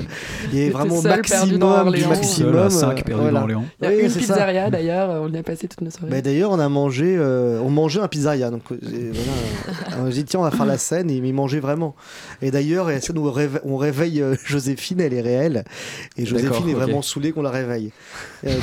il 0.51 0.59
y 0.59 0.61
avait 0.63 0.71
vraiment 0.71 1.01
seul, 1.01 1.11
maximum 1.17 1.49
du 1.57 1.63
Orléans. 1.63 2.09
maximum. 2.09 2.53
Seul 2.53 2.59
à 2.61 2.69
cinq, 2.69 2.99
euh, 2.99 3.03
perdu 3.03 3.21
voilà. 3.21 3.31
dans 3.31 3.41
Orléans. 3.43 3.65
Il 3.81 3.85
y 3.85 3.87
a 3.87 3.91
Oui, 3.95 4.03
une 4.05 4.11
pizzeria 4.11 4.69
d'ailleurs, 4.69 5.21
on 5.23 5.29
y 5.31 5.37
a 5.37 5.43
passé 5.43 5.67
toute 5.67 5.81
nos 5.81 5.89
soirées. 5.91 6.09
Bah, 6.11 6.21
D'ailleurs, 6.21 6.51
on 6.51 6.59
a 6.59 6.69
mangé, 6.69 7.15
euh, 7.17 7.59
on 7.63 7.69
mangeait 7.69 7.99
un 8.01 8.07
pizzeria. 8.07 8.49
Donc, 8.49 8.61
euh, 8.71 8.77
voilà, 9.11 10.01
on 10.03 10.05
a 10.07 10.09
dit 10.09 10.23
tiens, 10.25 10.39
on 10.39 10.43
va 10.43 10.51
faire 10.51 10.65
la 10.65 10.77
scène 10.77 11.09
et 11.09 11.15
il 11.15 11.33
mangeait 11.33 11.59
vraiment. 11.59 11.95
Et 12.41 12.51
d'ailleurs, 12.51 12.85
il 12.89 12.93
y 12.93 12.95
a 12.95 12.95
la 12.99 13.01
scène 13.01 13.17
où 13.17 13.27
on 13.27 13.31
réveille, 13.31 13.61
on 13.65 13.77
réveille, 13.77 14.21
euh, 14.21 14.35
Joséphine, 14.45 15.01
elle 15.01 15.13
est 15.13 15.21
réelle. 15.21 15.63
Et 16.17 16.25
Joséphine 16.25 16.69
est 16.69 16.73
vraiment 16.73 17.01
saoulée 17.01 17.31
qu'on 17.31 17.41
la 17.41 17.51
réveille. 17.51 17.91
Euh, 18.45 18.59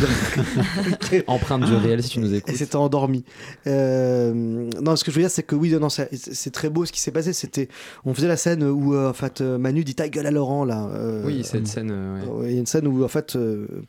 Empreinte 1.27 1.65
du 1.65 1.75
réel, 1.75 2.03
si 2.03 2.11
tu 2.11 2.21
nous 2.21 2.33
écoutes. 2.35 2.53
Et 2.53 2.57
c'était 2.57 2.77
endormi. 2.77 3.25
Euh, 3.67 4.33
non, 4.35 4.97
ce 4.97 5.05
que 5.05 5.11
je 5.11 5.17
veux 5.17 5.23
dire, 5.23 5.31
c'est 5.31 5.43
que 5.43 5.55
oui, 5.55 5.71
non, 5.73 5.89
c'est 5.91 6.51
très 6.53 6.69
beau 6.71 6.85
ce 6.85 6.93
qui 6.93 7.01
s'est 7.01 7.11
passé. 7.11 7.33
C'était, 7.33 7.69
on 8.05 8.15
faisait 8.15 8.29
la 8.29 8.37
scène 8.37 8.63
où 8.65 8.95
euh, 8.95 9.11
en 9.11 9.15
fait 9.15 9.41
Manu 9.41 9.85
dit 9.85 9.95
ta 9.95 10.09
gueule 10.09 10.27
à 10.27 10.31
Laurent 10.31 10.65
là. 10.65 10.89
Euh, 10.95 11.23
Oui, 11.25 11.43
cette 11.45 11.67
scène. 11.67 11.91
ouais. 11.91 12.49
Il 12.51 12.55
y 12.55 12.57
a 12.57 12.61
une 12.61 12.67
scène 12.67 12.87
où 12.87 13.05
en 13.05 13.09
fait, 13.09 13.37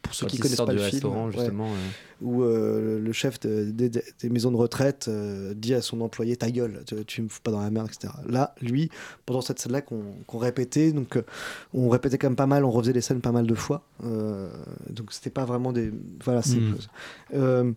pour 0.02 0.14
ceux 0.14 0.26
Quand 0.26 0.32
qui 0.32 0.38
connaissent 0.40 0.58
pas 0.58 0.74
le 0.74 0.80
film, 0.80 1.32
justement, 1.32 1.66
ouais. 1.66 1.76
Où 2.22 2.44
euh, 2.44 3.00
le 3.00 3.12
chef 3.14 3.40
de- 3.40 3.72
des- 3.72 4.30
maisons 4.30 4.52
de 4.52 4.56
retraite 4.58 5.08
euh, 5.08 5.54
dit 5.56 5.74
à 5.74 5.82
son 5.82 6.02
employé 6.02 6.36
ta 6.36 6.52
gueule, 6.52 6.84
tu, 6.86 6.96
tu 7.06 7.22
me 7.24 7.28
fous 7.30 7.42
pas 7.42 7.52
dans 7.52 7.62
la 7.62 7.70
merde, 7.72 7.88
etc. 7.92 8.14
Là, 8.30 8.54
lui, 8.62 8.90
pendant 9.26 9.42
cette 9.42 9.60
scène-là 9.60 9.82
qu'on 9.82 10.04
qu'on 10.28 10.38
répétait, 10.38 10.92
donc 10.92 11.18
euh, 11.18 11.24
on 11.74 11.90
répétait 11.90 12.18
quand 12.18 12.28
même 12.30 12.36
pas 12.36 12.48
mal, 12.48 12.64
on 12.64 12.72
refaisait 12.72 12.94
les 12.94 13.02
scènes 13.02 13.22
pas 13.22 13.32
mal 13.32 13.48
de 13.48 13.56
fois, 13.56 13.84
donc 14.90 15.12
c'était 15.14 15.30
pas 15.30 15.46
vraiment 15.46 15.72
des, 15.74 15.92
voilà, 16.24 16.42
c'est 16.42 16.58
euh, 17.34 17.72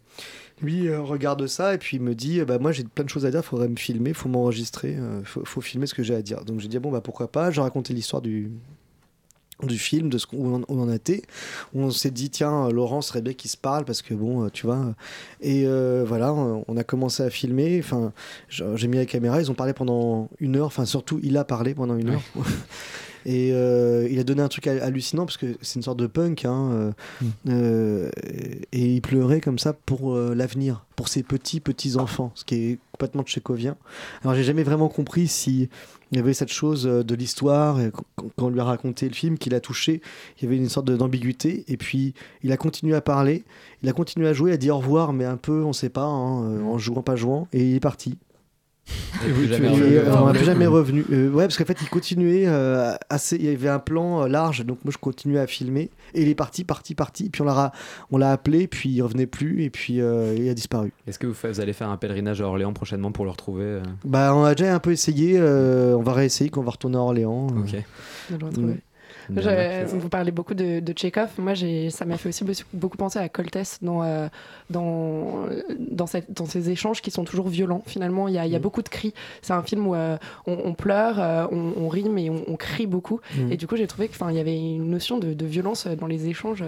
lui 0.62 0.94
regarde 0.94 1.46
ça 1.46 1.74
et 1.74 1.78
puis 1.78 1.96
il 1.96 2.02
me 2.02 2.14
dit 2.14 2.40
bah 2.42 2.58
moi 2.58 2.70
j'ai 2.72 2.84
plein 2.84 3.04
de 3.04 3.10
choses 3.10 3.26
à 3.26 3.30
dire, 3.30 3.44
faudrait 3.44 3.68
me 3.68 3.76
filmer, 3.76 4.12
faut 4.14 4.28
m'enregistrer, 4.28 4.96
faut, 5.24 5.44
faut 5.44 5.60
filmer 5.60 5.86
ce 5.86 5.94
que 5.94 6.02
j'ai 6.02 6.14
à 6.14 6.22
dire. 6.22 6.44
Donc 6.44 6.60
j'ai 6.60 6.68
dit 6.68 6.78
bon 6.78 6.90
bah 6.92 7.00
pourquoi 7.00 7.30
pas, 7.30 7.50
j'ai 7.50 7.60
raconté 7.60 7.92
l'histoire 7.94 8.22
du 8.22 8.50
du 9.62 9.78
film, 9.78 10.08
de 10.08 10.18
ce 10.18 10.26
qu'on 10.26 10.62
on, 10.68 10.78
en 10.80 10.92
était. 10.92 11.22
On 11.74 11.90
s'est 11.90 12.10
dit, 12.10 12.30
tiens, 12.30 12.68
Laurent 12.70 13.00
serait 13.02 13.22
bien 13.22 13.32
qu'il 13.32 13.50
se 13.50 13.56
parle 13.56 13.84
parce 13.84 14.02
que 14.02 14.12
bon, 14.14 14.44
euh, 14.44 14.48
tu 14.50 14.66
vois. 14.66 14.76
euh, 14.76 14.92
Et 15.40 15.64
euh, 15.66 16.04
voilà, 16.06 16.32
on 16.32 16.76
a 16.76 16.84
commencé 16.84 17.22
à 17.22 17.30
filmer. 17.30 17.78
Enfin, 17.82 18.12
j'ai 18.48 18.64
j'ai 18.76 18.88
mis 18.88 18.96
la 18.96 19.06
caméra, 19.06 19.40
ils 19.40 19.50
ont 19.50 19.54
parlé 19.54 19.72
pendant 19.72 20.28
une 20.40 20.56
heure. 20.56 20.66
Enfin, 20.66 20.84
surtout, 20.84 21.20
il 21.22 21.36
a 21.36 21.44
parlé 21.44 21.74
pendant 21.74 21.96
une 21.96 22.10
heure. 22.10 22.22
Et 23.26 23.50
euh, 23.52 24.06
il 24.10 24.18
a 24.18 24.24
donné 24.24 24.42
un 24.42 24.48
truc 24.48 24.66
ha- 24.66 24.82
hallucinant 24.84 25.24
parce 25.26 25.36
que 25.36 25.56
c'est 25.62 25.76
une 25.76 25.82
sorte 25.82 25.98
de 25.98 26.06
punk. 26.06 26.44
Hein, 26.44 26.70
euh, 26.72 26.92
euh, 27.48 28.10
et 28.72 28.94
il 28.94 29.00
pleurait 29.00 29.40
comme 29.40 29.58
ça 29.58 29.72
pour 29.72 30.14
l'avenir, 30.16 30.84
pour 30.96 31.08
ses 31.08 31.22
petits 31.22 31.60
petits 31.60 31.96
enfants, 31.96 32.32
ce 32.34 32.44
qui 32.44 32.54
est 32.54 32.78
complètement 32.92 33.22
tchécovien. 33.22 33.76
Alors 34.22 34.34
j'ai 34.34 34.44
jamais 34.44 34.62
vraiment 34.62 34.88
compris 34.88 35.26
si 35.26 35.68
il 36.12 36.16
y 36.18 36.20
avait 36.20 36.34
cette 36.34 36.52
chose 36.52 36.84
de 36.84 37.14
l'histoire 37.14 37.78
quand- 38.16 38.30
on 38.38 38.48
lui 38.50 38.60
a 38.60 38.64
raconté 38.64 39.08
le 39.08 39.14
film 39.14 39.36
qu'il 39.38 39.54
a 39.54 39.60
touché, 39.60 40.00
il 40.38 40.44
y 40.44 40.46
avait 40.46 40.56
une 40.56 40.68
sorte 40.68 40.86
d'ambiguïté. 40.90 41.64
Et 41.68 41.76
puis 41.76 42.14
il 42.42 42.52
a 42.52 42.56
continué 42.56 42.94
à 42.94 43.00
parler, 43.00 43.44
il 43.82 43.88
a 43.88 43.92
continué 43.92 44.28
à 44.28 44.32
jouer, 44.32 44.52
à 44.52 44.56
dire 44.56 44.76
au 44.76 44.78
revoir, 44.80 45.12
mais 45.12 45.24
un 45.24 45.36
peu, 45.36 45.64
on 45.64 45.72
sait 45.72 45.88
pas, 45.88 46.04
hein, 46.04 46.44
euh, 46.44 46.62
en 46.62 46.78
jouant 46.78 47.02
pas 47.02 47.16
jouant, 47.16 47.48
et 47.52 47.70
il 47.70 47.74
est 47.76 47.80
parti. 47.80 48.16
Et 48.86 49.28
euh, 49.28 50.14
on 50.16 50.26
n'a 50.26 50.32
plus 50.32 50.44
jamais 50.44 50.66
revenu. 50.66 51.04
Euh, 51.10 51.30
ouais, 51.30 51.44
parce 51.44 51.56
qu'en 51.56 51.64
fait, 51.64 51.78
il 51.80 51.88
continuait 51.88 52.44
euh, 52.46 52.94
assez. 53.08 53.36
Il 53.36 53.44
y 53.44 53.48
avait 53.48 53.68
un 53.68 53.78
plan 53.78 54.22
euh, 54.24 54.28
large, 54.28 54.64
donc 54.64 54.78
moi 54.84 54.92
je 54.92 54.98
continuais 54.98 55.40
à 55.40 55.46
filmer. 55.46 55.90
Et 56.14 56.22
il 56.22 56.28
est 56.28 56.34
parti, 56.34 56.64
parti, 56.64 56.94
parti. 56.94 57.30
Puis 57.30 57.42
on 57.42 57.46
l'a, 57.46 57.72
on 58.10 58.18
l'a 58.18 58.32
appelé, 58.32 58.66
puis 58.66 58.90
il 58.90 59.02
revenait 59.02 59.26
plus, 59.26 59.62
et 59.62 59.70
puis 59.70 60.00
euh, 60.00 60.34
il 60.36 60.48
a 60.48 60.54
disparu. 60.54 60.92
Est-ce 61.06 61.18
que 61.18 61.26
vous, 61.26 61.60
allez 61.60 61.72
faire 61.72 61.88
un 61.88 61.96
pèlerinage 61.96 62.40
à 62.40 62.46
Orléans 62.46 62.72
prochainement 62.72 63.12
pour 63.12 63.24
le 63.24 63.30
retrouver 63.30 63.64
euh? 63.64 63.82
Bah, 64.04 64.34
on 64.34 64.44
a 64.44 64.54
déjà 64.54 64.74
un 64.74 64.80
peu 64.80 64.92
essayé. 64.92 65.36
euh, 65.38 65.96
on 65.96 66.02
va 66.02 66.12
réessayer 66.12 66.50
quand 66.50 66.60
on 66.60 66.64
va 66.64 66.72
retourner 66.72 66.96
à 66.96 67.00
Orléans. 67.00 67.46
Ok. 67.46 67.72
de 68.30 68.36
le 68.38 68.46
retrouver. 68.46 68.80
Je- 69.34 69.84
vous 69.96 70.08
parlez 70.08 70.30
beaucoup 70.30 70.54
de, 70.54 70.80
de 70.80 70.92
Tchekhov. 70.92 71.30
Moi, 71.38 71.54
ça 71.90 72.04
m'a 72.04 72.16
fait 72.16 72.28
aussi 72.28 72.44
beaucoup- 72.72 72.96
penser 72.96 73.18
à 73.18 73.28
Coltès 73.28 73.78
dans, 73.82 74.02
euh, 74.02 74.28
dans, 74.70 75.46
dans, 75.78 76.06
cette, 76.06 76.32
dans 76.32 76.46
ces 76.46 76.70
échanges 76.70 77.00
qui 77.02 77.10
sont 77.10 77.24
toujours 77.24 77.48
violents. 77.48 77.82
Finalement, 77.86 78.28
il 78.28 78.34
y 78.34 78.38
a, 78.38 78.46
il 78.46 78.52
y 78.52 78.56
a 78.56 78.58
Mm. 78.58 78.62
beaucoup 78.62 78.82
de 78.82 78.88
cris. 78.88 79.14
C'est 79.42 79.52
un 79.52 79.62
film 79.62 79.86
où 79.86 79.94
euh, 79.94 80.16
on, 80.46 80.56
on 80.64 80.74
pleure, 80.74 81.16
euh, 81.20 81.46
on, 81.50 81.72
on 81.84 81.88
rit, 81.88 82.08
mais 82.08 82.30
on, 82.30 82.42
on 82.48 82.56
crie 82.56 82.86
beaucoup. 82.86 83.20
Mm. 83.36 83.52
Et 83.52 83.56
du 83.56 83.66
coup, 83.66 83.76
j'ai 83.76 83.86
trouvé 83.86 84.08
qu'il 84.08 84.30
y 84.32 84.38
avait 84.40 84.56
une 84.56 84.90
notion 84.90 85.18
de, 85.18 85.32
de 85.34 85.46
violence 85.46 85.86
dans 85.86 86.06
les 86.06 86.28
échanges 86.28 86.64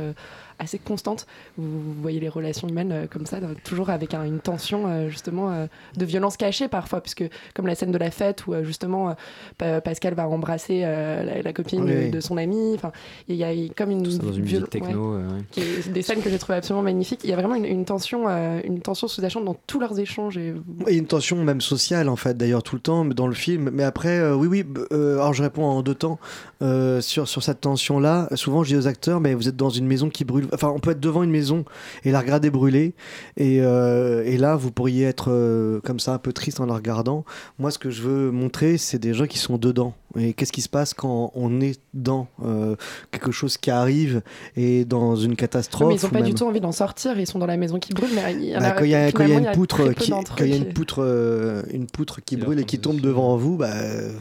assez 0.58 0.78
constante. 0.78 1.26
Vous, 1.58 1.64
vous 1.94 2.02
voyez 2.02 2.20
les 2.20 2.28
relations 2.28 2.68
humaines 2.68 2.92
euh, 2.92 3.06
comme 3.08 3.26
ça, 3.26 3.38
toujours 3.64 3.90
avec 3.90 4.14
un- 4.14 4.24
une 4.24 4.38
tension 4.40 4.84
euh, 4.86 5.08
justement 5.08 5.50
euh, 5.52 5.66
de 5.96 6.04
violence 6.04 6.36
cachée 6.36 6.68
parfois, 6.68 7.00
puisque 7.00 7.24
comme 7.54 7.66
la 7.66 7.74
scène 7.74 7.92
de 7.92 7.98
la 7.98 8.10
fête 8.10 8.46
où 8.46 8.54
euh, 8.54 8.64
justement 8.64 9.10
euh, 9.10 9.12
Pa- 9.58 9.80
Pascal 9.80 10.14
va 10.14 10.28
embrasser 10.28 10.82
euh, 10.84 11.22
la, 11.24 11.42
la 11.42 11.52
copine 11.52 11.84
Oui, 11.84 12.10
de, 12.10 12.20
son 12.20 12.36
ami. 12.36 12.72
Enfin, 12.74 12.92
il 13.28 13.36
y 13.36 13.44
a 13.44 13.52
comme 13.76 13.90
une, 13.90 14.02
dans 14.02 14.32
une 14.32 14.44
viol- 14.44 14.68
techno. 14.68 15.16
ouais, 15.16 15.22
euh, 15.22 15.28
ouais. 15.28 15.42
qui 15.50 15.60
est- 15.60 15.92
des 15.92 16.02
scènes 16.02 16.20
que 16.22 16.30
j'ai 16.30 16.38
trouvées 16.38 16.58
absolument 16.58 16.82
magnifiques. 16.82 17.20
Il 17.24 17.30
y 17.30 17.32
a 17.32 17.36
vraiment 17.36 17.54
une, 17.54 17.64
une 17.64 17.84
tension, 17.84 18.24
euh, 18.28 18.60
une 18.64 18.80
tension 18.80 19.08
sous-jacente 19.08 19.44
dans 19.44 19.56
tous 19.66 19.78
leurs 19.80 19.98
échanges. 19.98 20.36
Et... 20.38 20.54
Il 20.86 20.92
y 20.92 20.96
a 20.96 20.98
une 20.98 21.06
tension 21.06 21.42
même 21.42 21.60
sociale 21.60 22.08
en 22.08 22.16
fait 22.16 22.36
d'ailleurs 22.36 22.62
tout 22.62 22.76
le 22.76 22.80
temps 22.80 23.04
dans 23.04 23.26
le 23.26 23.34
film. 23.34 23.70
Mais 23.72 23.82
après, 23.84 24.18
euh, 24.18 24.34
oui, 24.34 24.48
oui. 24.48 24.64
euh, 24.92 25.14
alors 25.16 25.34
je 25.34 25.42
réponds 25.42 25.64
en 25.64 25.82
deux 25.82 25.94
temps 25.94 26.18
Euh, 26.62 27.02
sur 27.02 27.28
sur 27.28 27.42
cette 27.42 27.60
tension 27.60 28.00
là. 28.00 28.28
Souvent 28.34 28.64
je 28.64 28.68
dis 28.70 28.76
aux 28.76 28.86
acteurs, 28.88 29.20
mais 29.20 29.34
vous 29.34 29.46
êtes 29.48 29.56
dans 29.56 29.68
une 29.68 29.86
maison 29.86 30.08
qui 30.08 30.24
brûle. 30.24 30.45
Enfin, 30.52 30.68
on 30.68 30.78
peut 30.78 30.90
être 30.92 31.00
devant 31.00 31.22
une 31.22 31.30
maison 31.30 31.64
et 32.04 32.10
la 32.10 32.20
regarder 32.20 32.50
brûler. 32.50 32.94
Et, 33.36 33.60
euh, 33.60 34.24
et 34.24 34.36
là, 34.36 34.56
vous 34.56 34.70
pourriez 34.70 35.04
être 35.04 35.30
euh, 35.30 35.80
comme 35.80 36.00
ça 36.00 36.14
un 36.14 36.18
peu 36.18 36.32
triste 36.32 36.60
en 36.60 36.66
la 36.66 36.74
regardant. 36.74 37.24
Moi, 37.58 37.70
ce 37.70 37.78
que 37.78 37.90
je 37.90 38.02
veux 38.02 38.30
montrer, 38.30 38.78
c'est 38.78 38.98
des 38.98 39.14
gens 39.14 39.26
qui 39.26 39.38
sont 39.38 39.58
dedans. 39.58 39.94
Et 40.18 40.32
qu'est-ce 40.32 40.52
qui 40.52 40.62
se 40.62 40.68
passe 40.68 40.94
quand 40.94 41.30
on 41.34 41.60
est 41.60 41.78
dans 41.92 42.28
euh, 42.42 42.76
quelque 43.10 43.32
chose 43.32 43.58
qui 43.58 43.70
arrive 43.70 44.22
et 44.56 44.84
dans 44.84 45.14
une 45.14 45.36
catastrophe 45.36 45.88
mais 45.88 45.96
ils 45.96 46.04
n'ont 46.04 46.10
pas 46.10 46.22
du 46.22 46.34
tout 46.34 46.44
envie 46.44 46.60
d'en 46.60 46.72
sortir. 46.72 47.18
Ils 47.18 47.26
sont 47.26 47.38
dans 47.38 47.46
la 47.46 47.56
maison 47.56 47.78
qui 47.78 47.92
brûle. 47.92 48.08
Mais 48.14 48.32
il 48.32 48.44
y 48.44 48.56
en 48.56 48.60
bah, 48.60 48.68
a, 48.68 48.70
quand 48.72 48.84
il 48.84 48.90
y 48.90 48.94
a, 48.94 49.08
une 49.38 49.52
poutre 49.52 49.92
qui, 49.92 50.10
d'entre 50.10 50.36
quand 50.36 50.44
il 50.44 50.50
y 50.50 50.54
a 50.54 50.56
eux 50.56 50.60
une 50.60 50.72
poutre, 50.72 51.02
euh, 51.02 51.62
une 51.70 51.86
poutre 51.86 52.20
qui 52.24 52.36
brûle 52.36 52.60
et 52.60 52.64
qui 52.64 52.78
tombe 52.78 53.00
devant 53.00 53.36
vous, 53.36 53.56
bah, 53.56 53.74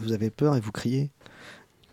vous 0.03 0.11
avez 0.11 0.29
peur 0.29 0.55
et 0.57 0.59
vous 0.59 0.71
criez. 0.71 1.11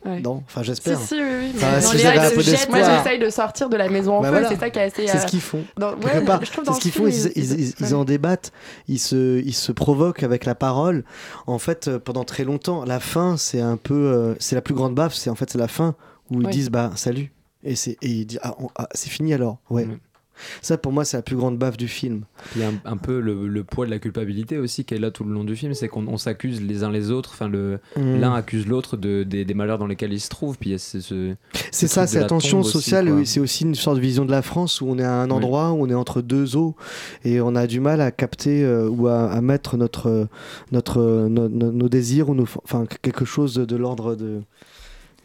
Ouais. 0.04 0.20
Non, 0.20 0.42
enfin 0.46 0.62
j'espère. 0.64 0.98
si, 0.98 1.14
oui, 1.14 1.20
oui. 1.22 1.52
Enfin, 1.54 1.80
si 1.80 1.96
les 1.96 2.06
un 2.06 2.30
peu 2.30 2.36
de 2.38 2.42
jet, 2.42 2.68
Moi, 2.68 2.78
j'essaye 2.82 3.18
de 3.20 3.30
sortir 3.30 3.68
de 3.68 3.76
la 3.76 3.88
maison 3.88 4.14
en 4.16 4.20
Bah 4.20 4.28
feu. 4.28 4.32
voilà. 4.32 4.48
C'est 4.48 4.58
ça 4.58 4.70
qui 4.70 4.78
est 4.80 4.82
assez. 4.82 5.06
C'est 5.06 5.16
euh, 5.16 5.20
ce 5.20 5.26
qu'ils 5.26 5.40
font. 5.40 5.64
dans- 5.76 5.94
Quelque 5.94 6.18
ouais, 6.18 6.24
part. 6.24 6.44
je 6.44 6.50
trouve 6.50 6.64
C'est 6.66 6.72
ce 6.74 6.80
qu'ils 6.80 6.90
font. 6.92 7.06
Ils, 7.06 7.32
ils- 7.36 7.52
ils- 7.60 7.74
ils 7.78 7.84
ouais. 7.86 7.92
en 7.92 8.04
débattent. 8.04 8.50
Ils 8.88 8.98
se, 8.98 9.40
ils 9.44 9.54
se 9.54 9.70
provoquent 9.70 10.22
avec 10.24 10.44
la 10.44 10.54
parole. 10.56 11.04
En 11.46 11.58
fait, 11.58 11.86
euh, 11.88 11.98
pendant 12.00 12.24
très 12.24 12.42
longtemps, 12.44 12.84
la 12.84 12.98
fin, 13.00 13.36
c'est 13.36 13.60
un 13.60 13.76
peu, 13.76 13.94
euh, 13.94 14.34
c'est 14.40 14.56
la 14.56 14.62
plus 14.62 14.74
grande 14.74 14.94
baffe. 14.94 15.14
C'est 15.14 15.30
en 15.30 15.34
fait 15.36 15.50
c'est 15.50 15.58
la 15.58 15.68
fin 15.68 15.94
où 16.30 16.40
ils 16.40 16.46
Ouais. 16.46 16.52
disent 16.52 16.70
bah 16.70 16.90
salut 16.96 17.32
et 17.62 17.76
c'est 17.76 17.92
et 18.02 18.08
ils 18.08 18.26
disent 18.26 18.40
ah, 18.42 18.54
on- 18.58 18.70
ah, 18.76 18.88
c'est 18.94 19.10
fini 19.10 19.32
alors. 19.34 19.58
Ouais. 19.70 19.86
Ça 20.60 20.76
pour 20.78 20.92
moi 20.92 21.04
c'est 21.04 21.16
la 21.16 21.22
plus 21.22 21.36
grande 21.36 21.58
baffe 21.58 21.76
du 21.76 21.88
film. 21.88 22.22
Il 22.56 22.62
y 22.62 22.64
a 22.64 22.68
un, 22.68 22.74
un 22.84 22.96
peu 22.96 23.20
le, 23.20 23.46
le 23.46 23.64
poids 23.64 23.86
de 23.86 23.90
la 23.90 23.98
culpabilité 23.98 24.58
aussi 24.58 24.84
qui 24.84 24.94
est 24.94 24.98
là 24.98 25.10
tout 25.10 25.24
le 25.24 25.32
long 25.32 25.44
du 25.44 25.54
film, 25.56 25.74
c'est 25.74 25.88
qu'on 25.88 26.06
on 26.08 26.16
s'accuse 26.18 26.60
les 26.62 26.82
uns 26.84 26.90
les 26.90 27.10
autres, 27.10 27.30
enfin 27.32 27.48
Mm. 27.52 28.20
l'un 28.20 28.34
accuse 28.34 28.66
l'autre 28.66 28.96
de, 28.96 29.24
des, 29.24 29.44
des 29.44 29.54
malheurs 29.54 29.76
dans 29.78 29.86
lesquels 29.86 30.12
il 30.12 30.20
se 30.20 30.28
trouve, 30.30 30.56
puis 30.58 30.72
a 30.74 30.78
ce, 30.78 31.00
ce- 31.00 31.34
C'est 31.70 31.86
ça, 31.88 32.06
c'est 32.06 32.20
la 32.20 32.26
tension 32.26 32.62
sociale, 32.62 33.26
c'est 33.26 33.40
aussi 33.40 33.64
une 33.64 33.74
sorte 33.74 33.96
de 33.96 34.00
vision 34.00 34.24
de 34.24 34.30
la 34.30 34.42
France 34.42 34.80
où 34.80 34.86
on 34.88 34.98
est 34.98 35.02
à 35.04 35.14
un 35.20 35.26
Oui. 35.26 35.32
endroit 35.32 35.72
où 35.72 35.82
on 35.84 35.88
est 35.90 35.94
entre 35.94 36.22
deux 36.22 36.56
eaux 36.56 36.74
et 37.24 37.40
on 37.40 37.54
a 37.54 37.66
du 37.66 37.80
mal 37.80 38.00
à 38.00 38.10
capter 38.10 38.64
euh, 38.64 38.88
ou 38.88 39.06
à, 39.08 39.30
à 39.30 39.40
mettre 39.42 39.76
notre, 39.76 40.28
notre, 40.70 41.26
no- 41.28 41.48
no- 41.48 41.72
nos 41.72 41.88
désirs 41.88 42.28
ou 42.30 42.34
nos, 42.34 42.46
enfin 42.64 42.86
quelque 43.02 43.24
chose 43.24 43.54
de, 43.54 43.64
de 43.64 43.76
l'ordre 43.76 44.14
de, 44.14 44.40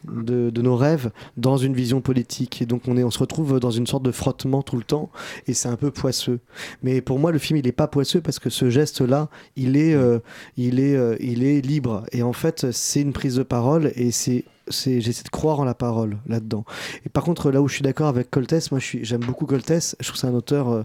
de, 0.06 0.62
nos 0.62 0.76
rêves 0.76 1.12
dans 1.38 1.58
une 1.58 1.74
vision 1.74 2.02
politique. 2.02 2.62
Et 2.62 2.66
donc 2.66 2.84
on, 2.88 2.98
est, 2.98 3.04
on 3.04 3.12
se 3.12 3.20
retrouve 3.20 3.60
dans 3.60 3.72
une 3.72 3.88
sorte 3.88 4.04
de 4.04 4.12
frottement 4.12 4.62
tout 4.62 4.78
le 4.78 4.84
temps 4.84 5.10
et 5.48 5.54
c'est 5.54 5.70
un 5.70 5.76
peu 5.76 5.92
poisseux. 5.92 6.40
Mais 6.84 7.02
pour 7.02 7.20
moi, 7.20 7.32
le 7.32 7.40
film, 7.40 7.58
il 7.58 7.66
n'est 7.66 7.72
pas 7.72 7.88
poisseux 7.88 8.22
parce 8.22 8.40
que 8.40 8.50
ce 8.50 8.70
geste-là, 8.70 9.30
il, 9.56 9.78
est, 9.78 9.94
euh, 9.94 10.20
il, 10.58 10.80
euh, 10.80 11.16
il 11.20 11.44
est 11.44 11.62
libre. 11.62 12.04
Et 12.12 12.24
en 12.24 12.34
fait, 12.34 12.72
c'est 12.72 13.02
une 13.02 13.14
prise 13.14 13.36
de 13.36 13.44
parole 13.44 13.92
et 13.96 14.12
c'est 14.12 14.46
j'essaie 14.70 15.24
de 15.24 15.30
croire 15.30 15.62
en 15.62 15.64
la 15.64 15.74
parole 15.74 16.18
là-dedans. 16.28 16.66
Et 17.06 17.10
par 17.10 17.24
contre, 17.24 17.52
là 17.52 17.62
où 17.62 17.70
je 17.70 17.76
suis 17.76 17.84
d'accord 17.84 18.08
avec 18.08 18.30
Coltès, 18.30 18.70
moi 18.72 18.82
j'aime 18.82 19.22
beaucoup 19.22 19.46
Coltès. 19.46 19.96
Je 20.02 20.06
trouve 20.06 20.16
que 20.16 20.20
c'est 20.20 20.28
un 20.28 20.34
auteur 20.34 20.84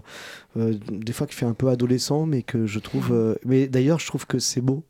euh, 0.55 0.73
des 0.89 1.11
fois 1.11 1.27
qui 1.27 1.35
fait 1.35 1.45
un 1.45 1.53
peu 1.53 1.67
adolescent, 1.67 2.25
mais 2.25 2.43
que 2.43 2.65
je 2.65 2.79
trouve. 2.79 3.37
mais 3.43 3.67
d'ailleurs, 3.67 3.99
je 3.99 4.07
trouve 4.07 4.25
que 4.25 4.39
c'est 4.39 4.61
beau. 4.61 4.83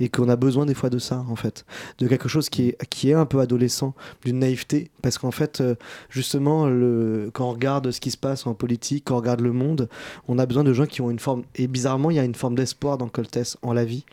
Et 0.00 0.08
qu'on 0.08 0.28
a 0.28 0.36
besoin 0.36 0.66
des 0.66 0.74
fois 0.74 0.90
de 0.90 0.98
ça 0.98 1.24
en 1.28 1.36
fait, 1.36 1.64
de 1.98 2.08
quelque 2.08 2.28
chose 2.28 2.48
qui 2.48 2.68
est 2.68 2.84
qui 2.88 3.10
est 3.10 3.14
un 3.14 3.26
peu 3.26 3.40
adolescent, 3.40 3.94
d'une 4.24 4.38
naïveté, 4.40 4.90
parce 5.02 5.18
qu'en 5.18 5.30
fait 5.30 5.60
euh, 5.60 5.74
justement 6.10 6.62
quand 7.32 7.48
on 7.48 7.52
regarde 7.52 7.90
ce 7.90 8.00
qui 8.00 8.10
se 8.10 8.16
passe 8.16 8.46
en 8.46 8.54
politique, 8.54 9.04
quand 9.06 9.14
on 9.14 9.18
regarde 9.18 9.40
le 9.40 9.52
monde, 9.52 9.88
on 10.28 10.38
a 10.38 10.46
besoin 10.46 10.64
de 10.64 10.72
gens 10.72 10.86
qui 10.86 11.00
ont 11.00 11.10
une 11.10 11.18
forme 11.18 11.42
et 11.56 11.66
bizarrement 11.66 12.10
il 12.10 12.16
y 12.16 12.20
a 12.20 12.24
une 12.24 12.34
forme 12.34 12.54
d'espoir 12.54 12.98
dans 12.98 13.08
Coltès 13.08 13.56
en 13.62 13.72
la 13.72 13.84
vie 13.84 14.04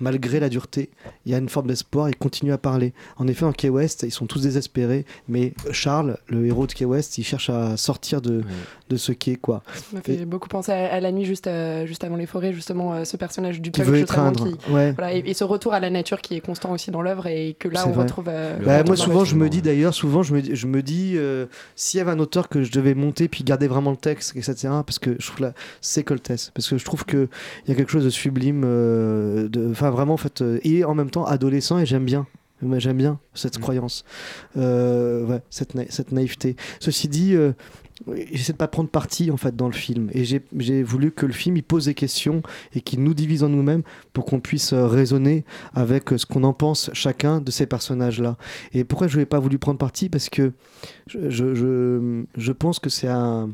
malgré 0.00 0.40
la 0.40 0.48
dureté, 0.48 0.90
il 1.26 1.32
y 1.32 1.34
a 1.34 1.38
une 1.38 1.48
forme 1.48 1.66
d'espoir, 1.68 2.08
il 2.08 2.16
continue 2.16 2.52
à 2.52 2.58
parler. 2.58 2.92
En 3.16 3.26
effet, 3.28 3.44
en 3.44 3.52
Key 3.52 3.68
West, 3.68 4.04
ils 4.06 4.10
sont 4.10 4.26
tous 4.26 4.42
désespérés, 4.42 5.04
mais 5.28 5.54
Charles, 5.72 6.18
le 6.28 6.46
héros 6.46 6.66
de 6.66 6.72
Key 6.72 6.84
West, 6.84 7.18
il 7.18 7.24
cherche 7.24 7.50
à 7.50 7.76
sortir 7.76 8.20
de, 8.20 8.42
de 8.88 8.96
ce 8.96 9.12
qu'est, 9.12 9.36
quoi. 9.36 9.62
Ça 9.74 9.96
me 9.96 10.00
fait 10.02 10.24
beaucoup 10.24 10.48
penser 10.48 10.72
à, 10.72 10.94
à 10.94 11.00
la 11.00 11.12
nuit 11.12 11.24
juste, 11.24 11.46
euh, 11.46 11.86
juste 11.86 12.04
avant 12.04 12.16
les 12.16 12.26
forêts, 12.26 12.52
justement, 12.52 12.94
euh, 12.94 13.04
ce 13.04 13.16
personnage 13.16 13.60
du 13.60 13.70
Qui 13.70 13.80
punk 13.80 13.88
veut 13.90 13.98
justement, 13.98 14.30
étreindre, 14.30 14.56
qui- 14.58 14.70
ouais. 14.72 14.92
voilà, 14.92 15.14
et, 15.14 15.22
et 15.26 15.34
ce 15.34 15.44
retour 15.44 15.74
à 15.74 15.80
la 15.80 15.90
nature 15.90 16.20
qui 16.20 16.34
est 16.36 16.40
constant 16.40 16.72
aussi 16.72 16.90
dans 16.90 17.02
l'œuvre 17.02 17.26
et 17.26 17.56
que 17.58 17.68
là 17.68 17.84
on 17.86 17.90
vrai. 17.92 18.04
retrouve. 18.04 18.26
euh, 18.28 18.56
Bah, 18.64 18.80
on 18.82 18.86
moi, 18.86 18.96
souvent, 18.96 19.24
je 19.24 19.34
me 19.36 19.48
dis 19.48 19.62
d'ailleurs, 19.62 19.94
souvent, 19.94 20.22
je 20.22 20.34
me, 20.34 20.42
dis- 20.42 20.54
je 20.56 20.66
me 20.66 20.82
dis, 20.82 21.14
euh, 21.16 21.46
s'il 21.76 21.98
y 21.98 22.00
avait 22.00 22.10
un 22.10 22.18
auteur 22.18 22.48
que 22.48 22.62
je 22.62 22.72
devais 22.72 22.94
monter, 22.94 23.28
puis 23.28 23.44
garder 23.44 23.68
vraiment 23.68 23.90
le 23.90 23.96
texte, 23.96 24.36
etc., 24.36 24.54
parce 24.86 24.98
que 24.98 25.16
je 25.18 25.26
trouve 25.26 25.40
là, 25.42 25.52
c'est 25.80 26.02
Coltès. 26.04 26.50
Parce 26.54 26.68
que 26.68 26.78
je 26.78 26.84
trouve 26.84 27.04
qu'il 27.04 27.28
y 27.66 27.72
a 27.72 27.74
quelque 27.74 27.90
chose 27.90 28.04
de 28.04 28.10
sublime, 28.10 28.62
euh, 28.64 29.48
de- 29.48 29.72
enfin, 29.88 29.96
vraiment, 29.96 30.14
en 30.14 30.18
fait, 30.18 30.42
euh, 30.42 30.60
et 30.62 30.84
en 30.84 30.94
même 30.94 31.10
temps 31.10 31.24
adolescent, 31.24 31.78
et 31.78 31.86
j'aime 31.86 32.04
bien. 32.04 32.26
J'aime 32.78 32.96
bien 32.96 33.20
cette 33.34 33.58
croyance, 33.58 34.04
euh, 34.56 35.24
ouais, 35.26 35.40
cette, 35.48 35.76
na- 35.76 35.88
cette 35.90 36.10
naïveté. 36.10 36.56
Ceci 36.80 37.06
dit, 37.06 37.36
euh, 37.36 37.52
j'essaie 38.32 38.52
de 38.52 38.58
pas 38.58 38.66
prendre 38.66 38.88
parti 38.90 39.30
en 39.30 39.36
fait 39.36 39.54
dans 39.54 39.68
le 39.68 39.72
film, 39.74 40.10
et 40.12 40.24
j'ai- 40.24 40.82
voulu 40.82 41.12
que 41.12 41.24
le 41.24 41.32
film 41.32 41.56
il 41.56 41.62
pose 41.62 41.84
des 41.84 41.94
questions 41.94 42.42
et 42.74 42.80
qu'il 42.80 43.04
nous 43.04 43.14
divise 43.14 43.44
en 43.44 43.48
nous-mêmes 43.48 43.82
pour 44.12 44.24
qu'on 44.24 44.40
puisse 44.40 44.72
euh, 44.72 44.88
raisonner 44.88 45.44
avec 45.72 46.08
ce 46.16 46.26
qu'on 46.26 46.42
en 46.42 46.52
pense 46.52 46.90
chacun 46.94 47.40
de 47.40 47.52
ces 47.52 47.66
personnages-là. 47.66 48.36
Et 48.74 48.82
pourquoi 48.82 49.06
je 49.06 49.18
n'ai 49.20 49.26
pas 49.26 49.38
voulu 49.38 49.58
prendre 49.58 49.78
parti? 49.78 50.08
Parce 50.08 50.28
que 50.28 50.50
je, 51.06 51.30
je, 51.30 51.54
je, 51.54 52.24
je 52.36 52.52
pense 52.52 52.80
que 52.80 52.90
c'est 52.90 53.06
un 53.06 53.50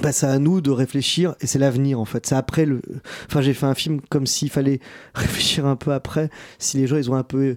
bah, 0.00 0.12
c'est 0.12 0.26
à 0.26 0.38
nous 0.38 0.60
de 0.60 0.70
réfléchir 0.70 1.34
et 1.40 1.46
c'est 1.46 1.58
l'avenir 1.58 1.98
en 2.00 2.04
fait. 2.04 2.24
C'est 2.26 2.34
après 2.34 2.64
le. 2.64 2.80
Enfin, 3.26 3.40
j'ai 3.42 3.52
fait 3.54 3.66
un 3.66 3.74
film 3.74 4.00
comme 4.08 4.26
s'il 4.26 4.48
fallait 4.50 4.80
réfléchir 5.14 5.66
un 5.66 5.76
peu 5.76 5.92
après 5.92 6.30
si 6.58 6.78
les 6.78 6.86
gens 6.86 6.96
ils 6.96 7.10
ont 7.10 7.14
un 7.16 7.22
peu 7.24 7.56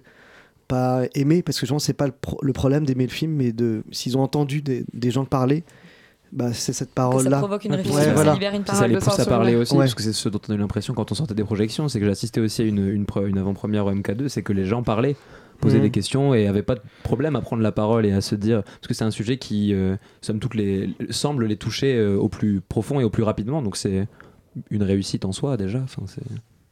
pas 0.67 1.03
aimé 1.13 1.43
parce 1.43 1.59
que 1.59 1.65
je 1.67 1.71
pense 1.71 1.83
que 1.83 1.85
c'est 1.87 1.93
pas 1.93 2.07
le, 2.07 2.11
pro- 2.19 2.39
le 2.41 2.51
problème 2.51 2.85
d'aimer 2.85 3.05
le 3.05 3.11
film 3.11 3.33
mais 3.33 3.51
de 3.51 3.83
s'ils 3.91 4.17
ont 4.17 4.21
entendu 4.23 4.61
des, 4.63 4.83
des 4.93 5.11
gens 5.11 5.23
parler 5.23 5.63
bah 6.31 6.51
c'est 6.53 6.73
cette 6.73 6.89
parole 6.91 7.27
là 7.27 7.37
provoque 7.37 7.65
une 7.65 7.75
réflexion, 7.75 8.15
ça 8.17 8.33
libère 8.33 8.55
une 8.55 8.65
Ça, 8.65 8.73
parole 8.73 8.89
les 8.89 8.95
de 8.95 8.99
pousse 8.99 9.19
à 9.19 9.25
parler 9.27 9.55
aussi, 9.55 9.73
Ouais. 9.73 9.81
parce 9.81 9.93
que 9.93 10.01
c'est 10.01 10.11
ce 10.11 10.27
dont 10.27 10.41
on 10.49 10.51
a 10.51 10.55
eu 10.55 10.57
l'impression 10.57 10.93
quand 10.95 11.11
on 11.11 11.15
sortait 11.15 11.35
des 11.35 11.43
projections. 11.43 11.87
C'est 11.87 11.99
que 11.99 12.05
j'assistais 12.07 12.41
aussi 12.41 12.63
à 12.63 12.65
une, 12.65 12.79
une, 12.89 13.05
une 13.27 13.37
avant-première 13.37 13.85
au 13.85 13.93
MK2, 13.93 14.27
c'est 14.27 14.41
que 14.41 14.51
les 14.51 14.65
gens 14.65 14.81
parlaient, 14.81 15.15
posaient 15.59 15.77
Mhm. 15.77 15.83
des 15.83 15.91
questions 15.91 16.33
et 16.33 16.47
avaient 16.47 16.63
pas 16.63 16.75
de 16.75 16.81
problème 17.03 17.35
à 17.35 17.41
prendre 17.41 17.61
la 17.63 17.71
parole 17.71 18.05
et 18.05 18.11
à 18.11 18.21
se 18.21 18.35
dire. 18.35 18.63
Parce 18.63 18.87
que 18.87 18.93
c'est 18.93 19.03
un 19.03 19.11
sujet 19.11 19.37
qui, 19.37 19.73
euh, 19.73 19.95
somme 20.21 20.39
toute, 20.39 20.55
les, 20.55 20.89
semble 21.09 21.45
les 21.45 21.57
toucher 21.57 21.95
euh, 21.97 22.15
au 22.17 22.29
plus 22.29 22.61
profond 22.61 22.99
et 22.99 23.03
au 23.03 23.09
plus 23.09 23.23
rapidement. 23.23 23.61
Donc 23.61 23.77
c'est 23.77 24.07
une 24.69 24.83
réussite 24.83 25.25
en 25.25 25.31
soi 25.31 25.57
déjà. 25.57 25.79
Enfin, 25.83 26.03
c'est 26.07 26.23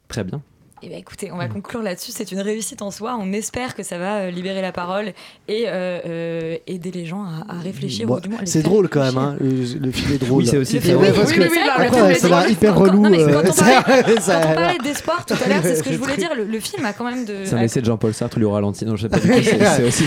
très 0.08 0.24
bien. 0.24 0.42
Eh 0.86 0.90
ben, 0.90 0.98
écoutez, 0.98 1.32
on 1.32 1.38
va 1.38 1.48
conclure 1.48 1.82
là-dessus. 1.82 2.12
C'est 2.14 2.32
une 2.34 2.42
réussite 2.42 2.82
en 2.82 2.92
soi. 2.92 3.18
On 3.18 3.32
espère 3.32 3.74
que 3.74 3.84
ça 3.84 3.98
va 3.98 4.18
euh, 4.18 4.32
libérer 4.32 4.62
la 4.62 4.74
parole 4.74 5.14
et 5.48 5.64
euh, 5.68 6.00
euh, 6.06 6.58
aider 6.68 6.92
les 6.92 7.06
gens 7.06 7.24
à, 7.24 7.54
à 7.56 7.60
réfléchir. 7.60 8.06
Bon, 8.06 8.18
ou 8.18 8.20
du 8.20 8.28
moins 8.28 8.40
à 8.40 8.42
les 8.42 8.48
c'est 8.48 8.64
drôle 8.64 8.90
quand 8.90 9.02
même, 9.02 9.18
hein. 9.18 9.38
le, 9.40 9.48
le 9.80 9.92
film 9.92 10.14
est 10.14 10.18
drôle. 10.18 10.40
Oui, 10.42 10.48
c'est 10.48 10.58
aussi 10.58 10.80
drôle. 10.80 10.98
oui, 11.06 11.08
parce 11.16 11.30
oui, 11.32 11.38
que 11.38 11.42
oui, 11.44 11.48
oui, 11.52 11.58
le 11.64 11.72
après, 11.72 11.90
film 11.90 12.10
est 12.10 12.14
ça 12.16 12.26
a 12.28 12.30
l'air 12.30 12.40
drôle. 12.40 12.52
hyper 12.52 12.74
Quand- 12.74 12.80
relou. 12.82 13.02
non, 13.02 13.10
mais 13.10 13.20
euh, 13.24 13.42
quand 13.44 13.50
on 13.50 13.54
ça- 13.54 13.82
parlait- 13.84 14.20
ça- 14.20 14.42
Quand 14.44 14.50
on 14.52 14.56
parlait 14.56 14.78
d'espoir 14.84 15.26
tout 15.26 15.34
à 15.34 15.48
l'heure, 15.48 15.60
c'est 15.64 15.76
ce 15.76 15.84
que 15.84 15.92
je 15.94 15.98
voulais 16.00 16.14
C'est 16.16 16.20
dire. 16.22 16.36
Le, 16.36 16.44
le 16.44 16.60
film 16.60 16.86
a 16.86 16.92
quand 16.94 17.06
même 17.06 17.24
de. 17.24 17.34
C'est 17.46 17.56
un 17.56 17.62
essai 17.62 17.80
de 17.80 17.86
Jean-Paul 17.86 18.14
Sartre, 18.14 18.38
lui 18.38 18.46
au 18.46 18.52
ralenti. 18.52 18.86
Non, 18.86 18.98
je 18.98 19.04
sais 19.04 19.10
pas 19.10 19.20
du 19.20 19.28
tout. 19.30 19.34
C'est 19.42 19.64
c'est 19.66 19.84
aussi. 19.86 20.04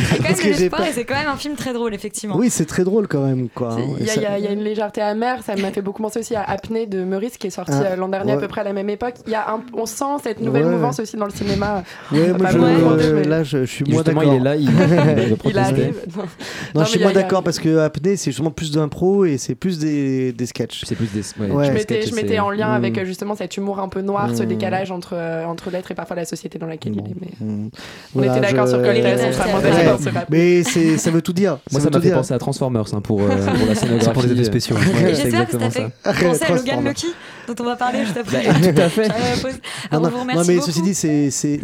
c'est 0.92 1.04
quand 1.04 1.14
même 1.14 1.28
un 1.28 1.36
film 1.36 1.54
très 1.54 1.72
drôle, 1.72 1.94
effectivement. 1.94 2.36
Oui, 2.36 2.50
c'est 2.50 2.66
très 2.66 2.84
drôle 2.84 3.08
quand 3.08 3.24
même, 3.24 3.48
quoi. 3.48 3.72
hein. 3.72 3.78
Il 4.00 4.06
y, 4.06 4.10
a- 4.10 4.12
ça- 4.12 4.38
une 4.52 4.62
légèreté 4.62 5.00
amère, 5.00 5.42
ça 5.42 5.56
m'a 5.56 5.70
fait 5.70 5.82
beaucoup 5.82 6.02
penser 6.02 6.18
aussi 6.20 6.34
à 6.34 6.42
Apnée 6.42 6.86
de 6.86 7.02
Meurice 7.02 7.38
qui 7.38 7.46
est 7.46 7.50
sorti 7.50 7.72
Ah, 7.74 7.92
euh, 7.92 7.96
l'an 7.96 8.08
dernier 8.08 8.32
à 8.32 8.34
ouais. 8.34 8.40
peu 8.40 8.48
près 8.48 8.60
à 8.60 8.64
la 8.64 8.72
même 8.72 8.90
époque. 8.90 9.14
Il 9.26 9.32
y 9.32 9.34
a 9.34 9.50
un, 9.50 9.60
on 9.74 9.86
sent 9.86 10.04
cette 10.22 10.40
nouvelle 10.40 10.65
Ouais. 10.66 10.74
mouvance 10.74 11.00
aussi 11.00 11.16
dans 11.16 11.24
le 11.26 11.30
cinéma. 11.32 11.82
Ouais, 12.12 12.32
moi, 12.32 12.50
je- 12.50 12.58
euh, 12.58 13.24
là, 13.24 13.42
je, 13.42 13.58
je 13.60 13.64
suis 13.70 13.84
moins 13.84 13.96
Justement, 14.02 14.20
d'accord. 14.20 14.34
il 14.34 14.40
est 14.40 14.44
là, 14.44 14.56
il, 14.56 14.70
il 15.50 15.58
arrive. 15.58 15.94
Non, 16.16 16.22
Non, 16.74 16.84
je 16.84 16.90
suis 16.90 17.00
moins 17.00 17.12
d'accord 17.12 17.42
parce 17.42 17.58
que 17.58 17.78
Apnée, 17.78 18.16
c'est 18.16 18.30
justement 18.30 18.50
plus 18.50 18.70
d'impro 18.72 19.24
et 19.24 19.38
c'est 19.38 19.54
plus 19.54 19.78
des, 19.78 20.32
des 20.32 20.46
sketchs. 20.46 20.84
C'est 20.86 20.94
plus 20.94 21.10
des. 21.12 21.20
ouais, 21.42 21.50
Ouais. 21.50 21.66
Je 21.66 21.72
mettais, 21.72 22.02
je 22.02 22.14
mettais 22.14 22.38
en 22.38 22.50
lien 22.50 22.72
avec 22.72 22.96
Mm. 22.96 23.00
euh, 23.00 23.04
justement 23.04 23.34
cet 23.34 23.56
humour 23.56 23.78
un 23.80 23.88
peu 23.88 24.00
noir, 24.02 24.30
ce 24.34 24.42
Mm. 24.42 24.46
décalage 24.46 24.90
entre, 24.90 25.10
euh, 25.14 25.44
entre 25.44 25.70
l'être 25.70 25.90
et 25.90 25.94
parfois 25.94 26.16
la 26.16 26.24
société 26.24 26.58
dans 26.58 26.66
laquelle 26.66 26.92
il 26.94 27.00
est. 27.00 27.14
Mais... 27.20 27.46
Mm. 27.46 27.68
On 28.14 28.22
était 28.22 28.40
d'accord 28.40 28.68
sur 28.68 28.82
Coltès, 28.82 29.02
Coltès, 29.02 29.20
on 29.24 29.28
on 29.28 29.32
sera 29.32 29.44
sera 29.44 29.46
moins 29.46 29.60
moins 29.60 29.70
d'accord 29.70 29.76
d'accord 29.84 29.98
Ouais. 29.98 30.10
sur 30.10 30.16
Apnée. 30.16 30.62
Mais 30.76 30.96
ça 30.98 31.10
veut 31.10 31.22
tout 31.22 31.32
dire. 31.32 31.58
Moi, 31.70 31.80
ça 31.80 31.86
veut 31.88 31.90
m'a 31.90 31.90
tout 32.00 32.02
fait 32.08 32.12
penser 32.14 32.34
à 32.34 32.38
Transformers 32.38 32.84
hein, 32.94 33.00
pour, 33.00 33.20
euh, 33.22 33.26
pour 33.28 33.66
la 33.68 33.74
scénographie. 33.74 34.10
Pour 34.12 34.22
les 34.22 34.32
effets 34.32 34.44
spéciaux. 34.44 34.76
Et 35.08 35.14
c'est 35.14 35.22
J'espère 35.30 35.46
que 35.46 35.58
ça 35.58 35.70
fait 35.70 35.86
ça. 36.04 36.12
penser 36.12 36.44
à 36.44 36.54
Logan. 36.54 36.84
Lucky, 36.84 37.06
dont 37.46 37.54
on 37.60 37.64
va 37.64 37.76
parler 37.76 38.04
juste 38.04 38.16
après. 38.16 38.46
Bah, 38.46 38.54
tout 38.72 38.80
à 38.80 38.88
fait. 38.88 39.08
Euh, 39.16 39.52
Non, 39.92 39.98
Alors, 39.98 40.02
non, 40.02 40.08
on 40.08 40.10
vous 40.10 40.16
non, 40.16 40.20
remercie 40.22 40.48
mais 40.48 40.54
beaucoup. 40.56 40.66
ceci 40.66 40.82
dit, 40.82 40.94
c'est 40.94 41.30
c'est 41.30 41.60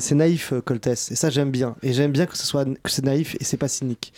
c'est 0.00 0.14
naïf, 0.14 0.52
euh, 0.52 0.60
Coltès. 0.60 1.10
Et 1.10 1.16
ça, 1.16 1.30
j'aime 1.30 1.50
bien. 1.50 1.74
Et 1.82 1.92
j'aime 1.92 2.12
bien 2.12 2.26
que 2.26 2.36
ce 2.36 2.46
soit 2.46 2.64
que 2.64 2.90
c'est 2.90 3.04
naïf 3.04 3.36
et 3.40 3.44
c'est 3.44 3.56
pas 3.56 3.68
cynique. 3.68 4.12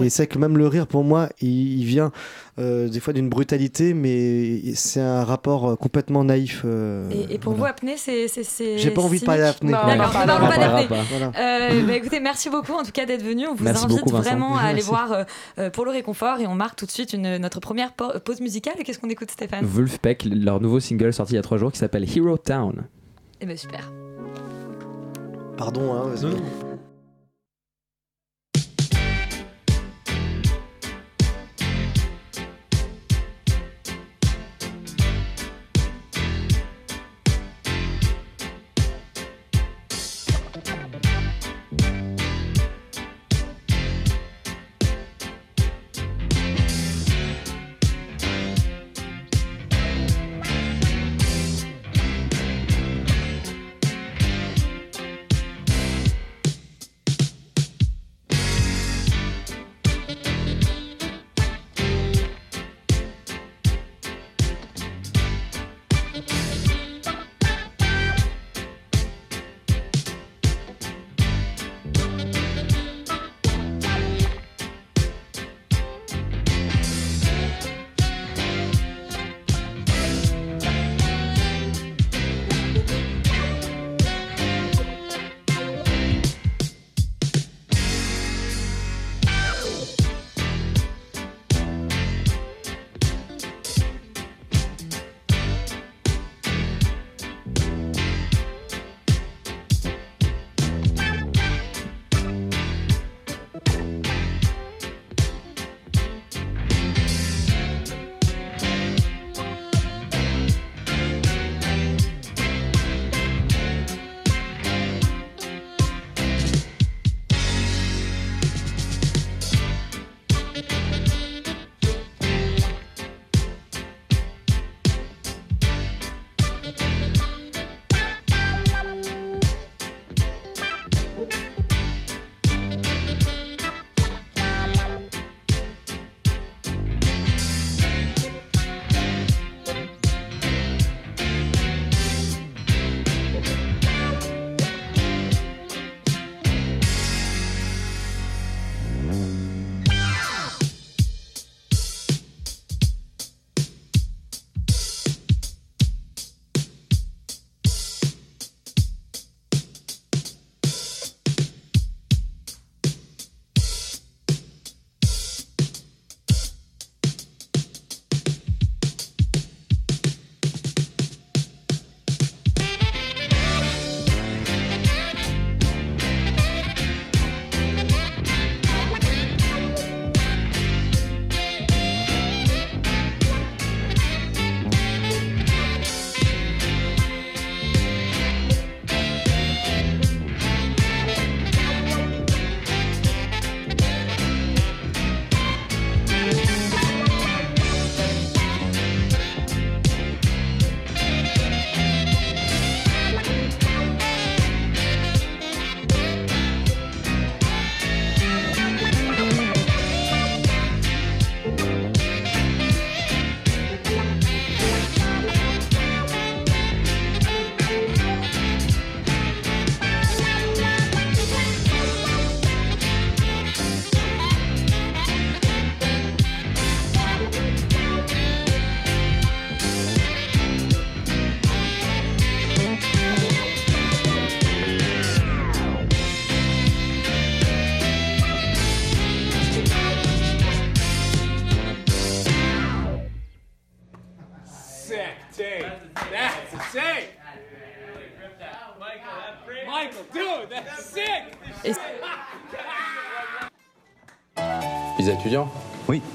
Et 0.00 0.10
c'est 0.10 0.26
que 0.26 0.38
même 0.38 0.56
le 0.58 0.66
rire, 0.66 0.86
pour 0.86 1.04
moi, 1.04 1.28
il, 1.40 1.78
il 1.80 1.84
vient 1.84 2.12
euh, 2.58 2.88
des 2.88 3.00
fois 3.00 3.12
d'une 3.12 3.28
brutalité, 3.28 3.94
mais 3.94 4.60
c'est 4.74 5.00
un 5.00 5.24
rapport 5.24 5.70
euh, 5.70 5.76
complètement 5.76 6.22
naïf. 6.24 6.62
euh, 6.64 7.10
Et, 7.10 7.34
et 7.34 7.38
pour 7.38 7.52
voilà. 7.54 7.72
vous, 7.72 7.78
apnée, 7.78 7.96
c'est. 7.96 8.28
c'est- 8.28 8.44
c'est 8.44 8.78
J'ai 8.78 8.90
pas 8.90 9.02
envie 9.02 9.18
de 9.20 9.24
parler 9.24 9.40
d'apnée. 9.42 9.72
Même. 9.72 9.98
D'accord, 9.98 10.12
pas 10.12 10.26
d'apnée. 10.26 10.96
Voilà. 11.10 11.32
Euh, 11.38 11.86
bah, 11.86 11.96
écoutez, 11.96 12.20
merci 12.20 12.50
beaucoup 12.50 12.72
en 12.74 12.82
tout 12.84 12.92
cas 12.92 13.06
d'être 13.06 13.24
venu. 13.24 13.46
On 13.48 13.54
vous 13.54 13.64
Merci 13.64 13.84
invite 13.86 13.98
beaucoup, 14.04 14.16
vraiment 14.16 14.56
à 14.56 14.62
aller 14.62 14.74
Merci. 14.74 14.88
voir 14.88 15.24
pour 15.72 15.84
le 15.84 15.90
réconfort 15.90 16.38
et 16.40 16.46
on 16.46 16.54
marque 16.54 16.76
tout 16.76 16.86
de 16.86 16.90
suite 16.92 17.12
une, 17.12 17.38
notre 17.38 17.60
première 17.60 17.92
pa- 17.92 18.20
pause 18.20 18.40
musicale. 18.40 18.74
Qu'est-ce 18.84 18.98
qu'on 18.98 19.10
écoute, 19.10 19.30
Stéphane? 19.30 19.64
Wolfpack, 19.64 20.24
leur 20.30 20.60
nouveau 20.60 20.78
single 20.80 21.12
sorti 21.12 21.32
il 21.32 21.36
y 21.36 21.38
a 21.38 21.42
trois 21.42 21.58
jours 21.58 21.72
qui 21.72 21.78
s'appelle 21.78 22.06
Hero 22.16 22.36
Town. 22.38 22.84
Eh 23.40 23.46
ben 23.46 23.56
super. 23.56 23.90
Pardon, 25.56 25.92
hein, 25.94 26.10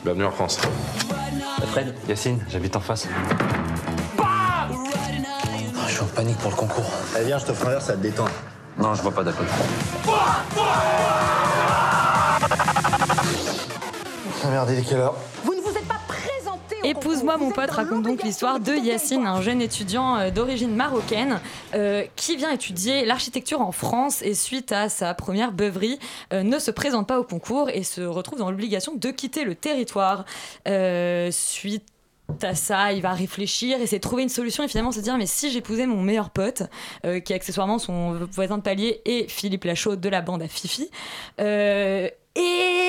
Bienvenue 0.04 0.26
en 0.26 0.32
France. 0.32 0.60
Fred, 1.72 1.94
Yacine, 2.08 2.40
j'habite 2.50 2.76
en 2.76 2.80
face. 2.80 3.08
je 5.88 5.92
suis 5.92 6.02
en 6.02 6.06
panique 6.06 6.38
pour 6.38 6.52
le 6.52 6.56
concours. 6.56 6.90
Allez, 7.16 7.26
viens, 7.26 7.38
je 7.38 7.46
te 7.46 7.54
ferai 7.54 7.68
un 7.68 7.72
verre, 7.72 7.82
ça 7.82 7.94
te 7.94 7.98
détend. 7.98 8.26
Non, 8.78 8.96
je 8.96 9.02
vois 9.02 9.12
pas 9.12 9.24
d'accord. 9.24 9.46
Ah 14.42 14.48
merde, 14.50 14.70
il 14.72 14.80
est 14.80 14.84
quelle 14.84 15.00
heure? 15.00 15.16
Mon 17.38 17.52
pote 17.52 17.70
raconte 17.70 18.04
donc 18.04 18.24
l'histoire 18.24 18.60
de 18.60 18.74
Yacine, 18.74 19.26
un 19.26 19.42
jeune 19.42 19.62
étudiant 19.62 20.18
euh, 20.18 20.32
d'origine 20.32 20.76
marocaine 20.76 21.40
euh, 21.74 22.04
qui 22.16 22.36
vient 22.36 22.52
étudier 22.52 23.06
l'architecture 23.06 23.62
en 23.62 23.72
France 23.72 24.22
et 24.22 24.34
suite 24.34 24.72
à 24.72 24.90
sa 24.90 25.14
première 25.14 25.52
beuverie 25.52 26.00
euh, 26.34 26.44
ne 26.44 26.60
se 26.60 26.72
présente 26.72 27.08
pas 27.08 27.20
au 27.20 27.24
concours 27.24 27.70
et 27.70 27.84
se 27.84 28.02
retrouve 28.02 28.40
dans 28.40 28.50
l'obligation 28.50 28.94
de 28.96 29.10
quitter 29.12 29.44
le 29.44 29.56
territoire. 29.56 30.26
Euh, 30.68 31.30
suite 31.32 31.86
à 32.42 32.56
ça, 32.56 32.94
il 32.94 33.02
va 33.02 33.14
réfléchir, 33.14 33.82
essayer 33.82 33.98
de 33.98 34.04
trouver 34.04 34.24
une 34.24 34.30
solution 34.30 34.64
et 34.64 34.68
finalement 34.68 34.92
se 34.92 35.00
dire 35.00 35.18
mais 35.18 35.26
si 35.26 35.52
j'épousais 35.52 35.86
mon 35.86 36.02
meilleur 36.02 36.30
pote, 36.30 36.64
euh, 37.06 37.20
qui 37.20 37.34
est 37.34 37.36
accessoirement 37.36 37.80
son 37.80 38.28
voisin 38.32 38.58
de 38.58 38.64
palier 38.64 39.02
et 39.06 39.28
Philippe 39.28 39.64
Lachaud 39.64 39.96
de 39.96 40.10
la 40.10 40.22
bande 40.22 40.42
à 40.42 40.48
Fifi, 40.48 40.90
euh, 41.40 42.10
et 42.36 42.89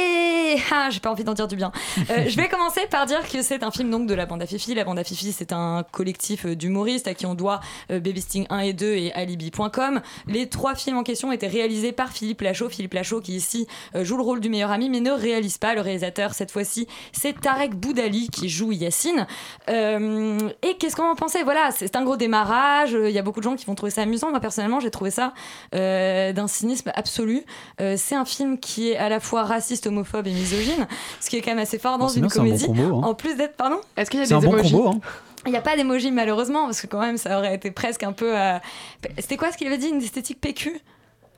ah, 0.70 0.88
j'ai 0.90 1.00
pas 1.00 1.10
envie 1.10 1.24
d'en 1.24 1.34
dire 1.34 1.48
du 1.48 1.56
bien. 1.56 1.72
Euh, 2.10 2.28
je 2.28 2.36
vais 2.36 2.48
commencer 2.48 2.80
par 2.90 3.06
dire 3.06 3.28
que 3.28 3.42
c'est 3.42 3.62
un 3.62 3.70
film 3.70 3.90
donc 3.90 4.06
de 4.06 4.14
la 4.14 4.26
bande 4.26 4.42
à 4.42 4.46
Fifi. 4.46 4.74
La 4.74 4.84
bande 4.84 4.98
à 4.98 5.04
Fifi, 5.04 5.32
c'est 5.32 5.52
un 5.52 5.84
collectif 5.90 6.46
euh, 6.46 6.56
d'humoristes 6.56 7.08
à 7.08 7.14
qui 7.14 7.26
on 7.26 7.34
doit 7.34 7.60
euh, 7.90 8.00
Baby 8.00 8.20
Sting 8.20 8.46
1 8.50 8.58
et 8.60 8.72
2 8.72 8.86
et 8.86 9.12
Alibi.com. 9.12 10.00
Les 10.26 10.48
trois 10.48 10.74
films 10.74 10.98
en 10.98 11.02
question 11.02 11.32
étaient 11.32 11.46
réalisés 11.46 11.92
par 11.92 12.10
Philippe 12.10 12.40
Lachaud. 12.40 12.68
Philippe 12.68 12.94
Lachaud 12.94 13.20
qui 13.20 13.36
ici 13.36 13.66
joue 13.94 14.16
le 14.16 14.22
rôle 14.22 14.40
du 14.40 14.48
meilleur 14.48 14.70
ami 14.70 14.88
mais 14.88 15.00
ne 15.00 15.10
réalise 15.10 15.58
pas. 15.58 15.74
Le 15.74 15.80
réalisateur 15.80 16.34
cette 16.34 16.50
fois-ci, 16.50 16.86
c'est 17.12 17.40
Tarek 17.40 17.74
Boudali 17.74 18.28
qui 18.28 18.48
joue 18.48 18.72
Yacine. 18.72 19.26
Et 19.68 20.76
qu'est-ce 20.78 20.96
qu'on 20.96 21.10
en 21.10 21.16
pensait? 21.16 21.42
Voilà, 21.42 21.70
c'est 21.70 21.96
un 21.96 22.04
gros 22.04 22.16
démarrage. 22.16 22.92
Il 22.92 23.10
y 23.10 23.18
a 23.18 23.22
beaucoup 23.22 23.40
de 23.40 23.44
gens 23.44 23.56
qui 23.56 23.66
vont 23.66 23.74
trouver 23.74 23.90
ça 23.90 24.02
amusant. 24.02 24.30
Moi 24.30 24.40
personnellement, 24.40 24.80
j'ai 24.80 24.90
trouvé 24.90 25.10
ça 25.10 25.32
d'un 25.72 26.46
cynisme 26.48 26.90
absolu. 26.94 27.44
C'est 27.78 28.14
un 28.14 28.24
film 28.24 28.58
qui 28.58 28.90
est 28.90 28.96
à 28.96 29.08
la 29.08 29.20
fois 29.20 29.44
raciste, 29.44 29.86
homophobe 29.86 30.26
et 30.26 30.32
misogyne, 30.40 30.86
ce 31.20 31.30
qui 31.30 31.36
est 31.36 31.40
quand 31.42 31.50
même 31.50 31.58
assez 31.60 31.78
fort 31.78 31.98
dans 31.98 32.08
Oh, 32.08 32.12
une 32.14 32.20
bien, 32.22 32.28
c'est 32.28 32.38
un 32.38 32.42
bon 32.42 32.48
comédie. 32.48 32.66
combo, 32.66 32.96
hein. 32.98 33.08
En 33.08 33.14
plus 33.14 33.36
d'être, 33.36 33.56
pardon 33.56 33.80
Est-ce 33.96 34.10
qu'il 34.10 34.20
y 34.20 34.22
a 34.22 34.26
C'est 34.26 34.34
un 34.34 34.40
des 34.40 34.46
bon 34.46 34.54
emojis 34.54 34.72
combo. 34.72 34.88
Hein. 34.88 35.00
il 35.46 35.52
n'y 35.52 35.56
a 35.58 35.62
pas 35.62 35.76
d'émoji 35.76 36.10
malheureusement 36.10 36.64
parce 36.66 36.80
que 36.80 36.86
quand 36.86 37.00
même 37.00 37.16
ça 37.16 37.38
aurait 37.38 37.54
été 37.54 37.70
presque 37.70 38.02
un 38.02 38.12
peu. 38.12 38.38
euh, 38.38 38.58
C'était 39.18 39.36
quoi 39.36 39.52
ce 39.52 39.56
qu'il 39.58 39.66
avait 39.66 39.78
dit 39.78 39.88
Une 39.88 40.02
esthétique 40.02 40.40
PQ 40.40 40.80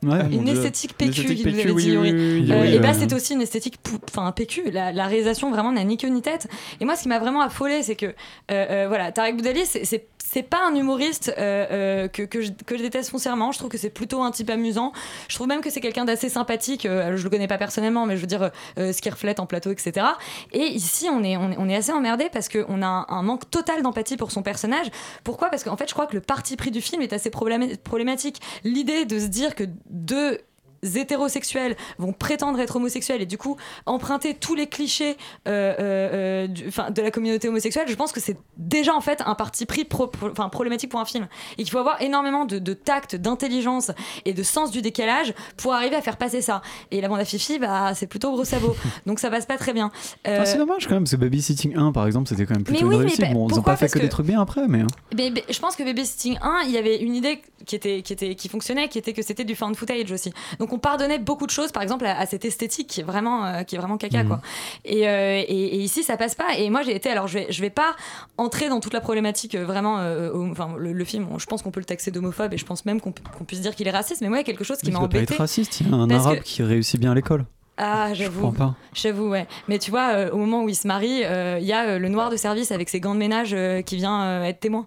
Ouais, 0.05 0.19
une 0.33 0.49
esthétique 0.49 0.95
PQ, 0.99 1.11
esthétique 1.21 1.37
qu'il 1.43 1.47
nous 1.53 1.53
PQ, 1.59 1.69
avait 1.69 1.73
oui, 1.73 1.83
dit. 1.85 1.97
oui, 1.97 1.97
oui. 1.97 2.11
oui, 2.13 2.41
oui, 2.43 2.53
Euh, 2.53 2.63
oui, 2.63 2.75
et 2.75 2.79
bah 2.81 2.93
c'est 2.93 3.13
aussi 3.13 3.35
une 3.35 3.41
esthétique, 3.43 3.77
enfin 4.11 4.33
PQ. 4.33 4.73
La, 4.73 4.91
la 4.91 5.07
réalisation 5.07 5.49
vraiment 5.53 5.71
n'a 5.71 5.85
ni 5.85 5.97
queue 5.97 6.09
ni 6.09 6.23
tête. 6.23 6.49
Et 6.81 6.85
moi, 6.85 6.97
ce 6.97 7.03
qui 7.03 7.09
m'a 7.09 7.21
vraiment 7.21 7.41
affolé, 7.41 7.85
c'est 7.85 7.95
que 7.95 8.07
euh, 8.07 8.13
euh, 8.51 8.85
voilà, 8.89 9.13
Tarek 9.13 9.37
Boudali, 9.37 9.61
c'est- 9.65 9.85
c'est 10.33 10.43
pas 10.43 10.67
un 10.67 10.75
humoriste 10.75 11.35
euh, 11.37 11.67
euh, 11.71 12.09
que, 12.09 12.23
que, 12.23 12.41
je, 12.41 12.53
que 12.65 12.79
je 12.79 12.83
déteste 12.83 13.11
foncièrement. 13.11 13.53
Je 13.53 13.59
trouve 13.59 13.69
que 13.69 13.77
c'est 13.77 13.91
plutôt 13.91 14.23
un 14.23 14.31
type 14.31 14.49
amusant. 14.49 14.93
Je 15.29 15.35
trouve 15.35 15.47
même 15.47 15.61
que 15.61 15.69
c'est 15.69 15.83
quelqu'un 15.83 16.07
d'assez 16.07 16.31
sympathique. 16.31 16.87
Euh, 16.87 17.19
je 17.19 17.23
le 17.23 17.29
connais 17.29 17.49
pas 17.49 17.59
personnellement, 17.59 18.07
mais 18.07 18.17
je 18.17 18.23
veux 18.23 18.27
dire 18.27 18.51
ce 18.79 18.99
qu'il 19.03 19.13
reflète 19.13 19.41
en 19.41 19.47
plateau, 19.47 19.71
etc. 19.71 20.07
Et 20.53 20.65
ici, 20.69 21.09
on 21.11 21.23
est, 21.23 21.37
on 21.37 21.69
est, 21.69 21.77
assez 21.77 21.93
emmerdé 21.93 22.31
parce 22.33 22.49
qu'on 22.49 22.81
a 22.81 22.87
un, 22.87 23.07
un 23.09 23.23
manque 23.23 23.51
total 23.51 23.83
d'empathie 23.83 24.17
pour 24.17 24.31
son 24.31 24.43
personnage. 24.43 24.87
Pourquoi? 25.23 25.51
Parce 25.51 25.65
qu'en 25.65 25.77
fait, 25.77 25.89
je 25.89 25.93
crois 25.93 26.07
que 26.07 26.15
le 26.15 26.23
parti 26.23 26.57
pris 26.57 26.71
du 26.71 26.81
film 26.81 27.03
est 27.03 27.13
assez 27.13 27.29
problém- 27.29 27.77
problématique. 27.79 28.41
L'idée 28.65 29.05
de 29.05 29.19
se 29.19 29.27
dire 29.27 29.55
que 29.55 29.65
deux 29.91 30.39
hétérosexuels 30.83 31.77
vont 31.99 32.13
prétendre 32.13 32.59
être 32.61 32.77
homosexuels 32.77 33.23
et 33.23 33.27
du 33.27 33.39
coup 33.39 33.57
emprunter 33.87 34.35
tous 34.35 34.55
les 34.55 34.67
clichés 34.67 35.17
euh, 35.49 35.75
euh, 35.79 36.45
euh, 36.45 36.47
du- 36.47 36.65
de 36.65 37.03
la 37.03 37.11
communauté 37.11 37.49
homosexuelle, 37.49 37.87
je 37.89 37.95
pense 37.95 38.13
que 38.13 38.21
c'est 38.21 38.37
déjà 38.57 38.95
en 38.95 39.01
fait 39.01 39.23
un 39.27 39.35
parti 39.35 39.67
pris 39.67 39.85
pro- 39.85 40.07
problématique 40.09 40.91
pour 40.91 41.01
un 41.01 41.05
film. 41.05 41.29
Et 41.59 41.63
qu'il 41.65 41.71
faut 41.71 41.79
avoir 41.79 42.01
énormément 42.03 42.45
de, 42.45 42.59
de 42.59 42.73
tact, 42.75 43.17
d'intelligence 43.17 43.91
et 44.25 44.33
de 44.33 44.43
sens 44.43 44.71
du 44.71 44.83
décalage 44.83 45.35
pour 45.57 45.73
arriver 45.75 45.97
à 45.97 46.03
faire 46.03 46.17
passer 46.17 46.41
ça. 46.43 46.63
Et 46.91 47.01
la 47.01 47.09
bande 47.09 47.21
à 47.21 47.25
Fifi, 47.25 47.59
bah, 47.59 47.93
c'est 47.95 48.07
plutôt 48.07 48.33
gros 48.33 48.45
sabot. 48.45 48.75
Donc 49.07 49.19
ça 49.21 49.31
passe 49.31 49.47
pas 49.47 49.57
très 49.59 49.73
bien. 49.73 49.91
Euh, 50.27 50.39
Ah, 50.41 50.45
c'est 50.47 50.59
dommage 50.59 50.87
quand 50.87 50.95
même, 50.95 51.05
parce 51.05 51.13
que 51.13 51.17
Babysitting 51.17 51.77
1 51.77 51.93
par 51.93 52.07
exemple, 52.07 52.29
c'était 52.29 52.47
quand 52.47 52.55
même 52.55 52.65
plutôt 52.65 52.81
Mais 52.81 52.87
oui, 52.89 52.95
une 52.95 53.01
mais 53.03 53.07
réussite. 53.07 53.21
bah, 53.21 53.27
bon, 53.33 53.47
ils 53.49 53.53
ont 53.53 53.57
pourquoi 53.57 53.73
pas 53.75 53.77
fait 53.77 53.89
que, 53.89 53.93
que- 53.95 53.99
des 54.01 54.09
trucs 54.09 54.27
bien 54.27 54.41
après, 54.41 54.67
mais. 54.69 54.81
hein. 54.81 54.87
Mais, 55.17 55.31
mais 55.31 55.45
je 55.49 55.59
pense 55.59 55.77
que 55.77 55.83
Babysitting 55.83 56.39
1, 56.43 56.63
il 56.67 56.73
y 56.73 56.79
avait 56.79 56.99
une 57.03 57.15
idée 57.15 57.41
qui, 57.67 57.77
était, 57.77 58.03
qui, 58.03 58.13
était, 58.13 58.35
qui 58.35 58.49
fonctionnait, 58.49 58.89
qui 58.89 58.99
était 58.99 59.13
que 59.13 59.23
c'était 59.23 59.45
du 59.45 59.55
found 59.55 59.77
footage 59.77 60.11
aussi. 60.13 60.33
Donc 60.59 60.72
on 60.73 60.79
pardonnait 60.79 61.19
beaucoup 61.19 61.47
de 61.47 61.51
choses, 61.53 61.71
par 61.71 61.83
exemple 61.83 62.05
à, 62.07 62.19
à 62.19 62.27
cette 62.27 62.45
esthétique 62.45 62.89
qui 62.89 63.01
est 63.01 63.05
vraiment, 63.05 63.45
euh, 63.47 63.63
qui 63.63 63.77
est 63.77 63.79
vraiment 63.79 63.97
caca. 63.99 64.23
Mhm. 64.23 64.29
Quoi. 64.29 64.41
Et, 64.85 65.09
euh, 65.09 65.39
et, 65.39 65.45
et 65.47 65.79
ici, 65.79 66.03
ça 66.03 66.17
passe 66.17 66.35
pas. 66.35 66.57
Et 66.59 66.69
moi, 66.71 66.83
j'ai 66.83 66.97
été. 66.97 67.09
Alors, 67.11 67.29
je 67.29 67.39
vais, 67.39 67.47
je 67.51 67.61
vais 67.61 67.71
pas 67.71 67.95
entrer 68.39 68.69
dans 68.69 68.81
toute 68.81 68.93
la 68.95 69.01
problématique 69.01 69.55
euh, 69.55 69.65
vraiment. 69.65 69.97
au- 70.35 70.51
enfin, 70.51 70.75
le, 70.79 70.93
le 70.93 71.05
film, 71.05 71.29
je 71.39 71.47
pense 71.47 71.63
qu'on 71.63 71.71
peut 71.71 71.81
le 71.81 71.87
taxer 71.87 72.11
d'homophobe 72.11 72.53
et 72.55 72.59
je 72.59 72.65
pense 72.65 72.85
même 72.85 73.01
qu'on 73.01 73.13
peut- 73.13 73.23
qu'on 73.39 73.45
puisse 73.45 73.61
dire 73.61 73.75
qu'il 73.77 73.87
est 73.87 73.91
raciste. 73.93 74.21
Mais 74.23 74.29
moi, 74.29 74.39
il 74.39 74.41
y 74.41 74.45
a 74.45 74.47
quelque 74.47 74.65
chose 74.65 74.79
qui 74.79 74.91
m'a 74.91 74.99
doit 74.99 75.09
pas 75.09 75.17
embêté. 75.19 75.35
être 75.35 75.39
raciste, 75.39 75.81
il 75.81 75.89
y 75.89 75.93
a 75.93 75.95
un 75.97 76.11
arabe 76.11 76.39
que- 76.39 76.43
qui 76.45 76.63
réussit 76.63 76.99
bien 77.01 77.13
à 77.13 77.15
l'école. 77.15 77.45
Ah, 77.79 78.09
Je 78.13 78.25
j'avoue. 78.25 78.53
J'avoue, 78.95 79.29
ouais. 79.31 79.47
Mais 79.69 79.79
tu 79.79 79.91
vois, 79.91 80.11
euh, 80.15 80.31
au 80.31 80.37
moment 80.37 80.63
où 80.63 80.69
il 80.69 80.75
se 80.77 80.87
marie, 80.87 81.23
euh, 81.25 81.59
il 81.61 81.67
y 81.67 81.73
a 81.73 81.85
euh, 81.87 81.99
le 81.99 82.09
noir 82.09 82.31
de 82.31 82.37
service 82.37 82.71
avec 82.71 82.89
ses 82.89 83.01
gants 83.01 83.15
de 83.15 83.19
ménage 83.19 83.57
qui 83.87 83.97
vient 83.97 84.45
être 84.45 84.61
témoin. 84.61 84.87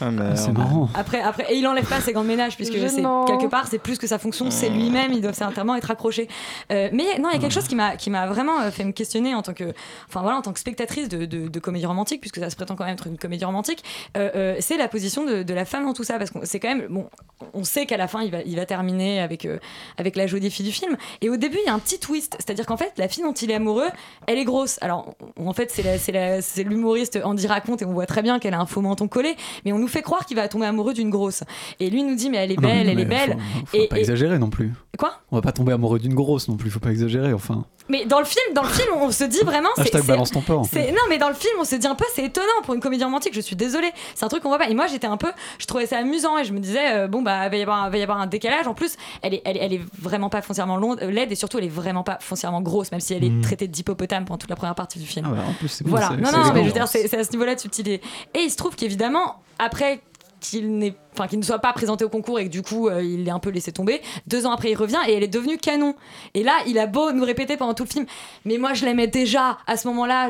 Ah, 0.00 0.10
Ah, 0.18 0.36
c'est 0.36 0.52
marrant. 0.52 0.88
Après, 0.94 1.20
après, 1.20 1.46
et 1.52 1.56
il 1.56 1.66
enlève 1.66 1.86
pas 1.86 2.00
ses 2.00 2.12
gants 2.12 2.22
de 2.22 2.28
ménage 2.28 2.56
puisque 2.56 2.74
c'est 2.74 3.02
quelque 3.26 3.48
part 3.48 3.66
c'est 3.68 3.78
plus 3.78 3.98
que 3.98 4.06
sa 4.06 4.18
fonction, 4.18 4.50
c'est 4.50 4.68
lui-même. 4.68 5.12
Ils 5.12 5.20
doivent 5.20 5.34
certainement 5.34 5.74
être 5.76 5.90
accrochés. 5.90 6.28
Euh, 6.72 6.88
mais 6.92 7.18
non, 7.18 7.28
il 7.30 7.34
y 7.34 7.36
a 7.36 7.40
quelque 7.40 7.52
chose 7.52 7.68
qui 7.68 7.74
m'a 7.76 7.96
qui 7.96 8.10
m'a 8.10 8.26
vraiment 8.26 8.60
euh, 8.60 8.70
fait 8.70 8.84
me 8.84 8.92
questionner 8.92 9.34
en 9.34 9.42
tant 9.42 9.54
que, 9.54 9.72
enfin 10.08 10.22
voilà, 10.22 10.38
en 10.38 10.42
tant 10.42 10.52
que 10.52 10.60
spectatrice 10.60 11.08
de, 11.08 11.24
de, 11.24 11.48
de 11.48 11.58
comédie 11.60 11.86
romantique, 11.86 12.20
puisque 12.20 12.38
ça 12.38 12.50
se 12.50 12.56
prétend 12.56 12.76
quand 12.76 12.84
même 12.84 12.94
être 12.94 13.06
une 13.06 13.18
comédie 13.18 13.44
romantique. 13.44 13.82
euh, 14.16 14.30
euh, 14.34 14.56
c'est 14.60 14.76
la 14.76 14.88
position 14.88 15.24
de, 15.24 15.42
de 15.42 15.54
la 15.54 15.64
femme 15.64 15.84
dans 15.84 15.92
tout 15.94 16.04
ça 16.04 16.18
parce 16.18 16.30
que 16.30 16.38
c'est 16.44 16.60
quand 16.60 16.68
même 16.68 16.86
bon. 16.88 17.08
On 17.52 17.64
sait 17.64 17.86
qu'à 17.86 17.96
la 17.96 18.08
fin 18.08 18.22
il 18.22 18.30
va 18.30 18.38
il 18.44 18.56
va 18.56 18.66
terminer 18.66 19.20
avec 19.20 19.44
euh, 19.44 19.58
avec 19.98 20.16
la 20.16 20.26
jolie 20.26 20.50
fille 20.50 20.66
du 20.66 20.72
film. 20.72 20.96
Et 21.20 21.28
au 21.30 21.36
début 21.36 21.58
il 21.62 21.66
y 21.66 21.70
a 21.70 21.74
un 21.74 21.78
petit 21.78 21.98
twist, 21.98 22.36
c'est-à-dire 22.38 22.66
qu'en 22.66 22.76
fait 22.76 22.92
la 22.96 23.08
fille 23.08 23.22
dont 23.22 23.32
il 23.32 23.50
est 23.50 23.54
amoureux, 23.54 23.88
elle 24.26 24.38
est 24.38 24.44
grosse. 24.44 24.78
Alors 24.82 25.14
en 25.38 25.52
fait 25.52 25.70
c'est 25.70 26.62
l'humoriste 26.64 27.18
Andy 27.22 27.46
raconte 27.46 27.82
et 27.82 27.84
on 27.84 27.92
voit 27.92 28.06
très 28.06 28.22
bien 28.22 28.38
qu'elle 28.38 28.54
a 28.54 28.60
un 28.60 28.66
faux 28.66 28.80
menton 28.80 29.08
collé, 29.08 29.36
mais 29.64 29.72
on 29.72 29.78
nous 29.86 29.92
fait 29.92 30.02
croire 30.02 30.26
qu'il 30.26 30.36
va 30.36 30.48
tomber 30.48 30.66
amoureux 30.66 30.94
d'une 30.94 31.10
grosse. 31.10 31.44
Et 31.78 31.88
lui 31.90 32.02
nous 32.02 32.16
dit 32.16 32.28
mais 32.28 32.38
elle 32.38 32.50
est 32.50 32.56
Ah 32.58 32.62
non, 32.62 32.68
belle, 32.68 32.86
mais 32.86 32.92
elle 32.92 32.98
est 32.98 33.02
faut- 33.04 33.08
belle. 33.08 33.36
Faut, 33.66 33.76
et, 33.76 33.86
pas 33.86 33.96
et- 33.96 34.00
exagérer 34.00 34.38
non 34.40 34.50
plus. 34.50 34.72
Quoi? 34.96 35.12
On 35.30 35.36
va 35.36 35.42
pas 35.42 35.52
tomber 35.52 35.72
amoureux 35.72 35.98
d'une 35.98 36.14
grosse 36.14 36.48
non 36.48 36.56
plus, 36.56 36.70
faut 36.70 36.80
pas 36.80 36.90
exagérer 36.90 37.32
enfin. 37.32 37.64
Mais 37.88 38.04
dans 38.04 38.18
le 38.18 38.24
film, 38.24 38.52
dans 38.54 38.62
le 38.64 38.68
film, 38.68 38.88
on 38.96 39.10
se 39.12 39.22
dit 39.24 39.38
vraiment. 39.44 39.68
c'est- 39.76 39.82
Hashtag 39.82 40.04
balance 40.06 40.32
ton 40.32 40.40
porc. 40.40 40.66
Non, 40.74 41.02
mais 41.08 41.18
dans 41.18 41.28
le 41.28 41.34
film, 41.34 41.54
on 41.60 41.64
se 41.64 41.76
dit 41.76 41.86
un 41.86 41.94
peu, 41.94 42.04
c'est 42.14 42.24
étonnant 42.24 42.46
pour 42.64 42.74
une 42.74 42.80
comédie 42.80 43.04
romantique. 43.04 43.32
Je 43.34 43.40
suis 43.40 43.54
désolée, 43.54 43.92
c'est 44.16 44.24
un 44.24 44.28
truc 44.28 44.42
qu'on 44.42 44.48
voit 44.48 44.58
pas. 44.58 44.68
Et 44.68 44.74
moi, 44.74 44.88
j'étais 44.88 45.06
un 45.06 45.16
peu, 45.16 45.30
je 45.58 45.66
trouvais 45.66 45.86
ça 45.86 45.98
amusant 45.98 46.36
et 46.38 46.44
je 46.44 46.52
me 46.52 46.58
disais, 46.58 46.94
euh, 46.96 47.06
bon 47.06 47.22
bah, 47.22 47.48
va 47.48 47.56
y 47.56 47.62
avoir, 47.62 47.88
va 47.88 47.96
y 47.98 48.02
avoir 48.02 48.18
un 48.18 48.26
décalage. 48.26 48.66
En 48.66 48.74
plus, 48.74 48.96
elle 49.22 49.34
est, 49.34 49.42
elle, 49.44 49.56
elle 49.58 49.72
est 49.72 49.80
vraiment 50.00 50.30
pas 50.30 50.42
foncièrement 50.42 50.76
longue, 50.78 50.98
euh, 51.02 51.10
laide 51.12 51.30
et 51.30 51.36
surtout, 51.36 51.58
elle 51.58 51.64
est 51.64 51.68
vraiment 51.68 52.02
pas 52.02 52.18
foncièrement 52.20 52.60
grosse, 52.60 52.90
même 52.90 53.00
si 53.00 53.14
elle 53.14 53.22
est 53.22 53.30
Mm. 53.30 53.42
traitée 53.42 53.68
d'hippopotame 53.68 54.24
pendant 54.24 54.38
toute 54.38 54.50
la 54.50 54.56
première 54.56 54.74
partie 54.74 54.98
du 54.98 55.06
film. 55.06 55.26
Ah 55.28 55.32
ouais, 55.34 55.38
en 55.48 55.52
plus 55.52 55.68
c'est 55.68 55.84
bien, 55.84 55.90
Voilà, 55.92 56.10
non, 56.10 56.32
non, 56.32 56.52
mais 56.52 56.62
je 56.62 56.66
veux 56.66 56.72
dire, 56.72 56.88
c'est 56.88 57.12
à 57.16 57.22
ce 57.22 57.30
niveau-là 57.30 57.54
de 57.54 57.60
subtilité. 57.60 58.00
Et 58.34 58.40
il 58.40 58.50
se 58.50 58.56
trouve 58.56 58.74
qu'évidemment, 58.74 59.36
après 59.60 60.00
qu'il 60.40 60.76
n'est 60.78 60.94
enfin 61.18 61.28
qu'il 61.28 61.38
ne 61.38 61.44
soit 61.44 61.58
pas 61.58 61.72
présenté 61.72 62.04
au 62.04 62.08
concours 62.08 62.38
et 62.38 62.44
que 62.44 62.50
du 62.50 62.62
coup 62.62 62.88
euh, 62.88 63.02
il 63.02 63.26
est 63.26 63.30
un 63.30 63.38
peu 63.38 63.50
laissé 63.50 63.72
tomber. 63.72 64.00
Deux 64.26 64.46
ans 64.46 64.52
après 64.52 64.70
il 64.70 64.76
revient 64.76 65.00
et 65.08 65.14
elle 65.14 65.22
est 65.22 65.28
devenue 65.28 65.58
canon. 65.58 65.94
Et 66.34 66.42
là 66.42 66.52
il 66.66 66.78
a 66.78 66.86
beau 66.86 67.12
nous 67.12 67.24
répéter 67.24 67.56
pendant 67.56 67.74
tout 67.74 67.84
le 67.84 67.88
film 67.88 68.06
mais 68.44 68.58
moi 68.58 68.74
je 68.74 68.84
l'aimais 68.84 69.06
déjà 69.08 69.58
à 69.66 69.76
ce 69.76 69.88
moment-là. 69.88 70.28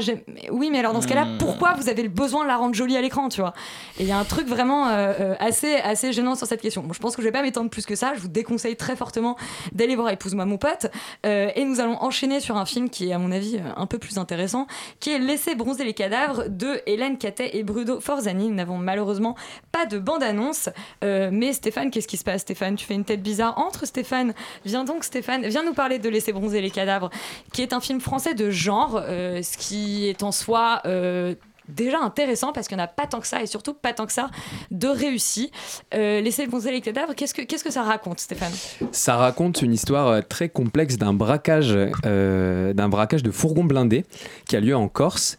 Oui 0.50 0.70
mais 0.70 0.78
alors 0.78 0.92
dans 0.92 1.00
ce 1.00 1.08
cas-là 1.08 1.26
Hmm. 1.26 1.38
pourquoi 1.38 1.74
vous 1.74 1.88
avez 1.88 2.02
le 2.02 2.08
besoin 2.08 2.42
de 2.42 2.48
la 2.48 2.56
rendre 2.56 2.74
jolie 2.74 2.96
à 2.96 3.00
l'écran 3.00 3.28
tu 3.28 3.40
vois? 3.40 3.52
Et 3.98 4.02
il 4.02 4.08
y 4.08 4.12
a 4.12 4.18
un 4.18 4.24
truc 4.24 4.46
vraiment 4.46 4.88
euh, 4.88 5.12
euh, 5.20 5.34
assez 5.38 5.76
assez 5.76 6.12
gênant 6.12 6.34
sur 6.34 6.46
cette 6.46 6.60
question. 6.60 6.82
Bon 6.82 6.92
je 6.92 7.00
pense 7.00 7.16
que 7.16 7.22
je 7.22 7.26
vais 7.26 7.32
pas 7.32 7.42
m'étendre 7.42 7.70
plus 7.70 7.86
que 7.86 7.94
ça. 7.94 8.12
Je 8.14 8.20
vous 8.20 8.28
déconseille 8.28 8.76
très 8.76 8.96
fortement 8.96 9.36
d'aller 9.72 9.96
voir 9.96 10.10
épouse-moi 10.10 10.44
mon 10.44 10.58
pote. 10.58 10.86
Euh, 11.24 11.50
et 11.54 11.64
nous 11.64 11.80
allons 11.80 11.96
enchaîner 12.02 12.40
sur 12.40 12.56
un 12.56 12.66
film 12.66 12.90
qui 12.90 13.08
est 13.08 13.12
à 13.12 13.18
mon 13.18 13.32
avis 13.32 13.60
un 13.76 13.86
peu 13.86 13.98
plus 13.98 14.18
intéressant 14.18 14.66
qui 15.00 15.10
est 15.10 15.18
Laisser 15.18 15.54
bronzer 15.54 15.84
les 15.84 15.94
cadavres 15.94 16.44
de 16.48 16.80
Hélène 16.86 17.18
Catet 17.18 17.50
et 17.56 17.64
Bruno 17.64 18.00
Forzani. 18.00 18.48
Nous 18.48 18.54
n'avons 18.54 18.78
malheureusement 18.78 19.34
pas 19.72 19.86
de 19.86 19.98
bande-annonce 19.98 20.68
Euh, 21.04 21.30
mais 21.32 21.52
Stéphane 21.52 21.90
qu'est-ce 21.90 22.08
qui 22.08 22.16
se 22.16 22.24
passe 22.24 22.42
Stéphane? 22.42 22.76
Tu 22.76 22.86
fais 22.86 22.94
une 22.94 23.04
tête 23.04 23.22
bizarre 23.22 23.58
entre 23.58 23.86
Stéphane. 23.86 24.34
Viens 24.64 24.84
donc 24.84 25.04
Stéphane. 25.04 25.46
Viens 25.46 25.64
nous 25.64 25.74
parler 25.74 25.98
de 25.98 26.08
Laisser 26.08 26.32
bronzer 26.32 26.60
les 26.60 26.70
cadavres 26.70 27.10
qui 27.52 27.62
est 27.62 27.72
un 27.72 27.80
film 27.80 28.00
français 28.00 28.34
de 28.34 28.50
genre 28.50 29.00
euh, 29.02 29.42
ce 29.42 29.56
qui 29.56 30.08
est 30.08 30.22
en 30.22 30.32
soi 30.32 30.80
euh, 30.86 31.34
déjà 31.68 31.98
intéressant 32.00 32.52
parce 32.52 32.68
qu'il 32.68 32.76
n'y 32.76 32.82
en 32.82 32.86
a 32.86 32.88
pas 32.88 33.06
tant 33.06 33.20
que 33.20 33.26
ça 33.26 33.42
et 33.42 33.46
surtout 33.46 33.74
pas 33.74 33.92
tant 33.92 34.06
que 34.06 34.12
ça 34.12 34.30
de 34.70 34.86
réussi. 34.86 35.50
Euh, 35.94 36.20
laisser 36.20 36.46
bronzer 36.46 36.70
les 36.70 36.80
cadavres, 36.80 37.14
qu'est-ce 37.14 37.34
que, 37.34 37.42
que 37.42 37.72
ça 37.72 37.82
raconte 37.82 38.20
Stéphane? 38.20 38.52
Ça 38.92 39.16
raconte 39.16 39.62
une 39.62 39.72
histoire 39.72 40.26
très 40.26 40.48
complexe 40.48 40.96
d'un 40.96 41.12
braquage, 41.12 41.76
d'un 42.04 42.88
braquage 42.88 43.22
de 43.22 43.30
fourgon 43.30 43.64
blindé 43.64 44.04
qui 44.46 44.56
a 44.56 44.60
lieu 44.60 44.76
en 44.76 44.88
Corse 44.88 45.38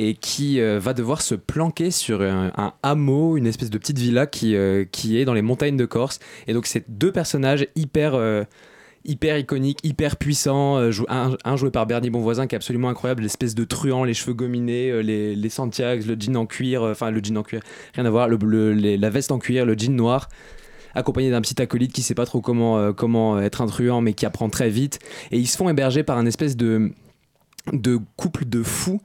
et 0.00 0.14
qui 0.14 0.60
euh, 0.60 0.78
va 0.78 0.94
devoir 0.94 1.22
se 1.22 1.34
planquer 1.34 1.90
sur 1.90 2.22
un, 2.22 2.72
hameau, 2.82 3.36
une 3.36 3.46
espèce 3.46 3.70
de 3.70 3.78
petite 3.78 3.98
villa 3.98 4.26
qui, 4.26 4.54
euh, 4.54 4.84
qui 4.84 5.18
est 5.18 5.24
dans 5.24 5.34
les 5.34 5.42
montagnes 5.42 5.76
de 5.76 5.86
Corse. 5.86 6.20
Et 6.46 6.54
donc 6.54 6.66
c'est 6.66 6.84
deux 6.88 7.10
personnages 7.10 7.66
hyper, 7.74 8.14
euh, 8.14 8.44
hyper 9.04 9.36
iconique, 9.38 9.80
hyper 9.82 10.16
puissant, 10.16 10.90
jou- 10.92 11.06
un, 11.08 11.56
joué 11.56 11.70
par 11.72 11.86
Bernie 11.86 12.10
Bonvoisin 12.10 12.46
qui 12.46 12.54
est 12.54 12.56
absolument 12.56 12.88
incroyable, 12.90 13.22
l'espèce 13.24 13.56
de 13.56 13.64
truand, 13.64 14.04
les 14.04 14.14
cheveux 14.14 14.34
gominés, 14.34 15.02
les, 15.02 15.34
les 15.34 15.48
Santiago, 15.48 16.04
le 16.06 16.14
jean 16.18 16.36
en 16.36 16.46
cuir, 16.46 16.82
enfin 16.84 17.10
le 17.10 17.20
jean 17.22 17.36
en 17.36 17.42
cuir, 17.42 17.60
rien 17.94 18.04
à 18.04 18.10
voir, 18.10 18.28
le, 18.28 18.36
le- 18.36 18.96
la 18.96 19.10
veste 19.10 19.32
en 19.32 19.38
cuir, 19.40 19.66
le 19.66 19.74
jean 19.76 19.96
noir 19.96 20.28
accompagné 20.94 21.30
d'un 21.30 21.40
petit 21.40 21.60
acolyte 21.60 21.92
qui 21.92 22.02
sait 22.02 22.14
pas 22.14 22.24
trop 22.26 22.40
comment, 22.40 22.92
comment 22.92 23.38
être 23.40 23.62
un 23.62 23.66
truand 23.66 24.00
mais 24.00 24.14
qui 24.14 24.26
apprend 24.26 24.48
très 24.48 24.70
vite 24.70 24.98
et 25.30 25.38
ils 25.38 25.46
se 25.46 25.56
font 25.56 25.68
héberger 25.68 26.02
par 26.02 26.18
un 26.18 26.26
espèce 26.26 26.56
de 26.56 26.92
couple 28.16 28.46
de 28.46 28.62
fous 28.62 29.00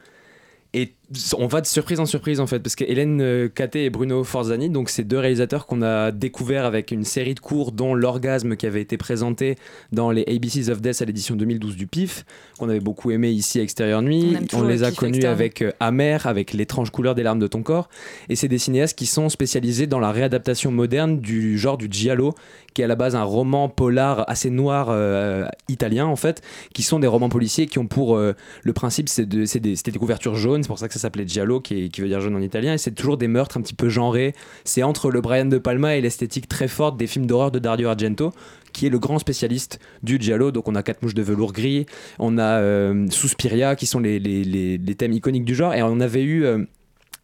et 0.73 0.95
on 1.37 1.47
va 1.47 1.61
de 1.61 1.65
surprise 1.65 1.99
en 1.99 2.05
surprise 2.05 2.39
en 2.39 2.47
fait, 2.47 2.59
parce 2.59 2.75
que 2.75 2.83
Hélène 2.83 3.21
euh, 3.21 3.47
Caté 3.47 3.85
et 3.85 3.89
Bruno 3.89 4.23
Forzani, 4.23 4.69
donc 4.69 4.89
ces 4.89 5.03
deux 5.03 5.17
réalisateurs 5.17 5.65
qu'on 5.65 5.81
a 5.81 6.11
découverts 6.11 6.65
avec 6.65 6.91
une 6.91 7.03
série 7.03 7.35
de 7.35 7.39
cours, 7.39 7.71
dont 7.71 7.93
l'orgasme 7.93 8.55
qui 8.55 8.65
avait 8.65 8.81
été 8.81 8.97
présenté 8.97 9.57
dans 9.91 10.11
les 10.11 10.23
ABCs 10.23 10.69
of 10.69 10.81
Death 10.81 11.01
à 11.01 11.05
l'édition 11.05 11.35
2012 11.35 11.75
du 11.75 11.87
PIF, 11.87 12.25
qu'on 12.57 12.69
avait 12.69 12.79
beaucoup 12.79 13.11
aimé 13.11 13.31
ici 13.31 13.59
à 13.59 13.63
Extérieur 13.63 14.01
Nuit. 14.01 14.37
On 14.53 14.63
les 14.63 14.77
le 14.77 14.83
a 14.83 14.91
connus 14.91 15.25
avec 15.25 15.61
euh, 15.61 15.71
Amer, 15.79 16.25
avec 16.27 16.53
L'étrange 16.53 16.91
couleur 16.91 17.15
des 17.15 17.23
larmes 17.23 17.39
de 17.39 17.47
ton 17.47 17.63
corps. 17.63 17.89
Et 18.29 18.35
c'est 18.35 18.47
des 18.47 18.57
cinéastes 18.57 18.97
qui 18.97 19.05
sont 19.05 19.29
spécialisés 19.29 19.87
dans 19.87 19.99
la 19.99 20.11
réadaptation 20.11 20.71
moderne 20.71 21.19
du 21.19 21.57
genre 21.57 21.77
du 21.77 21.87
giallo, 21.89 22.33
qui 22.73 22.81
est 22.81 22.85
à 22.85 22.87
la 22.87 22.95
base 22.95 23.15
un 23.15 23.23
roman 23.23 23.69
polar 23.69 24.27
assez 24.27 24.49
noir 24.49 24.87
euh, 24.89 25.45
italien 25.69 26.05
en 26.05 26.15
fait, 26.15 26.41
qui 26.73 26.83
sont 26.83 26.99
des 26.99 27.07
romans 27.07 27.29
policiers 27.29 27.67
qui 27.67 27.79
ont 27.79 27.87
pour 27.87 28.15
euh, 28.15 28.33
le 28.63 28.73
principe 28.73 29.09
c'est 29.09 29.25
de, 29.25 29.45
des, 29.59 29.75
c'était 29.75 29.91
des 29.91 29.99
couvertures 29.99 30.35
jaunes, 30.35 30.63
c'est 30.63 30.67
pour 30.67 30.79
ça 30.79 30.87
que 30.87 30.93
ça 30.93 30.99
s'appelait 31.03 31.27
giallo, 31.27 31.61
qui, 31.61 31.89
veut 31.97 32.07
dire 32.07 32.19
jaune 32.19 32.35
en 32.35 32.41
italien, 32.41 32.73
et 32.73 32.77
c'est 32.77 32.91
toujours 32.91 33.17
des 33.17 33.27
meurtres 33.27 33.57
un 33.57 33.61
petit 33.61 33.73
peu 33.75 33.87
genrés. 33.89 34.33
C'est 34.65 34.83
entre 34.83 35.11
le 35.11 35.21
Brian 35.21 35.45
de 35.45 35.57
Palma 35.57 35.95
et 35.95 36.01
l'esthétique 36.01 36.47
très 36.49 36.67
forte 36.67 36.97
des 36.97 37.07
films 37.07 37.25
d'horreur 37.27 37.51
de 37.51 37.59
Dario 37.59 37.87
Argento, 37.89 38.33
qui 38.73 38.87
est 38.87 38.89
le 38.89 38.99
grand 38.99 39.19
spécialiste 39.19 39.79
du 40.01 40.17
giallo. 40.19 40.51
Donc 40.51 40.67
on 40.67 40.75
a 40.75 40.83
quatre 40.83 41.01
mouches 41.03 41.13
de 41.13 41.21
velours 41.21 41.53
gris, 41.53 41.85
on 42.19 42.37
a 42.37 42.59
euh, 42.59 43.05
Suspiria, 43.11 43.75
qui 43.75 43.85
sont 43.85 43.99
les- 43.99 44.19
les 44.19 44.95
thèmes 44.95 45.13
iconiques 45.13 45.45
du 45.45 45.53
genre, 45.55 45.73
et 45.73 45.83
on 45.83 45.99
avait 45.99 46.23
eu 46.23 46.43
euh, 46.45 46.65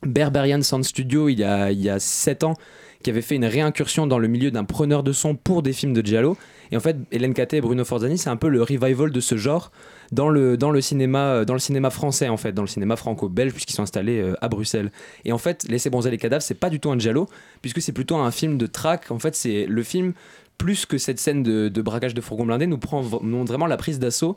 Berberian 0.05 0.61
Sound 0.61 0.83
Studio 0.85 1.27
il 1.29 1.39
y 1.39 1.43
a, 1.43 1.71
il 1.71 1.81
y 1.81 1.89
a 1.89 1.99
7 1.99 2.43
ans 2.43 2.53
qui 3.03 3.09
avait 3.09 3.21
fait 3.21 3.35
une 3.35 3.45
réincursion 3.45 4.07
dans 4.07 4.19
le 4.19 4.27
milieu 4.27 4.51
d'un 4.51 4.65
preneur 4.65 5.03
de 5.03 5.11
son 5.11 5.35
pour 5.35 5.63
des 5.63 5.73
films 5.73 5.93
de 5.93 6.05
giallo. 6.05 6.37
Et 6.71 6.77
en 6.77 6.79
fait, 6.79 6.97
Hélène 7.11 7.33
Caté 7.33 7.57
et 7.57 7.61
Bruno 7.61 7.83
Forzani, 7.85 8.17
c'est 8.17 8.29
un 8.29 8.35
peu 8.35 8.49
le 8.49 8.61
revival 8.61 9.11
de 9.11 9.19
ce 9.19 9.37
genre 9.37 9.71
dans 10.11 10.29
le, 10.29 10.57
dans 10.57 10.71
le, 10.71 10.81
cinéma, 10.81 11.19
euh, 11.19 11.45
dans 11.45 11.53
le 11.53 11.59
cinéma 11.59 11.89
français, 11.89 12.29
en 12.29 12.37
fait, 12.37 12.51
dans 12.51 12.61
le 12.61 12.67
cinéma 12.67 12.95
franco-belge, 12.95 13.53
puisqu'ils 13.53 13.73
sont 13.73 13.83
installés 13.83 14.19
euh, 14.19 14.35
à 14.41 14.49
Bruxelles. 14.49 14.91
Et 15.25 15.31
en 15.31 15.37
fait, 15.37 15.65
Laissez 15.69 15.89
bronzer 15.89 16.11
les 16.11 16.17
cadavres, 16.17 16.41
c'est 16.41 16.55
pas 16.55 16.69
du 16.69 16.79
tout 16.79 16.91
un 16.91 16.99
giallo, 16.99 17.27
puisque 17.61 17.81
c'est 17.81 17.91
plutôt 17.91 18.17
un 18.17 18.31
film 18.31 18.57
de 18.57 18.65
traque. 18.65 19.11
En 19.11 19.19
fait, 19.19 19.35
c'est 19.35 19.65
le 19.65 19.83
film, 19.83 20.13
plus 20.57 20.85
que 20.85 20.97
cette 20.97 21.19
scène 21.19 21.41
de, 21.41 21.81
braquage 21.81 22.13
de 22.13 22.21
fourgon 22.21 22.45
blindé, 22.45 22.67
nous 22.67 22.77
prend 22.77 23.01
vraiment 23.01 23.65
la 23.65 23.77
prise 23.77 23.99
d'assaut 23.99 24.35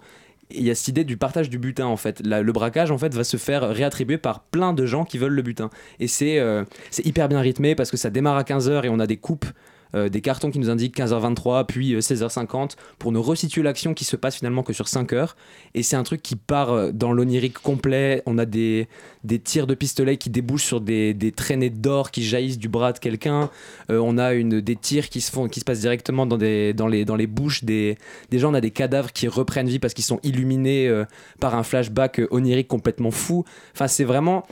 il 0.51 0.63
y 0.63 0.71
a 0.71 0.75
cette 0.75 0.89
idée 0.89 1.05
du 1.05 1.17
partage 1.17 1.49
du 1.51 1.59
butin 1.59 1.87
en 1.87 1.97
fait. 1.97 2.21
Le 2.25 2.53
braquage 2.53 2.91
en 2.91 2.99
fait 2.99 3.15
va 3.15 3.25
se 3.25 3.37
faire 3.37 3.69
réattribuer 3.69 4.19
par 4.19 4.41
plein 4.41 4.73
de 4.73 4.87
gens 4.87 5.05
qui 5.05 5.19
veulent 5.19 5.33
le 5.33 5.43
butin. 5.43 5.71
Et 6.01 6.09
c'est 6.09 6.39
euh, 6.39 6.65
c'est 6.91 7.07
hyper 7.07 7.29
bien 7.29 7.41
rythmé 7.41 7.75
parce 7.75 7.91
que 7.91 7.97
ça 7.97 8.11
démarre 8.11 8.37
à 8.37 8.43
15h 8.43 8.85
et 8.85 8.89
on 8.89 8.99
a 8.99 9.07
des 9.07 9.17
coupes. 9.17 9.47
Euh, 9.95 10.09
des 10.09 10.21
cartons 10.21 10.51
qui 10.51 10.59
nous 10.59 10.71
indiquent 10.71 10.97
15h23 10.97 11.67
puis 11.67 11.95
euh, 11.95 12.01
16h50 12.01 12.73
pour 12.99 13.13
nous 13.13 13.23
resituer 13.23 13.63
l'action 13.63 13.95
qui 13.95 14.05
se 14.05 14.17
passe 14.17 14.37
finalement 14.37 14.63
que 14.63 14.73
sur 14.73 14.89
5 14.89 15.13
heures. 15.13 15.37
Et 15.75 15.83
c'est 15.83 15.97
un 15.97 16.03
truc 16.03 16.23
qui 16.23 16.37
part 16.37 16.71
euh, 16.71 16.93
dans 16.93 17.13
l'onirique 17.13 17.59
complet. 17.59 18.23
On 18.27 18.39
a 18.39 18.45
des, 18.45 18.89
des 19.25 19.39
tirs 19.39 19.67
de 19.67 19.75
pistolet 19.75 20.17
qui 20.17 20.31
débouchent 20.31 20.65
sur 20.65 20.81
des, 20.81 21.15
des 21.15 21.33
traînées 21.33 21.71
d'or 21.71 22.11
qui 22.11 22.25
jaillissent 22.25 22.59
du 22.59 22.69
bras 22.69 22.93
de 22.93 22.99
quelqu'un. 22.99 23.51
Euh, 23.91 23.99
on 24.03 24.19
a 24.19 24.33
une, 24.35 24.61
des 24.61 24.77
tirs 24.77 25.09
qui 25.09 25.21
se 25.21 25.31
font 25.31 25.49
qui 25.49 25.61
se 25.61 25.65
passent 25.65 25.81
directement 25.81 26.27
dans, 26.27 26.39
des, 26.39 26.73
dans, 26.73 26.89
les, 26.89 27.05
dans 27.05 27.17
les 27.17 27.27
bouches 27.27 27.65
des, 27.65 27.99
des 28.31 28.39
gens. 28.39 28.51
On 28.51 28.55
a 28.55 28.61
des 28.61 28.71
cadavres 28.71 29.13
qui 29.13 29.29
reprennent 29.29 29.69
vie 29.69 29.79
parce 29.79 29.95
qu'ils 29.95 30.05
sont 30.05 30.21
illuminés 30.23 30.89
euh, 30.89 31.05
par 31.41 31.55
un 31.55 31.63
flashback 31.63 32.21
euh, 32.21 32.29
onirique 32.31 32.69
complètement 32.69 33.11
fou. 33.11 33.45
Enfin 33.75 33.89
c'est 33.89 34.05
vraiment 34.05 34.45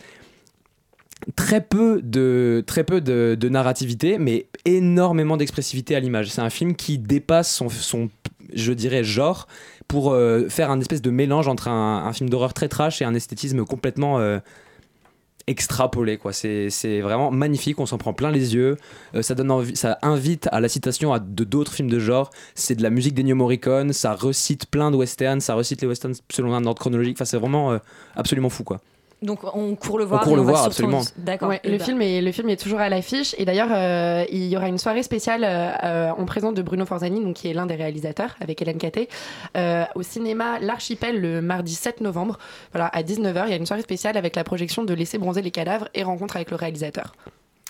très 1.36 1.60
peu 1.60 2.00
de 2.02 2.64
très 2.66 2.84
peu 2.84 3.00
de, 3.00 3.36
de 3.38 3.48
narrativité 3.48 4.18
mais 4.18 4.46
énormément 4.64 5.36
d'expressivité 5.36 5.94
à 5.94 6.00
l'image. 6.00 6.30
C'est 6.30 6.40
un 6.40 6.50
film 6.50 6.74
qui 6.74 6.98
dépasse 6.98 7.54
son, 7.54 7.68
son 7.68 8.10
je 8.54 8.72
dirais 8.72 9.04
genre 9.04 9.46
pour 9.88 10.12
euh, 10.12 10.48
faire 10.48 10.70
un 10.70 10.80
espèce 10.80 11.02
de 11.02 11.10
mélange 11.10 11.48
entre 11.48 11.68
un, 11.68 12.04
un 12.04 12.12
film 12.12 12.30
d'horreur 12.30 12.54
très 12.54 12.68
trash 12.68 13.02
et 13.02 13.04
un 13.04 13.14
esthétisme 13.14 13.64
complètement 13.64 14.18
euh, 14.18 14.38
extrapolé 15.46 16.16
quoi. 16.16 16.32
C'est 16.32 17.00
vraiment 17.00 17.30
magnifique 17.30 17.78
on 17.80 17.86
s'en 17.86 17.98
prend 17.98 18.12
plein 18.12 18.30
les 18.30 18.54
yeux. 18.54 18.76
Euh, 19.14 19.22
ça 19.22 19.34
donne 19.34 19.74
ça 19.74 19.98
invite 20.02 20.48
à 20.52 20.60
la 20.60 20.68
citation 20.68 21.12
à 21.12 21.18
de 21.18 21.44
d'autres 21.44 21.72
films 21.72 21.90
de 21.90 21.98
genre. 21.98 22.30
C'est 22.54 22.76
de 22.76 22.82
la 22.82 22.90
musique 22.90 23.14
d'Ennio 23.14 23.36
Morricone 23.36 23.92
ça 23.92 24.14
recite 24.14 24.66
plein 24.66 24.90
de 24.90 24.96
westerns 24.96 25.40
ça 25.40 25.54
recite 25.54 25.82
les 25.82 25.88
westerns 25.88 26.14
selon 26.30 26.54
un 26.54 26.64
ordre 26.64 26.80
chronologique. 26.80 27.16
Enfin 27.16 27.24
c'est 27.24 27.38
vraiment 27.38 27.78
absolument 28.16 28.48
fou 28.48 28.64
quoi 28.64 28.80
Donc 29.22 29.40
on 29.54 29.74
court 29.74 29.98
le 29.98 30.04
voir. 30.04 30.22
court 30.22 30.32
et 30.32 30.36
le 30.36 30.42
va 30.42 30.52
voir, 30.52 30.64
absolument. 30.64 31.02
D'accord. 31.16 31.48
Ouais, 31.50 31.60
Eh 31.62 31.70
le, 31.70 31.76
ben, 31.78 31.84
film 31.84 32.02
est, 32.02 32.22
le 32.22 32.32
film 32.32 32.48
est 32.48 32.56
toujours 32.60 32.80
à 32.80 32.88
l'affiche. 32.88 33.34
Et 33.38 33.44
d'ailleurs, 33.44 33.68
euh, 33.70 34.24
il 34.30 34.46
y 34.46 34.56
aura 34.56 34.68
une 34.68 34.78
soirée 34.78 35.02
spéciale 35.02 35.44
euh, 35.44 35.70
euh, 35.84 36.10
en 36.10 36.24
présence 36.24 36.54
de 36.54 36.62
Bruno 36.62 36.86
Forzani, 36.86 37.22
donc, 37.22 37.36
qui 37.36 37.48
est 37.48 37.52
l'un 37.52 37.66
des 37.66 37.74
réalisateurs, 37.74 38.34
avec 38.40 38.62
Hélène 38.62 38.78
Caté, 38.78 39.08
euh, 39.56 39.84
au 39.94 40.02
cinéma 40.02 40.58
L'Archipel 40.60 41.20
le 41.20 41.42
mardi 41.42 41.74
7 41.74 42.00
novembre. 42.00 42.38
Voilà, 42.72 42.86
à 42.86 43.02
19h, 43.02 43.44
il 43.46 43.50
y 43.50 43.54
a 43.54 43.56
une 43.56 43.66
soirée 43.66 43.82
spéciale 43.82 44.16
avec 44.16 44.36
la 44.36 44.44
projection 44.44 44.84
de 44.84 44.94
Laisser 44.94 45.18
bronzer 45.18 45.42
les 45.42 45.50
cadavres 45.50 45.88
et 45.94 46.02
rencontre 46.02 46.36
avec 46.36 46.50
le 46.50 46.56
réalisateur. 46.56 47.12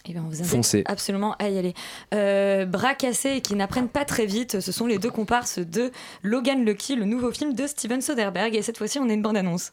Eh 0.08 0.14
ben, 0.14 0.22
on 0.24 0.30
vous 0.30 0.40
invite 0.40 0.88
absolument 0.88 1.34
à 1.38 1.50
y 1.50 1.58
aller. 1.58 1.74
Euh, 2.14 2.64
Bras 2.64 2.94
cassés 2.94 3.36
et 3.36 3.40
qui 3.42 3.54
n'apprennent 3.54 3.88
pas 3.88 4.04
très 4.04 4.24
vite, 4.24 4.60
ce 4.60 4.72
sont 4.72 4.86
les 4.86 4.98
deux 4.98 5.10
comparses 5.10 5.58
de 5.58 5.90
Logan 6.22 6.64
Lucky, 6.64 6.96
le 6.96 7.04
nouveau 7.04 7.30
film 7.32 7.54
de 7.54 7.66
Steven 7.66 8.00
Soderbergh. 8.00 8.54
Et 8.54 8.62
cette 8.62 8.78
fois-ci, 8.78 8.98
on 8.98 9.08
a 9.10 9.12
une 9.12 9.22
bande-annonce. 9.22 9.72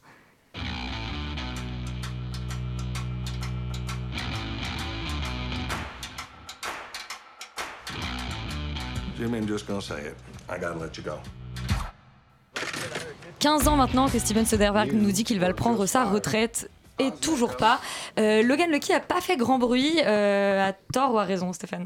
Jimmy, 9.17 9.37
I'm 9.39 9.47
just 9.47 9.67
gonna 9.67 9.81
say 9.81 9.95
it. 10.07 10.15
I 10.49 10.59
gotta 10.59 10.77
let 10.79 10.91
you 10.97 11.03
go. 11.03 11.17
15 13.39 13.67
ans 13.67 13.75
maintenant 13.75 14.07
que 14.09 14.17
Steven 14.19 14.45
Soderbergh 14.45 14.91
nous 14.93 15.11
dit 15.11 15.23
qu'il 15.23 15.39
va 15.39 15.47
le 15.47 15.53
prendre 15.53 15.85
sa 15.85 16.05
retraite. 16.05 16.69
Et 16.99 17.11
toujours 17.21 17.57
pas. 17.57 17.79
Euh, 18.17 18.41
Logan 18.41 18.71
Lucky 18.71 18.91
a 18.91 18.99
pas 18.99 19.21
fait 19.21 19.37
grand 19.37 19.59
bruit, 19.59 19.99
euh, 20.03 20.69
à 20.69 20.73
tort 20.73 21.13
ou 21.13 21.19
à 21.19 21.25
raison, 21.25 21.53
Stéphane? 21.53 21.85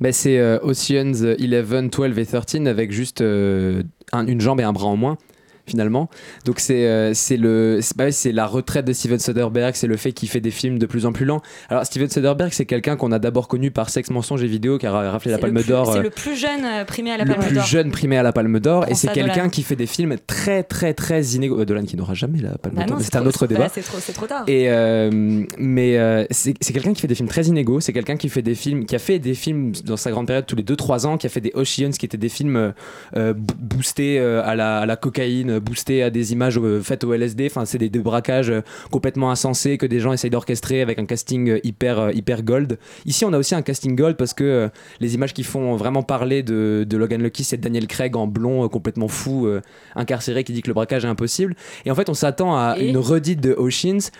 Bah, 0.00 0.12
c'est 0.12 0.38
euh, 0.38 0.60
Oceans 0.62 1.10
11, 1.36 1.90
12 1.90 2.18
et 2.18 2.26
13 2.26 2.68
avec 2.68 2.92
juste 2.92 3.22
euh, 3.22 3.82
un- 4.12 4.24
une 4.28 4.40
jambe 4.40 4.60
et 4.60 4.62
un 4.62 4.72
bras 4.72 4.86
en 4.86 4.96
moins 4.96 5.18
finalement. 5.66 6.08
Donc 6.44 6.58
c'est 6.60 6.86
euh, 6.86 7.14
c'est 7.14 7.36
le 7.36 7.78
c'est 7.82 7.96
bah 7.96 8.04
ouais, 8.06 8.32
la 8.32 8.46
retraite 8.46 8.84
de 8.84 8.92
Steven 8.92 9.18
Soderbergh, 9.18 9.74
c'est 9.74 9.86
le 9.86 9.96
fait 9.96 10.12
qu'il 10.12 10.28
fait 10.28 10.40
des 10.40 10.50
films 10.50 10.78
de 10.78 10.86
plus 10.86 11.06
en 11.06 11.12
plus 11.12 11.24
lents. 11.24 11.40
Alors 11.68 11.84
Steven 11.86 12.08
Soderbergh, 12.10 12.52
c'est 12.52 12.66
quelqu'un 12.66 12.96
qu'on 12.96 13.12
a 13.12 13.18
d'abord 13.18 13.48
connu 13.48 13.70
par 13.70 13.88
Sexe, 13.90 14.10
mensonge 14.10 14.42
et 14.42 14.46
vidéo 14.46 14.78
qui 14.78 14.86
a 14.86 14.90
raflé 14.92 15.30
la 15.30 15.36
le 15.36 15.40
Palme 15.40 15.54
plus- 15.54 15.68
d'Or. 15.68 15.92
C'est 15.92 15.98
euh, 15.98 16.02
le 16.02 16.10
plus 16.10 16.36
jeune 16.36 16.64
euh, 16.64 16.84
primé 16.84 17.10
à 17.12 17.16
la 17.16 17.24
le 17.24 17.30
Palme 17.34 17.46
plus 17.46 17.54
d'Or. 17.56 17.64
jeune 17.64 17.90
primé 17.90 18.16
à 18.16 18.22
la 18.22 18.32
Palme 18.32 18.58
d'Or 18.60 18.86
et 18.88 18.94
c'est 18.94 19.12
quelqu'un 19.12 19.48
qui 19.48 19.62
fait 19.62 19.76
des 19.76 19.86
films 19.86 20.16
très 20.26 20.62
très 20.62 20.94
très 20.94 21.22
inégaux 21.22 21.60
euh, 21.60 21.64
Dolan 21.64 21.84
qui 21.84 21.96
n'aura 21.96 22.14
jamais 22.14 22.40
la 22.40 22.58
Palme 22.58 22.74
Bah 22.76 22.84
d'Or 22.84 22.98
c'est 23.00 23.16
un 23.16 23.24
autre 23.26 23.46
bah, 23.46 23.54
débat 23.54 23.68
c'est 23.72 23.82
trop, 23.82 23.98
c'est 24.00 24.12
trop 24.12 24.26
tard. 24.26 24.44
et 24.48 24.68
euh, 24.70 25.10
mais 25.58 26.26
c'est 26.30 26.54
quelqu'un 26.72 26.92
qui 26.92 27.00
fait 27.00 27.08
des 27.08 27.14
films 27.14 27.28
très 27.28 27.44
inégaux 27.44 27.80
c'est 27.80 27.92
quelqu'un 27.92 28.16
qui 28.16 28.28
fait 28.28 28.42
des 28.42 28.54
films 28.54 28.84
qui 28.86 28.94
a 28.94 28.98
fait 28.98 29.18
des 29.18 29.34
films 29.34 29.72
dans 29.84 29.96
sa 29.96 30.10
grande 30.10 30.26
période 30.26 30.46
tous 30.46 30.56
les 30.56 30.62
2-3 30.64 31.06
ans 31.06 31.16
qui 31.18 31.26
a 31.26 31.30
fait 31.30 31.40
des 31.40 31.52
Oceans 31.54 31.90
qui 31.98 32.06
étaient 32.06 32.16
des 32.16 32.28
films 32.28 32.72
bo- 33.14 33.32
boostés 33.58 34.18
à, 34.20 34.54
la, 34.54 34.78
à 34.78 34.86
la 34.86 34.96
cocaïne 34.96 35.51
boostés 35.60 36.02
à 36.02 36.10
des 36.10 36.32
images 36.32 36.58
euh, 36.58 36.80
faites 36.80 37.04
au 37.04 37.12
LSD 37.12 37.46
enfin 37.46 37.64
c'est 37.64 37.78
des, 37.78 37.88
braquages 37.90 38.50
euh, 38.50 38.60
complètement 38.90 39.30
insensés 39.30 39.78
que 39.78 39.86
des 39.86 40.00
gens 40.00 40.12
essayent 40.12 40.30
d'orchestrer 40.30 40.80
avec 40.82 40.98
un 40.98 41.06
casting 41.06 41.48
euh, 41.48 41.60
hyper 41.64 41.98
euh, 41.98 42.12
hyper 42.12 42.42
gold. 42.42 42.78
Ici 43.06 43.24
on 43.24 43.32
a 43.32 43.38
aussi 43.38 43.54
un 43.54 43.62
casting 43.62 43.96
gold 43.96 44.16
parce 44.16 44.34
que 44.34 44.44
euh, 44.44 44.68
les 45.00 45.14
images 45.14 45.32
qui 45.32 45.42
font 45.42 45.76
vraiment 45.76 46.02
parler 46.02 46.42
de, 46.42 46.86
de 46.88 46.96
Logan 46.96 47.22
Lucky 47.22 47.44
c'est 47.44 47.56
Daniel 47.58 47.86
Craig 47.86 48.16
en 48.16 48.26
blond 48.26 48.64
euh, 48.64 48.68
complètement 48.68 49.08
fou 49.08 49.46
euh, 49.46 49.60
incarcéré 49.94 50.44
qui 50.44 50.52
dit 50.52 50.62
que 50.62 50.68
le 50.68 50.74
braquage 50.74 51.04
est 51.04 51.08
impossible. 51.08 51.54
Et 51.84 51.90
en 51.90 51.94
fait 51.94 52.08
on 52.08 52.14
s'attend 52.14 52.54
à 52.56 52.76
Et 52.78 52.88
une 52.88 52.98
redite 52.98 53.40
de 53.40 53.52
Oceans 53.52 54.10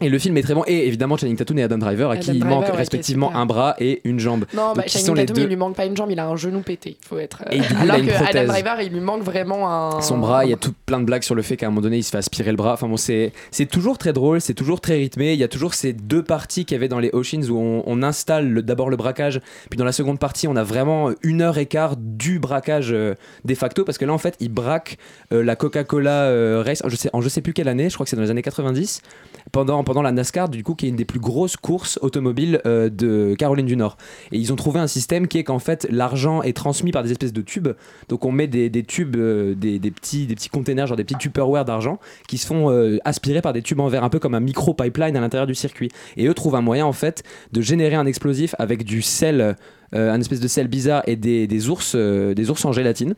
Et 0.00 0.08
le 0.08 0.18
film 0.18 0.36
est 0.36 0.42
très 0.42 0.54
bon. 0.54 0.64
Et 0.66 0.86
évidemment, 0.86 1.16
Channing 1.16 1.36
Tatum 1.36 1.58
et 1.58 1.62
Adam 1.62 1.78
Driver, 1.78 2.10
à 2.10 2.12
Adam 2.14 2.22
qui 2.22 2.30
il 2.32 2.40
Driver, 2.40 2.56
manque 2.60 2.68
ouais, 2.70 2.76
respectivement 2.76 3.34
un 3.34 3.46
bras 3.46 3.74
et 3.78 4.00
une 4.04 4.18
jambe. 4.18 4.44
Non, 4.54 4.68
Donc, 4.68 4.76
bah, 4.76 4.82
qui 4.84 4.90
Channing 4.90 5.06
sont 5.06 5.14
les 5.14 5.26
Tatum, 5.26 5.36
deux. 5.36 5.42
il 5.42 5.48
lui 5.48 5.56
manque 5.56 5.76
pas 5.76 5.84
une 5.86 5.96
jambe, 5.96 6.10
il 6.10 6.18
a 6.18 6.26
un 6.26 6.36
genou 6.36 6.60
pété. 6.60 6.96
Faut 7.06 7.18
être. 7.18 7.42
euh, 7.46 7.50
Et 7.52 7.60
du 7.60 7.66
coup, 7.68 7.74
il 7.84 7.90
a 7.90 7.94
Alors 7.94 8.06
que 8.06 8.36
Adam. 8.38 8.44
Driver, 8.52 8.80
il 8.82 8.92
lui 8.92 9.00
manque 9.00 9.22
vraiment 9.22 9.70
un. 9.96 10.00
Son 10.00 10.18
bras, 10.18 10.44
il 10.44 10.50
y 10.50 10.54
a 10.54 10.56
tout 10.56 10.72
plein 10.86 11.00
de 11.00 11.04
blagues 11.04 11.22
sur 11.22 11.34
le 11.34 11.42
fait 11.42 11.56
qu'à 11.56 11.66
un 11.66 11.70
moment 11.70 11.80
donné, 11.82 11.98
il 11.98 12.02
se 12.02 12.10
fait 12.10 12.18
aspirer 12.18 12.50
le 12.50 12.56
bras. 12.56 12.72
Enfin 12.74 12.88
bon, 12.88 12.96
c'est 12.96 13.32
c'est 13.50 13.66
toujours 13.66 13.98
très 13.98 14.12
drôle, 14.12 14.40
c'est 14.40 14.54
toujours 14.54 14.80
très 14.80 14.94
rythmé. 14.94 15.32
Il 15.34 15.38
y 15.38 15.44
a 15.44 15.48
toujours 15.48 15.74
ces 15.74 15.92
deux 15.92 16.22
parties 16.22 16.64
qu'il 16.64 16.74
y 16.74 16.78
avait 16.78 16.88
dans 16.88 16.98
les 17.00 17.10
Oceans 17.12 17.48
où 17.50 17.58
on, 17.58 17.82
on 17.86 18.02
installe 18.02 18.48
le- 18.48 18.62
d'abord 18.62 18.90
le 18.90 18.96
braquage, 18.96 19.40
puis 19.70 19.76
dans 19.78 19.84
la 19.84 19.92
seconde 19.92 20.18
partie, 20.18 20.48
on 20.48 20.56
a 20.56 20.62
vraiment 20.62 21.10
une 21.22 21.42
heure 21.42 21.58
et 21.58 21.66
quart 21.66 21.96
du 21.96 22.38
braquage 22.38 22.88
euh, 22.92 23.14
de 23.44 23.54
facto, 23.54 23.84
parce 23.84 23.98
que 23.98 24.04
là, 24.04 24.12
en 24.12 24.18
fait, 24.18 24.36
il 24.40 24.50
braque 24.50 24.98
euh, 25.32 25.42
la 25.42 25.56
Coca-Cola 25.56 26.10
euh, 26.24 26.62
Race, 26.64 26.82
je 26.86 26.96
sais, 26.96 27.10
en 27.12 27.20
je 27.20 27.28
sais 27.28 27.40
plus 27.40 27.52
quelle 27.52 27.68
année, 27.68 27.88
je 27.90 27.94
crois 27.94 28.04
que 28.04 28.10
c'est 28.10 28.16
dans 28.16 28.22
les 28.22 28.30
années 28.30 28.42
90. 28.42 29.02
Pendant, 29.52 29.84
pendant 29.84 30.02
la 30.02 30.12
NASCAR, 30.12 30.48
du 30.48 30.62
coup, 30.62 30.74
qui 30.74 30.86
est 30.86 30.88
une 30.88 30.96
des 30.96 31.04
plus 31.04 31.20
grosses 31.20 31.56
courses 31.56 31.98
automobiles 32.02 32.60
euh, 32.66 32.88
de 32.88 33.34
Caroline 33.38 33.66
du 33.66 33.76
Nord. 33.76 33.96
Et 34.32 34.38
ils 34.38 34.52
ont 34.52 34.56
trouvé 34.56 34.80
un 34.80 34.86
système 34.86 35.28
qui 35.28 35.38
est 35.38 35.44
qu'en 35.44 35.58
fait, 35.58 35.86
l'argent 35.90 36.42
est 36.42 36.56
transmis 36.56 36.90
par 36.90 37.02
des 37.02 37.12
espèces 37.12 37.32
de 37.32 37.42
tubes. 37.42 37.68
Donc 38.08 38.24
on 38.24 38.32
met 38.32 38.46
des, 38.46 38.70
des 38.70 38.82
tubes, 38.82 39.16
euh, 39.16 39.54
des, 39.54 39.78
des 39.78 39.90
petits, 39.90 40.26
des 40.26 40.34
petits 40.34 40.48
containers, 40.48 40.86
genre 40.86 40.96
des 40.96 41.04
petits 41.04 41.18
Tupperware 41.18 41.64
d'argent, 41.64 41.98
qui 42.28 42.38
se 42.38 42.46
font 42.46 42.70
euh, 42.70 42.98
aspirer 43.04 43.40
par 43.40 43.52
des 43.52 43.62
tubes 43.62 43.80
en 43.80 43.88
verre, 43.88 44.04
un 44.04 44.10
peu 44.10 44.18
comme 44.18 44.34
un 44.34 44.40
micro-pipeline 44.40 45.16
à 45.16 45.20
l'intérieur 45.20 45.46
du 45.46 45.54
circuit. 45.54 45.90
Et 46.16 46.26
eux 46.26 46.34
trouvent 46.34 46.56
un 46.56 46.62
moyen, 46.62 46.86
en 46.86 46.92
fait, 46.92 47.22
de 47.52 47.60
générer 47.60 47.94
un 47.94 48.06
explosif 48.06 48.54
avec 48.58 48.84
du 48.84 49.02
sel, 49.02 49.56
un 49.92 50.20
espèce 50.20 50.40
de 50.40 50.48
sel 50.48 50.66
bizarre 50.66 51.02
et 51.06 51.14
des, 51.14 51.46
des 51.46 51.68
ours, 51.68 51.94
des 51.94 52.50
ours 52.50 52.64
en 52.64 52.72
gélatine. 52.72 53.14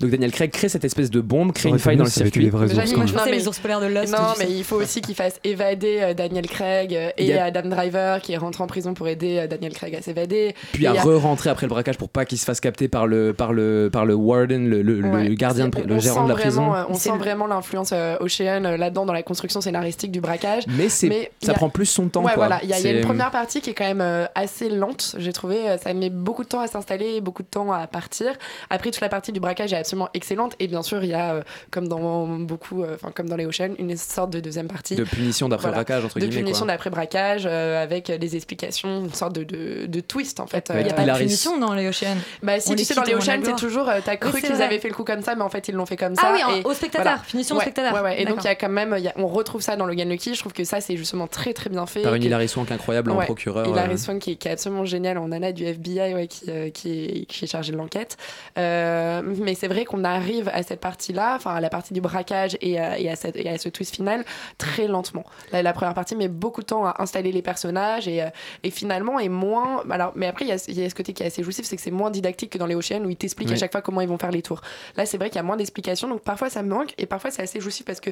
Donc 0.00 0.10
Daniel 0.10 0.30
Craig 0.32 0.50
crée 0.50 0.68
cette 0.68 0.84
espèce 0.84 1.10
de 1.10 1.20
bombe, 1.20 1.52
crée 1.52 1.68
une 1.68 1.78
faille 1.78 1.96
dans 1.96 2.04
le 2.04 2.10
circuit. 2.10 2.50
mais- 2.50 3.30
les 3.32 3.48
ours 3.48 3.58
polaires 3.58 3.80
de 3.80 3.86
Lost. 3.86 4.12
Non, 4.12 4.34
mais 4.38 4.46
il 4.50 4.64
faut 4.64 4.76
aussi 4.76 5.00
qu'il 5.00 5.14
fasse 5.14 5.40
évader 5.44 5.98
euh, 6.00 6.14
Daniel 6.14 6.46
Craig 6.46 6.94
euh, 6.94 7.10
et 7.18 7.36
Adam 7.38 7.68
Driver 7.68 8.20
qui 8.20 8.36
rentre 8.36 8.60
en 8.60 8.66
prison 8.66 8.94
pour 8.94 9.08
aider 9.08 9.38
euh, 9.38 9.46
Daniel 9.46 9.72
Craig 9.72 9.94
à 9.94 10.02
s'évader. 10.02 10.54
Puis 10.72 10.84
Et 10.84 10.86
à 10.86 10.92
re-rentrer 10.94 11.50
après 11.50 11.66
le 11.66 11.70
braquage 11.70 11.98
pour 11.98 12.08
pas 12.08 12.24
qu'il 12.24 12.38
se 12.38 12.44
fasse 12.44 12.60
capter 12.60 12.88
par 12.88 13.06
le, 13.06 13.32
par 13.32 13.52
le, 13.52 13.90
par 13.92 14.06
le 14.06 14.14
warden, 14.14 14.68
le, 14.68 14.82
le- 14.82 15.00
le 15.00 15.08
Ouais. 15.08 15.34
gardien, 15.34 15.70
le 15.86 15.98
gérant 15.98 16.24
de 16.24 16.28
la 16.30 16.34
prison. 16.36 16.72
on 16.88 16.94
sent 16.94 17.10
le- 17.12 17.18
vraiment 17.18 17.46
l'influence 17.46 17.90
euh, 17.92 18.16
Ocean 18.20 18.60
là-dedans 18.76 19.06
dans 19.06 19.12
la 19.12 19.22
construction 19.22 19.60
scénaristique 19.60 20.12
du 20.12 20.20
braquage. 20.20 20.64
Mais, 20.68 20.88
c'est, 20.88 21.30
ça 21.42 21.54
prend 21.54 21.70
plus 21.70 21.86
son 21.86 22.08
temps. 22.08 22.24
ouais, 22.24 22.32
voilà. 22.36 22.60
Il 22.62 22.68
y, 22.68 22.72
a- 22.72 22.78
il 22.78 22.84
y 22.84 22.88
a 22.88 22.92
une 22.92 23.04
première 23.04 23.30
partie 23.30 23.60
qui 23.60 23.70
est 23.70 23.74
quand 23.74 23.84
même 23.86 24.00
euh, 24.00 24.26
assez 24.34 24.68
lente, 24.68 25.16
j'ai 25.18 25.32
trouvé. 25.32 25.76
Ça 25.82 25.92
met 25.94 26.10
beaucoup 26.10 26.44
de 26.44 26.48
temps 26.48 26.60
à 26.60 26.66
s'installer, 26.66 27.20
beaucoup 27.20 27.42
de 27.42 27.48
temps 27.48 27.72
à 27.72 27.86
partir. 27.86 28.32
Après, 28.70 28.90
toute 28.90 29.00
la 29.00 29.08
partie 29.08 29.32
du 29.32 29.40
braquage 29.40 29.72
est 29.72 29.76
absolument 29.88 30.08
excellente. 30.14 30.54
Et 30.58 30.66
bien 30.68 30.82
sûr, 30.82 31.02
il 31.02 31.10
y 31.10 31.14
a, 31.14 31.34
euh, 31.34 31.42
comme 31.70 31.88
dans 31.88 32.26
beaucoup, 32.26 32.82
euh, 32.82 32.94
enfin, 32.94 33.10
comme 33.14 33.28
dans 33.28 33.36
les 33.36 33.46
Ocean, 33.46 33.70
une 33.78 33.96
sorte 33.96 34.30
de 34.30 34.40
deuxième 34.40 34.68
partie. 34.68 34.94
De 34.96 35.04
punition 35.04 35.48
d'après 35.48 35.68
Voilà. 35.68 35.76
braquage, 35.84 36.04
entre 36.04 36.18
de 36.18 36.26
guillemets. 36.26 36.42
punition 36.42 36.64
quoi. 36.66 36.74
d'après 36.74 36.90
braquage 36.90 37.42
euh, 37.46 37.82
avec 37.82 38.10
des 38.10 38.36
explications, 38.36 39.04
une 39.06 39.12
sorte 39.14 39.34
de, 39.34 39.44
de, 39.44 39.86
de 39.86 40.00
twist 40.00 40.40
en 40.40 40.46
fait. 40.46 40.70
Il 40.74 40.82
n'y 40.84 40.90
a 40.90 40.94
pas 40.94 41.04
de 41.04 41.12
punition 41.18 41.58
dans 41.58 41.72
les 41.74 41.88
Ocean. 41.88 42.16
Bah 42.42 42.60
si 42.60 42.70
On 42.72 42.74
tu 42.74 42.84
sais 42.84 42.94
dans 42.94 43.02
les 43.02 43.14
Ocean 43.14 43.40
c'est 43.42 43.56
toujours 43.56 43.88
euh, 43.88 44.00
t'as 44.04 44.16
cru 44.16 44.30
Oui, 44.34 44.42
qu'ils 44.42 44.60
avaient 44.62 44.78
fait 44.78 44.88
le 44.88 44.94
coup 44.94 45.04
comme 45.04 45.22
ça 45.22 45.34
mais 45.34 45.42
en 45.42 45.48
fait 45.48 45.68
ils 45.68 45.74
l'ont 45.74 45.86
fait 45.86 45.96
comme 45.96 46.14
Ah 46.18 46.20
ça. 46.20 46.32
oui, 46.34 46.42
en- 46.44 46.56
et 46.60 46.64
au 46.64 46.74
spectateur, 46.74 47.04
voilà. 47.14 47.22
punition 47.28 47.56
au 47.56 47.60
spectateur. 47.60 47.94
Ouais, 47.94 48.00
ouais. 48.00 48.20
Et 48.22 48.24
donc 48.26 48.38
il 48.40 48.44
y 48.44 48.48
a 48.48 48.54
quand 48.54 48.68
même 48.68 48.94
il 48.98 49.04
y 49.04 49.08
a- 49.08 49.14
on 49.16 49.26
retrouve 49.26 49.62
ça 49.62 49.76
dans 49.76 49.86
Logan 49.86 50.08
Lucky. 50.08 50.34
Je 50.34 50.40
trouve 50.40 50.52
que 50.52 50.64
ça 50.64 50.80
c'est 50.80 50.96
justement 50.96 51.26
très 51.26 51.52
très 51.54 51.70
bien 51.70 51.86
fait. 51.86 52.02
Par 52.02 52.14
une 52.14 52.22
Hilary 52.24 52.48
Swank 52.48 52.70
incroyable 52.70 53.10
en 53.12 53.16
procureur. 53.18 53.66
Hilary 53.66 53.98
Swank 53.98 54.20
qui, 54.20 54.32
est- 54.32 54.36
qui 54.36 54.48
est 54.48 54.52
absolument 54.52 54.84
génial 54.84 55.18
en 55.18 55.28
Nana 55.28 55.52
du 55.52 55.64
FBI 55.64 56.26
qui, 56.28 56.46
qui, 56.72 57.04
est, 57.04 57.24
qui 57.26 57.44
est 57.44 57.48
chargé 57.48 57.72
de 57.72 57.76
l'enquête. 57.76 58.16
Mais 58.56 59.54
c'est 59.54 59.68
vrai 59.68 59.77
qu'on 59.84 60.04
arrive 60.04 60.48
à 60.52 60.62
cette 60.62 60.80
partie-là, 60.80 61.34
enfin 61.36 61.54
à 61.54 61.60
la 61.60 61.68
partie 61.70 61.92
du 61.94 62.00
braquage 62.00 62.56
et 62.60 62.78
à, 62.78 62.98
et 62.98 63.08
à 63.08 63.16
cette- 63.16 63.36
et 63.36 63.48
à 63.48 63.58
ce 63.58 63.68
twist 63.68 63.94
final 63.94 64.24
très 64.58 64.86
lentement. 64.88 65.24
La 65.52 65.72
première 65.72 65.94
partie 65.94 66.16
met 66.16 66.28
beaucoup 66.28 66.60
de 66.60 66.66
temps 66.66 66.86
à 66.86 67.02
installer 67.02 67.32
les 67.32 67.42
personnages 67.42 68.08
et, 68.08 68.22
euh, 68.22 68.28
et 68.64 68.70
finalement 68.70 69.18
est 69.18 69.28
moins. 69.28 69.82
Alors, 69.90 70.12
mais 70.16 70.26
après, 70.26 70.44
il 70.44 70.48
y, 70.48 70.52
a- 70.52 70.64
il 70.68 70.78
y 70.78 70.84
a 70.84 70.88
ce 70.90 70.94
côté 70.94 71.12
qui 71.12 71.22
est 71.22 71.26
assez 71.26 71.42
jouissif, 71.42 71.64
c'est 71.66 71.76
que 71.76 71.82
c'est 71.82 71.90
moins 71.90 72.10
didactique 72.10 72.50
que 72.50 72.58
dans 72.58 72.66
les 72.66 72.74
Ocean 72.74 73.04
où 73.04 73.10
ils 73.10 73.16
t'expliquent 73.16 73.52
à 73.52 73.56
chaque 73.56 73.72
fois 73.72 73.82
comment 73.82 74.00
ils 74.00 74.08
vont 74.08 74.18
faire 74.18 74.30
les 74.30 74.42
tours. 74.42 74.60
Là, 74.96 75.06
c'est 75.06 75.16
vrai 75.18 75.28
qu'il 75.28 75.36
y 75.36 75.40
a 75.40 75.42
moins 75.44 75.56
d'explications, 75.56 76.08
donc 76.08 76.20
parfois 76.22 76.50
ça 76.50 76.62
me 76.62 76.68
manque 76.68 76.94
et 76.98 77.06
parfois 77.06 77.30
c'est 77.30 77.42
assez 77.42 77.60
jouissif 77.60 77.84
parce 77.86 78.00
que 78.00 78.10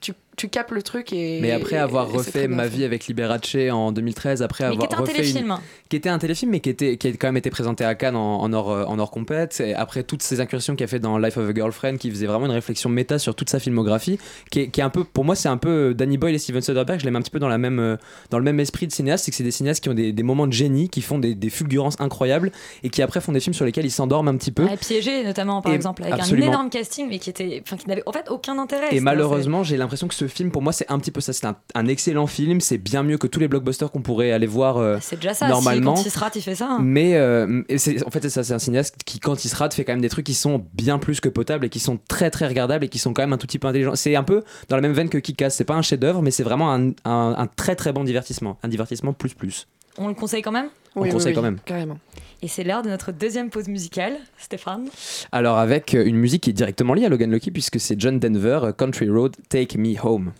tu, 0.00 0.12
tu 0.36 0.48
capes 0.48 0.70
le 0.72 0.82
truc 0.82 1.12
et. 1.12 1.40
Mais 1.40 1.50
après 1.52 1.76
avoir 1.76 2.10
refait 2.10 2.48
Ma 2.48 2.66
vie 2.66 2.84
avec 2.84 3.06
Liberace 3.06 3.54
en 3.72 3.92
2013, 3.92 4.42
après 4.42 4.64
Mais 4.64 4.70
qui 4.70 4.74
avoir 4.76 4.86
était 4.86 4.94
un 4.94 5.00
refait 5.00 5.12
téléfilm. 5.12 5.50
une... 5.50 5.58
qui 5.88 5.96
était 5.96 6.08
un 6.08 6.18
téléfilm, 6.18 6.50
mais 6.50 6.60
qui 6.60 6.70
était 6.70 6.96
qui 6.96 7.08
a 7.08 7.10
quand 7.12 7.28
même 7.28 7.36
été 7.36 7.50
présenté 7.50 7.84
à 7.84 7.94
Cannes 7.94 8.16
en, 8.16 8.40
en 8.42 8.52
hors 8.52 8.70
euh, 8.70 8.84
en 8.84 8.98
hors 8.98 9.10
compète. 9.10 9.60
Et 9.60 9.74
après 9.74 10.02
toutes 10.02 10.22
ces 10.22 10.40
incursions 10.40 10.76
qu'il 10.76 10.84
a 10.84 10.88
fait 10.88 10.98
dans 11.04 11.18
Life 11.18 11.36
of 11.36 11.48
a 11.48 11.54
Girlfriend, 11.54 11.96
qui 11.98 12.10
faisait 12.10 12.26
vraiment 12.26 12.46
une 12.46 12.52
réflexion 12.52 12.90
méta 12.90 13.18
sur 13.18 13.34
toute 13.34 13.50
sa 13.50 13.58
filmographie, 13.60 14.18
qui 14.50 14.60
est, 14.60 14.68
qui 14.68 14.80
est 14.80 14.84
un 14.84 14.90
peu, 14.90 15.04
pour 15.04 15.24
moi, 15.24 15.34
c'est 15.36 15.48
un 15.48 15.56
peu 15.56 15.68
euh, 15.90 15.94
Danny 15.94 16.18
Boyle 16.18 16.34
et 16.34 16.38
Steven 16.38 16.62
Soderbergh. 16.62 17.00
Je 17.00 17.04
l'aime 17.04 17.16
un 17.16 17.20
petit 17.22 17.30
peu 17.30 17.38
dans 17.38 17.48
la 17.48 17.58
même 17.58 17.78
euh, 17.78 17.96
dans 18.30 18.38
le 18.38 18.44
même 18.44 18.58
esprit 18.60 18.86
de 18.86 18.92
cinéaste, 18.92 19.24
c'est 19.24 19.30
que 19.30 19.36
c'est 19.36 19.44
des 19.44 19.50
cinéastes 19.50 19.82
qui 19.82 19.88
ont 19.88 19.94
des, 19.94 20.12
des 20.12 20.22
moments 20.22 20.46
de 20.46 20.52
génie, 20.52 20.88
qui 20.88 21.02
font 21.02 21.18
des, 21.18 21.34
des 21.34 21.50
fulgurances 21.50 21.96
incroyables 22.00 22.50
et 22.82 22.90
qui 22.90 23.02
après 23.02 23.20
font 23.20 23.32
des 23.32 23.40
films 23.40 23.54
sur 23.54 23.64
lesquels 23.64 23.84
ils 23.86 23.90
s'endorment 23.90 24.28
un 24.28 24.36
petit 24.36 24.52
peu. 24.52 24.64
Ouais, 24.64 24.76
piégé 24.76 25.22
notamment 25.24 25.62
par 25.62 25.72
Et 25.72 25.76
exemple 25.76 26.02
avec 26.02 26.14
absolument. 26.14 26.46
un 26.46 26.50
énorme 26.50 26.70
casting 26.70 27.06
mais 27.08 27.18
qui 27.18 27.30
était 27.30 27.62
enfin 27.64 27.76
qui 27.76 27.88
n'avait 27.88 28.02
en 28.06 28.12
fait 28.12 28.28
aucun 28.30 28.58
intérêt 28.58 28.88
Et 28.94 29.00
malheureusement, 29.00 29.62
j'ai 29.62 29.76
l'impression 29.76 30.08
que 30.08 30.14
ce 30.14 30.26
film, 30.26 30.50
pour 30.50 30.62
moi, 30.62 30.72
c'est 30.72 30.90
un 30.90 30.98
petit 30.98 31.10
peu 31.10 31.20
ça. 31.20 31.32
C'est 31.32 31.46
un, 31.46 31.56
un 31.74 31.86
excellent 31.86 32.26
film. 32.26 32.60
C'est 32.60 32.78
bien 32.78 33.02
mieux 33.02 33.18
que 33.18 33.26
tous 33.26 33.40
les 33.40 33.48
blockbusters 33.48 33.90
qu'on 33.90 34.02
pourrait 34.02 34.32
aller 34.32 34.46
voir 34.46 34.78
euh, 34.78 34.98
c'est 35.00 35.16
déjà 35.16 35.34
ça 35.34 35.48
normalement. 35.48 35.96
si, 35.96 36.02
quand 36.04 36.08
il 36.08 36.12
se 36.12 36.18
rate 36.18 36.36
il 36.36 36.42
fait 36.42 36.54
ça 36.54 36.68
hein. 36.70 36.78
Mais 36.82 37.14
euh, 37.16 37.62
en 38.06 38.10
fait, 38.10 38.28
c'est 38.28 38.52
un 38.52 38.58
cinéaste 38.58 38.96
qui, 39.04 39.20
quand 39.20 39.44
il 39.44 39.48
se 39.48 39.56
rate, 39.56 39.74
fait 39.74 39.84
quand 39.84 39.92
même 39.92 40.00
des 40.00 40.08
trucs 40.08 40.26
qui 40.26 40.34
sont 40.34 40.64
bien 40.72 40.93
plus 40.98 41.20
que 41.20 41.28
potables 41.28 41.66
et 41.66 41.68
qui 41.68 41.80
sont 41.80 41.98
très 42.08 42.30
très 42.30 42.46
regardables 42.46 42.84
et 42.84 42.88
qui 42.88 42.98
sont 42.98 43.12
quand 43.12 43.22
même 43.22 43.32
un 43.32 43.38
tout 43.38 43.46
petit 43.46 43.58
peu 43.58 43.68
intelligents. 43.68 43.94
C'est 43.94 44.16
un 44.16 44.22
peu 44.24 44.42
dans 44.68 44.76
la 44.76 44.82
même 44.82 44.92
veine 44.92 45.08
que 45.08 45.18
Kick-Ass. 45.18 45.54
C'est 45.54 45.64
pas 45.64 45.74
un 45.74 45.82
chef-d'œuvre, 45.82 46.22
mais 46.22 46.30
c'est 46.30 46.42
vraiment 46.42 46.72
un, 46.72 46.88
un- 47.04 47.34
un 47.36 47.46
très 47.46 47.76
très 47.76 47.92
bon 47.92 48.04
divertissement. 48.04 48.58
Un 48.62 48.68
divertissement 48.68 49.12
plus 49.12 49.34
plus. 49.34 49.66
on 49.98 50.08
le 50.08 50.14
conseille 50.14 50.42
quand 50.42 50.52
même? 50.52 50.68
On 50.96 51.08
conseille 51.08 51.34
quand 51.34 51.42
même. 51.42 51.58
Carrément. 51.64 51.98
et 52.40 52.46
c'est 52.46 52.62
l'heure 52.62 52.82
de 52.82 52.88
notre 52.88 53.10
deuxième 53.10 53.50
pause 53.50 53.66
musicale 53.66 54.14
Stéphane 54.38 54.86
Alors, 55.32 55.58
avec 55.58 55.92
euh, 55.94 56.04
une 56.06 56.14
musique 56.16 56.44
qui 56.44 56.50
est 56.50 56.52
directement 56.52 56.94
liée 56.94 57.04
à 57.06 57.08
Logan 57.08 57.32
Lucky, 57.32 57.50
puisque 57.50 57.80
c'est 57.80 57.98
John 58.00 58.20
Denver, 58.20 58.60
euh, 58.62 58.72
Country 58.72 59.08
Road, 59.08 59.34
Take 59.48 59.76
Me 59.76 59.94
Home. 60.00 60.30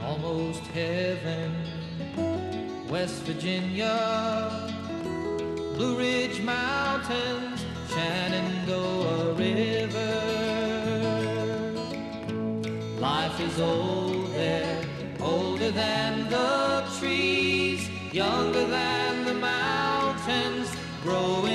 almost 0.00 0.62
heaven. 0.74 1.41
West 2.92 3.22
Virginia, 3.22 4.68
Blue 5.76 5.96
Ridge 5.96 6.42
Mountains, 6.42 7.64
Shenandoah 7.88 9.32
River. 9.32 10.14
Life 13.00 13.40
is 13.40 13.58
old 13.58 14.26
there, 14.34 14.84
older 15.22 15.70
than 15.70 16.28
the 16.28 16.84
trees, 16.98 17.88
younger 18.12 18.66
than 18.66 19.24
the 19.24 19.34
mountains, 19.40 20.68
growing 21.02 21.51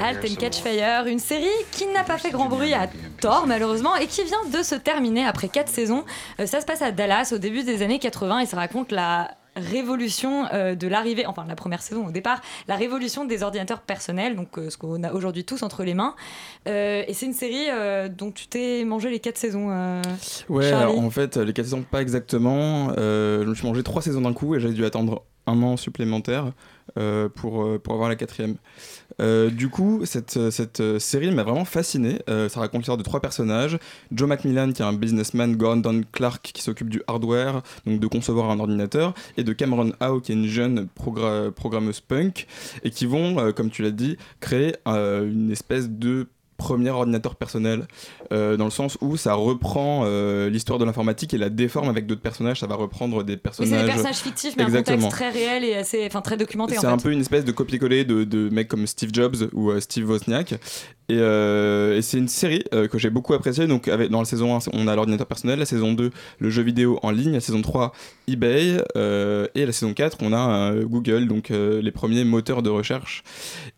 Halt 0.00 0.24
and 0.24 0.34
Catch? 0.36 0.60
Fire, 0.60 1.06
une 1.06 1.18
série 1.18 1.46
qui 1.72 1.86
n'a 1.86 2.04
pas 2.04 2.18
fait 2.18 2.30
grand 2.30 2.48
bruit 2.48 2.74
à 2.74 2.88
tort 3.20 3.46
malheureusement 3.46 3.96
et 3.96 4.06
qui 4.06 4.22
vient 4.24 4.44
de 4.52 4.62
se 4.62 4.74
terminer 4.74 5.24
après 5.24 5.48
4 5.48 5.68
saisons. 5.68 6.04
Euh, 6.40 6.46
ça 6.46 6.60
se 6.60 6.66
passe 6.66 6.82
à 6.82 6.92
Dallas 6.92 7.32
au 7.34 7.38
début 7.38 7.62
des 7.62 7.82
années 7.82 7.98
80 7.98 8.40
et 8.40 8.46
ça 8.46 8.56
raconte 8.56 8.92
la 8.92 9.36
révolution 9.58 10.46
euh, 10.52 10.74
de 10.74 10.88
l'arrivée, 10.88 11.26
enfin 11.26 11.44
la 11.46 11.56
première 11.56 11.82
saison 11.82 12.06
au 12.06 12.10
départ, 12.10 12.40
la 12.66 12.76
révolution 12.76 13.24
des 13.24 13.42
ordinateurs 13.42 13.80
personnels, 13.80 14.36
donc 14.36 14.58
euh, 14.58 14.70
ce 14.70 14.78
qu'on 14.78 15.02
a 15.02 15.12
aujourd'hui 15.12 15.44
tous 15.44 15.62
entre 15.62 15.84
les 15.84 15.94
mains. 15.94 16.14
Euh, 16.68 17.02
et 17.06 17.12
c'est 17.14 17.26
une 17.26 17.32
série 17.32 17.66
dont 18.16 18.30
tu 18.30 18.46
t'es 18.46 18.84
mangé 18.84 19.10
les 19.10 19.20
4 19.20 19.36
saisons. 19.36 19.68
Ouais, 20.48 20.72
alors, 20.72 20.98
en 20.98 21.10
fait, 21.10 21.36
les 21.36 21.52
4 21.52 21.64
saisons, 21.64 21.82
pas 21.82 22.02
exactement. 22.02 22.92
Je 22.96 23.44
me 23.44 23.54
suis 23.54 23.66
mangé 23.66 23.82
3 23.82 24.02
saisons 24.02 24.20
d'un 24.20 24.32
coup 24.32 24.54
et 24.54 24.60
j'ai 24.60 24.70
dû 24.70 24.84
attendre 24.84 25.24
un 25.48 25.62
an 25.62 25.76
supplémentaire 25.76 26.52
euh, 26.96 27.28
pour, 27.28 27.64
euh, 27.64 27.78
pour 27.78 27.94
avoir 27.94 28.08
la 28.08 28.16
quatrième. 28.16 28.56
Euh, 29.20 29.50
du 29.50 29.68
coup, 29.68 30.02
cette, 30.04 30.50
cette 30.50 30.98
série 30.98 31.30
m'a 31.30 31.42
vraiment 31.42 31.64
fasciné. 31.64 32.20
Ça 32.26 32.60
raconte 32.60 32.80
l'histoire 32.82 32.96
de 32.96 33.02
trois 33.02 33.20
personnages. 33.20 33.78
Joe 34.12 34.28
Macmillan, 34.28 34.72
qui 34.72 34.82
est 34.82 34.84
un 34.84 34.92
businessman, 34.92 35.56
Gordon 35.56 36.02
Clark, 36.12 36.50
qui 36.54 36.62
s'occupe 36.62 36.88
du 36.88 37.02
hardware, 37.06 37.62
donc 37.86 37.98
de 38.00 38.06
concevoir 38.06 38.50
un 38.50 38.60
ordinateur, 38.60 39.14
et 39.36 39.44
de 39.44 39.52
Cameron 39.52 39.92
Howe, 40.00 40.20
qui 40.20 40.32
est 40.32 40.36
une 40.36 40.46
jeune 40.46 40.88
progra- 40.96 41.50
programmeuse 41.50 42.00
punk, 42.00 42.46
et 42.84 42.90
qui 42.90 43.06
vont, 43.06 43.52
comme 43.52 43.70
tu 43.70 43.82
l'as 43.82 43.90
dit, 43.90 44.16
créer 44.40 44.76
une 44.86 45.50
espèce 45.50 45.88
de 45.90 46.28
premier 46.58 46.90
ordinateur 46.90 47.36
personnel 47.36 47.86
euh, 48.32 48.56
dans 48.56 48.64
le 48.64 48.70
sens 48.70 48.98
où 49.00 49.16
ça 49.16 49.34
reprend 49.34 50.02
euh, 50.04 50.50
l'histoire 50.50 50.78
de 50.78 50.84
l'informatique 50.84 51.32
et 51.32 51.38
la 51.38 51.48
déforme 51.50 51.88
avec 51.88 52.06
d'autres 52.06 52.20
personnages 52.20 52.60
ça 52.60 52.66
va 52.66 52.74
reprendre 52.74 53.22
des 53.22 53.34
Oui, 53.34 53.38
personnages 53.38 53.70
c'est 53.70 53.80
des 53.80 53.86
personnages 53.86 54.16
fictifs, 54.16 54.54
mais 54.56 54.64
un 54.64 54.70
contexte 54.70 55.08
très 55.08 55.30
réel 55.30 55.64
et 55.64 55.74
assez, 55.76 56.04
enfin 56.04 56.20
très 56.20 56.36
documenté 56.36 56.76
en 56.76 56.80
c'est 56.80 56.86
un 56.88 56.98
peu 56.98 57.12
une 57.12 57.20
espèce 57.20 57.44
de 57.44 57.52
copier-coller 57.52 58.04
de, 58.04 58.24
de 58.24 58.48
mecs 58.50 58.66
comme 58.66 58.86
Steve 58.88 59.10
Jobs 59.12 59.36
ou 59.52 59.70
euh, 59.70 59.80
Steve 59.80 60.10
Wozniak. 60.10 60.54
Et, 61.10 61.14
et 61.14 62.02
c'est 62.02 62.18
une 62.18 62.28
série 62.28 62.64
que 62.70 62.98
j'ai 62.98 63.08
beaucoup 63.08 63.32
appréciée. 63.32 63.66
Donc, 63.66 63.88
avec, 63.88 64.10
dans 64.10 64.18
la 64.18 64.26
saison 64.26 64.54
1, 64.54 64.58
on 64.74 64.88
a 64.88 64.94
l'ordinateur 64.94 65.26
personnel. 65.26 65.58
La 65.58 65.64
saison 65.64 65.94
2, 65.94 66.10
le 66.38 66.50
jeu 66.50 66.62
vidéo 66.62 66.98
en 67.02 67.10
ligne. 67.12 67.32
La 67.32 67.40
saison 67.40 67.62
3, 67.62 67.92
eBay. 68.26 68.76
et 68.94 69.64
la 69.64 69.72
saison 69.72 69.94
4, 69.94 70.18
on 70.20 70.34
a 70.34 70.74
Google, 70.84 71.26
donc 71.26 71.48
les 71.48 71.90
premiers 71.92 72.24
moteurs 72.24 72.62
de 72.62 72.68
recherche. 72.68 73.22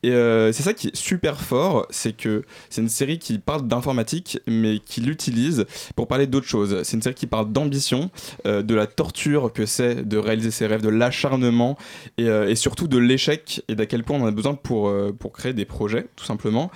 Et 0.02 0.10
c'est 0.10 0.64
ça 0.64 0.74
qui 0.74 0.88
est 0.88 0.96
super 0.96 1.40
fort. 1.40 1.86
C'est 1.90 2.16
que 2.16 2.42
c'est 2.70 2.80
une 2.80 2.88
série 2.88 3.18
qui 3.18 3.38
parle 3.38 3.66
d'informatique, 3.66 4.38
mais 4.46 4.78
qui 4.78 5.00
l'utilise 5.00 5.66
pour 5.96 6.06
parler 6.06 6.26
d'autres 6.26 6.46
choses. 6.46 6.82
C'est 6.84 6.96
une 6.96 7.02
série 7.02 7.14
qui 7.14 7.26
parle 7.26 7.52
d'ambition, 7.52 8.10
euh, 8.46 8.62
de 8.62 8.74
la 8.74 8.86
torture 8.86 9.52
que 9.52 9.66
c'est 9.66 10.08
de 10.08 10.16
réaliser 10.16 10.50
ses 10.50 10.66
rêves, 10.66 10.82
de 10.82 10.88
l'acharnement 10.88 11.76
et, 12.16 12.28
euh, 12.28 12.48
et 12.48 12.54
surtout 12.54 12.88
de 12.88 12.98
l'échec 12.98 13.62
et 13.68 13.74
d'à 13.74 13.86
quel 13.86 14.04
point 14.04 14.18
on 14.18 14.22
en 14.22 14.26
a 14.26 14.30
besoin 14.30 14.54
pour, 14.54 14.88
euh, 14.88 15.12
pour 15.16 15.32
créer 15.32 15.52
des 15.52 15.64
projets, 15.64 16.06
tout 16.16 16.24
simplement. 16.24 16.70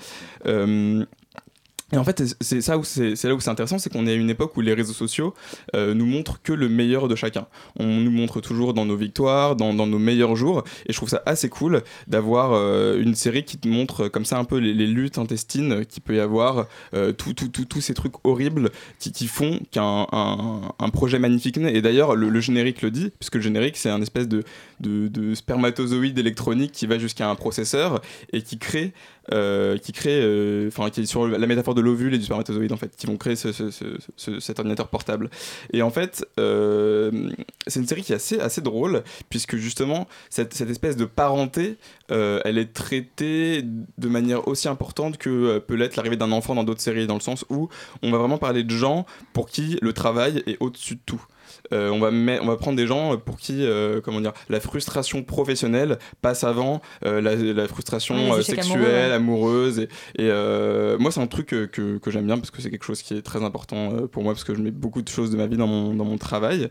Et 1.94 1.96
en 1.96 2.02
fait, 2.02 2.24
c'est- 2.40 2.68
là 2.68 2.76
où 2.76 2.82
c'est 2.82 3.48
intéressant, 3.48 3.78
c'est 3.78 3.88
qu'on 3.88 4.08
est 4.08 4.10
à 4.10 4.14
une 4.14 4.28
époque 4.28 4.56
où 4.56 4.60
les 4.60 4.74
réseaux 4.74 4.92
sociaux 4.92 5.32
euh, 5.76 5.94
nous 5.94 6.06
montrent 6.06 6.42
que 6.42 6.52
le 6.52 6.68
meilleur 6.68 7.06
de 7.06 7.14
chacun. 7.14 7.46
On 7.78 7.86
nous 7.86 8.10
montre 8.10 8.40
toujours 8.40 8.74
dans 8.74 8.84
nos 8.84 8.96
victoires, 8.96 9.54
dans, 9.54 9.72
nos 9.72 9.98
meilleurs 9.98 10.34
jours, 10.34 10.64
et 10.86 10.92
je 10.92 10.96
trouve 10.96 11.08
ça 11.08 11.22
assez 11.24 11.48
cool 11.48 11.82
d'avoir 12.08 12.52
euh, 12.52 13.00
une 13.00 13.14
série 13.14 13.44
qui 13.44 13.58
te 13.58 13.68
montre 13.68 14.08
comme 14.08 14.24
ça 14.24 14.38
un 14.38 14.44
peu 14.44 14.58
les, 14.58 14.86
luttes 14.88 15.18
intestines 15.18 15.86
qu'il 15.86 16.02
peut 16.02 16.16
y 16.16 16.20
avoir, 16.20 16.66
euh, 16.94 17.12
tous 17.12 17.80
ces 17.80 17.94
trucs 17.94 18.14
horribles 18.24 18.70
qui, 18.98 19.28
font 19.28 19.60
qu'un 19.70 20.06
un, 20.10 20.90
projet 20.90 21.20
magnifique 21.20 21.58
naît. 21.58 21.76
Et 21.76 21.82
d'ailleurs, 21.82 22.16
le, 22.16 22.40
générique 22.40 22.82
le 22.82 22.90
dit, 22.90 23.12
puisque 23.20 23.36
le 23.36 23.40
générique 23.40 23.76
c'est 23.76 23.90
un 23.90 24.02
espèce 24.02 24.26
de, 24.26 24.42
de 24.80 25.34
spermatozoïde 25.34 26.18
électronique 26.18 26.72
qui 26.72 26.86
va 26.86 26.98
jusqu'à 26.98 27.30
un 27.30 27.36
processeur 27.36 28.00
et 28.32 28.42
qui 28.42 28.58
crée 28.58 28.92
euh, 29.32 29.78
qui 29.78 29.92
crée, 29.92 30.20
euh, 30.22 30.68
enfin, 30.68 30.90
qui 30.90 31.00
est 31.02 31.06
sur 31.06 31.26
la 31.26 31.46
métaphore 31.46 31.74
de 31.74 31.80
l'ovule 31.80 32.14
et 32.14 32.18
du 32.18 32.24
spermatozoïde 32.24 32.72
en 32.72 32.76
fait, 32.76 32.94
qui 32.96 33.06
vont 33.06 33.16
créer 33.16 33.36
ce- 33.36 33.52
ce- 33.52 33.70
ce- 33.70 33.96
ce- 34.16 34.40
cet 34.40 34.58
ordinateur 34.58 34.88
portable. 34.88 35.30
Et 35.72 35.82
en 35.82 35.90
fait, 35.90 36.26
euh, 36.38 37.30
c'est 37.66 37.80
une 37.80 37.86
série 37.86 38.02
qui 38.02 38.12
est 38.12 38.40
assez, 38.40 38.60
drôle, 38.60 39.02
puisque 39.30 39.56
justement, 39.56 40.06
cette, 40.30 40.60
espèce 40.60 40.96
de 40.96 41.04
parenté, 41.04 41.76
elle 42.08 42.58
est 42.58 42.72
traitée 42.72 43.62
de 43.62 44.08
manière 44.08 44.46
aussi 44.48 44.68
importante 44.68 45.18
que 45.18 45.58
peut 45.58 45.74
l'être 45.74 45.96
l'arrivée 45.96 46.16
d'un 46.16 46.32
enfant 46.32 46.54
dans 46.54 46.64
d'autres 46.64 46.80
séries, 46.82 47.06
dans 47.06 47.14
le 47.14 47.20
sens 47.20 47.44
où 47.50 47.68
on 48.02 48.10
va 48.10 48.18
vraiment 48.18 48.38
parler 48.38 48.62
de 48.64 48.70
gens 48.70 49.06
pour 49.32 49.48
qui 49.48 49.78
le 49.82 49.92
travail 49.92 50.42
est 50.46 50.56
au-dessus 50.60 50.94
de 50.96 51.00
tout. 51.06 51.24
Euh, 51.72 51.90
on, 51.90 51.98
va 52.00 52.10
met- 52.10 52.40
on 52.40 52.46
va 52.46 52.56
prendre 52.56 52.76
des 52.76 52.86
gens 52.86 53.16
pour 53.16 53.36
qui 53.38 53.64
euh, 53.64 54.00
comment 54.02 54.20
dire, 54.20 54.32
la 54.48 54.60
frustration 54.60 55.22
professionnelle 55.22 55.98
passe 56.22 56.44
avant 56.44 56.80
euh, 57.04 57.20
la, 57.20 57.34
la 57.36 57.68
frustration 57.68 58.14
sexuelle, 58.42 59.12
amoureux, 59.12 59.12
amoureuse. 59.12 59.78
Et, 60.18 60.26
et, 60.26 60.96
moi, 60.98 61.10
c'est 61.10 61.20
un 61.20 61.26
truc 61.26 61.46
que, 61.46 61.64
que- 61.66 61.98
que 61.98 62.10
j'aime 62.10 62.26
bien 62.26 62.38
parce 62.38 62.50
que 62.50 62.60
c'est 62.62 62.70
quelque 62.70 62.84
chose 62.84 63.02
qui 63.02 63.14
est 63.14 63.22
très 63.22 63.42
important 63.42 64.06
pour 64.08 64.22
moi 64.22 64.32
parce 64.32 64.44
que 64.44 64.54
je 64.54 64.60
mets 64.60 64.70
beaucoup 64.70 65.02
de 65.02 65.08
choses 65.08 65.30
de 65.30 65.36
ma 65.36 65.46
vie 65.46 65.56
dans 65.56 65.66
mon, 65.66 65.94
dans 65.94 66.04
mon 66.04 66.18
travail. 66.18 66.68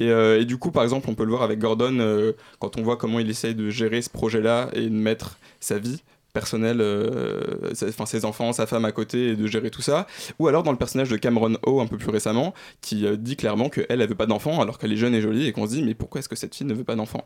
Et, 0.00 0.06
et 0.08 0.44
du 0.44 0.56
coup, 0.56 0.70
par 0.70 0.82
exemple, 0.82 1.08
on 1.10 1.14
peut 1.14 1.24
le 1.24 1.30
voir 1.30 1.42
avec 1.42 1.58
Gordon 1.58 2.32
quand 2.58 2.78
on 2.78 2.82
voit 2.82 2.96
comment 2.96 3.18
il 3.20 3.28
essaye 3.30 3.54
de 3.54 3.70
gérer 3.70 4.00
ce 4.02 4.10
projet-là 4.10 4.68
et 4.72 4.82
de 4.82 4.88
mettre 4.90 5.38
sa 5.60 5.78
vie 5.78 6.02
personnelle, 6.32 6.80
euh, 6.80 7.40
enfin 7.88 8.06
ses 8.06 8.24
enfants, 8.24 8.52
sa 8.52 8.66
femme 8.66 8.84
à 8.84 8.92
côté 8.92 9.28
et 9.30 9.36
de 9.36 9.46
gérer 9.46 9.70
tout 9.70 9.82
ça. 9.82 10.06
Ou 10.38 10.48
alors 10.48 10.62
dans 10.62 10.72
le 10.72 10.78
personnage 10.78 11.08
de 11.08 11.16
Cameron 11.16 11.56
O 11.64 11.80
un 11.80 11.86
peu 11.86 11.96
plus 11.96 12.10
récemment, 12.10 12.54
qui 12.80 13.06
euh, 13.06 13.16
dit 13.16 13.36
clairement 13.36 13.68
qu'elle, 13.68 13.86
elle 13.88 14.06
veut 14.06 14.14
pas 14.14 14.26
d'enfant 14.26 14.60
alors 14.60 14.78
qu'elle 14.78 14.92
est 14.92 14.96
jeune 14.96 15.14
et 15.14 15.20
jolie 15.20 15.46
et 15.46 15.52
qu'on 15.52 15.66
se 15.66 15.72
dit 15.72 15.82
mais 15.82 15.94
pourquoi 15.94 16.20
est-ce 16.20 16.28
que 16.28 16.36
cette 16.36 16.54
fille 16.54 16.66
ne 16.66 16.74
veut 16.74 16.84
pas 16.84 16.96
d'enfant 16.96 17.24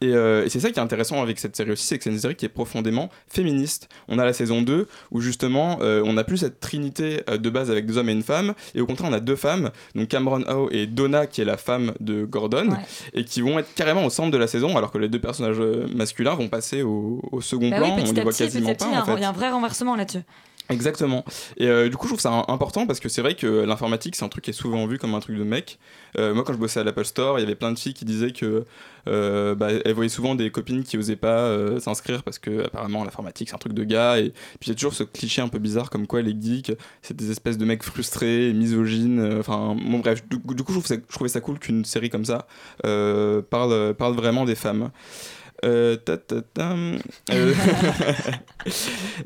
Et, 0.00 0.08
euh, 0.08 0.44
et 0.44 0.48
c'est 0.48 0.60
ça 0.60 0.70
qui 0.70 0.78
est 0.78 0.82
intéressant 0.82 1.22
avec 1.22 1.38
cette 1.38 1.56
série 1.56 1.72
aussi, 1.72 1.86
c'est 1.86 1.98
que 1.98 2.04
c'est 2.04 2.10
une 2.10 2.18
série 2.18 2.36
qui 2.36 2.44
est 2.44 2.50
profondément 2.50 3.08
féministe. 3.28 3.88
On 4.08 4.18
a 4.18 4.24
la 4.24 4.32
saison 4.32 4.62
2 4.62 4.86
où 5.10 5.20
justement 5.20 5.78
on 5.80 6.12
n'a 6.14 6.24
plus 6.24 6.38
cette 6.38 6.60
trinité 6.60 7.20
de 7.28 7.50
base 7.50 7.70
avec 7.70 7.86
deux 7.86 7.98
hommes 7.98 8.08
et 8.08 8.12
une 8.12 8.22
femme, 8.22 8.54
et 8.74 8.80
au 8.80 8.86
contraire 8.86 9.10
on 9.10 9.14
a 9.14 9.20
deux 9.20 9.36
femmes, 9.36 9.70
donc 9.94 10.08
Cameron 10.08 10.42
O 10.48 10.68
et 10.70 10.86
Donna 10.86 11.26
qui 11.26 11.40
est 11.40 11.44
la 11.44 11.56
femme 11.56 11.92
de 12.00 12.24
Gordon, 12.24 12.70
et 13.14 13.24
qui 13.24 13.40
vont 13.40 13.58
être 13.58 13.72
carrément 13.74 14.04
au 14.04 14.10
centre 14.10 14.30
de 14.30 14.38
la 14.38 14.46
saison 14.46 14.76
alors 14.76 14.90
que 14.90 14.98
les 14.98 15.08
deux 15.08 15.20
personnages 15.20 15.60
masculins 15.94 16.34
vont 16.34 16.48
passer 16.48 16.82
au, 16.82 17.20
au 17.30 17.40
second 17.40 17.70
Bah 17.70 17.78
oui, 17.80 17.86
plan, 17.86 18.04
on 18.08 18.12
les 18.12 18.22
voit 18.22 18.32
quasiment 18.44 18.70
à 18.70 18.74
petit, 18.74 18.84
pas 18.84 18.90
il 18.90 18.92
y 18.92 18.96
a 18.96 18.98
en 18.98 19.02
un- 19.02 19.04
fait. 19.06 19.14
il 19.16 19.20
y 19.22 19.24
a 19.24 19.28
un 19.28 19.32
vrai 19.32 19.50
renversement 19.50 19.96
là-dessus. 19.96 20.22
Exactement. 20.68 21.24
Et 21.58 21.66
euh, 21.66 21.88
du 21.90 21.96
coup, 21.96 22.06
je 22.06 22.10
trouve 22.12 22.20
ça 22.20 22.44
important 22.48 22.86
parce 22.86 22.98
que 23.00 23.08
c'est 23.10 23.20
vrai 23.20 23.34
que 23.34 23.46
l'informatique, 23.64 24.14
c'est 24.16 24.24
un 24.24 24.28
truc 24.28 24.44
qui 24.44 24.50
est 24.50 24.54
souvent 24.54 24.86
vu 24.86 24.96
comme 24.96 25.14
un 25.14 25.20
truc 25.20 25.36
de 25.36 25.42
mec. 25.42 25.78
Euh, 26.18 26.32
moi, 26.34 26.44
quand 26.44 26.52
je 26.52 26.58
bossais 26.58 26.80
à 26.80 26.84
l'Apple 26.84 27.04
Store, 27.04 27.38
il 27.38 27.42
y 27.42 27.44
avait 27.44 27.56
plein 27.56 27.72
de 27.72 27.78
filles 27.78 27.92
qui 27.92 28.04
disaient 28.06 28.30
que 28.30 28.64
euh, 29.08 29.54
bah, 29.56 29.68
elles 29.84 29.92
voyaient 29.92 30.08
souvent 30.08 30.34
des 30.34 30.50
copines 30.50 30.84
qui 30.84 30.96
osaient 30.96 31.16
pas 31.16 31.50
s'inscrire 31.80 32.22
parce 32.22 32.38
que 32.38 32.64
apparemment 32.64 33.04
l'informatique 33.04 33.48
c'est 33.50 33.54
un 33.56 33.58
truc 33.58 33.74
de 33.74 33.84
gars. 33.84 34.18
Et 34.18 34.30
puis 34.30 34.68
il 34.68 34.68
y 34.68 34.72
a 34.72 34.74
toujours 34.76 34.94
ce 34.94 35.02
cliché 35.02 35.42
un 35.42 35.48
peu 35.48 35.58
bizarre 35.58 35.90
comme 35.90 36.06
quoi 36.06 36.22
les 36.22 36.34
geeks 36.40 36.72
c'est 37.02 37.16
des 37.16 37.30
espèces 37.32 37.58
de 37.58 37.64
mecs 37.66 37.82
frustrés, 37.82 38.52
misogynes. 38.54 39.38
Enfin, 39.40 39.74
bon 39.74 39.98
bref. 39.98 40.22
Du, 40.28 40.38
du 40.38 40.62
coup, 40.62 40.72
je, 40.72 40.78
trouve 40.78 40.86
ça- 40.86 40.94
je 40.94 41.12
trouvais 41.14 41.28
ça 41.28 41.40
cool 41.40 41.58
qu'une 41.58 41.84
série 41.84 42.08
comme 42.08 42.24
ça 42.24 42.46
parle 42.82 43.94
parle 43.94 44.14
vraiment 44.14 44.44
des 44.44 44.54
femmes. 44.54 44.90
Euh, 45.64 45.96
euh, 46.08 47.54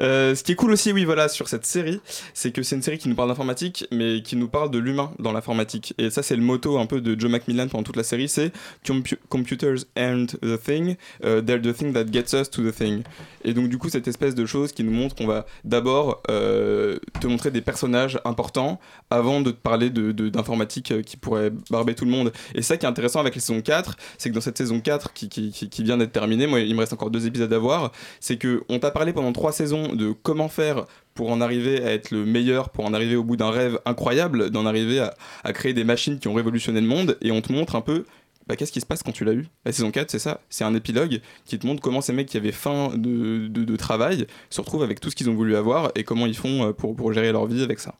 euh, 0.00 0.34
ce 0.34 0.42
qui 0.42 0.52
est 0.52 0.54
cool 0.54 0.72
aussi, 0.72 0.92
oui, 0.92 1.04
voilà, 1.04 1.28
sur 1.28 1.48
cette 1.48 1.64
série, 1.66 2.00
c'est 2.34 2.52
que 2.52 2.62
c'est 2.62 2.76
une 2.76 2.82
série 2.82 2.98
qui 2.98 3.08
nous 3.08 3.14
parle 3.14 3.28
d'informatique, 3.28 3.86
mais 3.90 4.22
qui 4.22 4.36
nous 4.36 4.48
parle 4.48 4.70
de 4.70 4.78
l'humain 4.78 5.12
dans 5.18 5.32
l'informatique. 5.32 5.94
Et 5.98 6.10
ça, 6.10 6.22
c'est 6.22 6.36
le 6.36 6.42
motto 6.42 6.78
un 6.78 6.86
peu 6.86 7.00
de 7.00 7.18
Joe 7.18 7.30
Macmillan 7.30 7.68
pendant 7.68 7.84
toute 7.84 7.96
la 7.96 8.02
série, 8.04 8.28
c'est 8.28 8.52
Compu- 8.86 9.18
Computers 9.28 9.86
aren't 9.96 10.36
the 10.42 10.60
thing, 10.62 10.96
they're 11.22 11.60
the 11.62 11.74
thing 11.74 11.92
that 11.92 12.06
gets 12.12 12.34
us 12.34 12.50
to 12.50 12.62
the 12.62 12.74
thing. 12.74 13.02
Et 13.44 13.54
donc, 13.54 13.68
du 13.68 13.78
coup, 13.78 13.88
cette 13.88 14.08
espèce 14.08 14.34
de 14.34 14.44
chose 14.46 14.72
qui 14.72 14.84
nous 14.84 14.92
montre 14.92 15.14
qu'on 15.14 15.26
va 15.26 15.46
d'abord 15.64 16.22
te 16.24 17.26
montrer 17.26 17.50
des 17.50 17.60
personnages 17.60 18.18
importants 18.24 18.80
avant 19.10 19.40
de 19.40 19.50
te 19.50 19.56
parler 19.60 19.90
de- 19.90 20.12
de- 20.12 20.28
d'informatique 20.28 20.90
euh, 20.92 21.02
qui 21.02 21.16
pourrait 21.16 21.52
barber 21.70 21.94
tout 21.94 22.04
le 22.04 22.10
monde. 22.10 22.32
Et 22.54 22.62
ça 22.62 22.76
qui 22.76 22.84
est 22.86 22.88
intéressant 22.88 23.20
avec 23.20 23.34
la 23.34 23.40
saison 23.40 23.60
4, 23.60 23.96
c'est 24.18 24.30
que 24.30 24.34
dans 24.34 24.40
cette 24.40 24.58
saison 24.58 24.80
4 24.80 25.12
qui, 25.12 25.28
qui, 25.28 25.50
qui- 25.52 25.68
qui 25.68 25.82
vient 25.82 25.96
d'être 25.96 26.12
terminée, 26.12 26.25
moi 26.26 26.60
il 26.60 26.74
me 26.74 26.80
reste 26.80 26.92
encore 26.92 27.10
deux 27.10 27.26
épisodes 27.26 27.52
à 27.52 27.58
voir, 27.58 27.92
c'est 28.20 28.36
que 28.36 28.62
on 28.68 28.78
t'a 28.78 28.90
parlé 28.90 29.12
pendant 29.12 29.32
trois 29.32 29.52
saisons 29.52 29.94
de 29.94 30.12
comment 30.22 30.48
faire 30.48 30.84
pour 31.14 31.30
en 31.30 31.40
arriver 31.40 31.82
à 31.82 31.92
être 31.92 32.10
le 32.10 32.24
meilleur, 32.24 32.68
pour 32.70 32.84
en 32.84 32.92
arriver 32.92 33.16
au 33.16 33.24
bout 33.24 33.36
d'un 33.36 33.50
rêve 33.50 33.78
incroyable, 33.86 34.50
d'en 34.50 34.66
arriver 34.66 35.00
à, 35.00 35.14
à 35.44 35.52
créer 35.52 35.72
des 35.72 35.84
machines 35.84 36.18
qui 36.18 36.28
ont 36.28 36.34
révolutionné 36.34 36.80
le 36.80 36.86
monde, 36.86 37.16
et 37.22 37.30
on 37.30 37.40
te 37.40 37.52
montre 37.52 37.74
un 37.76 37.80
peu 37.80 38.04
bah, 38.46 38.56
qu'est-ce 38.56 38.72
qui 38.72 38.80
se 38.80 38.86
passe 38.86 39.02
quand 39.02 39.12
tu 39.12 39.24
l'as 39.24 39.32
eu? 39.32 39.46
La 39.64 39.72
saison 39.72 39.90
4, 39.90 40.10
c'est 40.10 40.18
ça, 40.18 40.40
c'est 40.50 40.64
un 40.64 40.74
épilogue 40.74 41.20
qui 41.44 41.58
te 41.58 41.66
montre 41.66 41.80
comment 41.82 42.00
ces 42.00 42.12
mecs 42.12 42.28
qui 42.28 42.36
avaient 42.36 42.52
faim 42.52 42.92
de, 42.94 43.48
de- 43.48 43.64
de 43.64 43.76
travail 43.76 44.26
se 44.50 44.60
retrouvent 44.60 44.82
avec 44.84 45.00
tout 45.00 45.10
ce 45.10 45.16
qu'ils 45.16 45.28
ont 45.30 45.34
voulu 45.34 45.56
avoir 45.56 45.90
et 45.94 46.04
comment 46.04 46.26
ils 46.26 46.36
font 46.36 46.68
euh, 46.68 46.72
pour, 46.72 46.94
pour 46.94 47.12
gérer 47.12 47.32
leur 47.32 47.46
vie 47.46 47.62
avec 47.62 47.78
ça. 47.80 47.94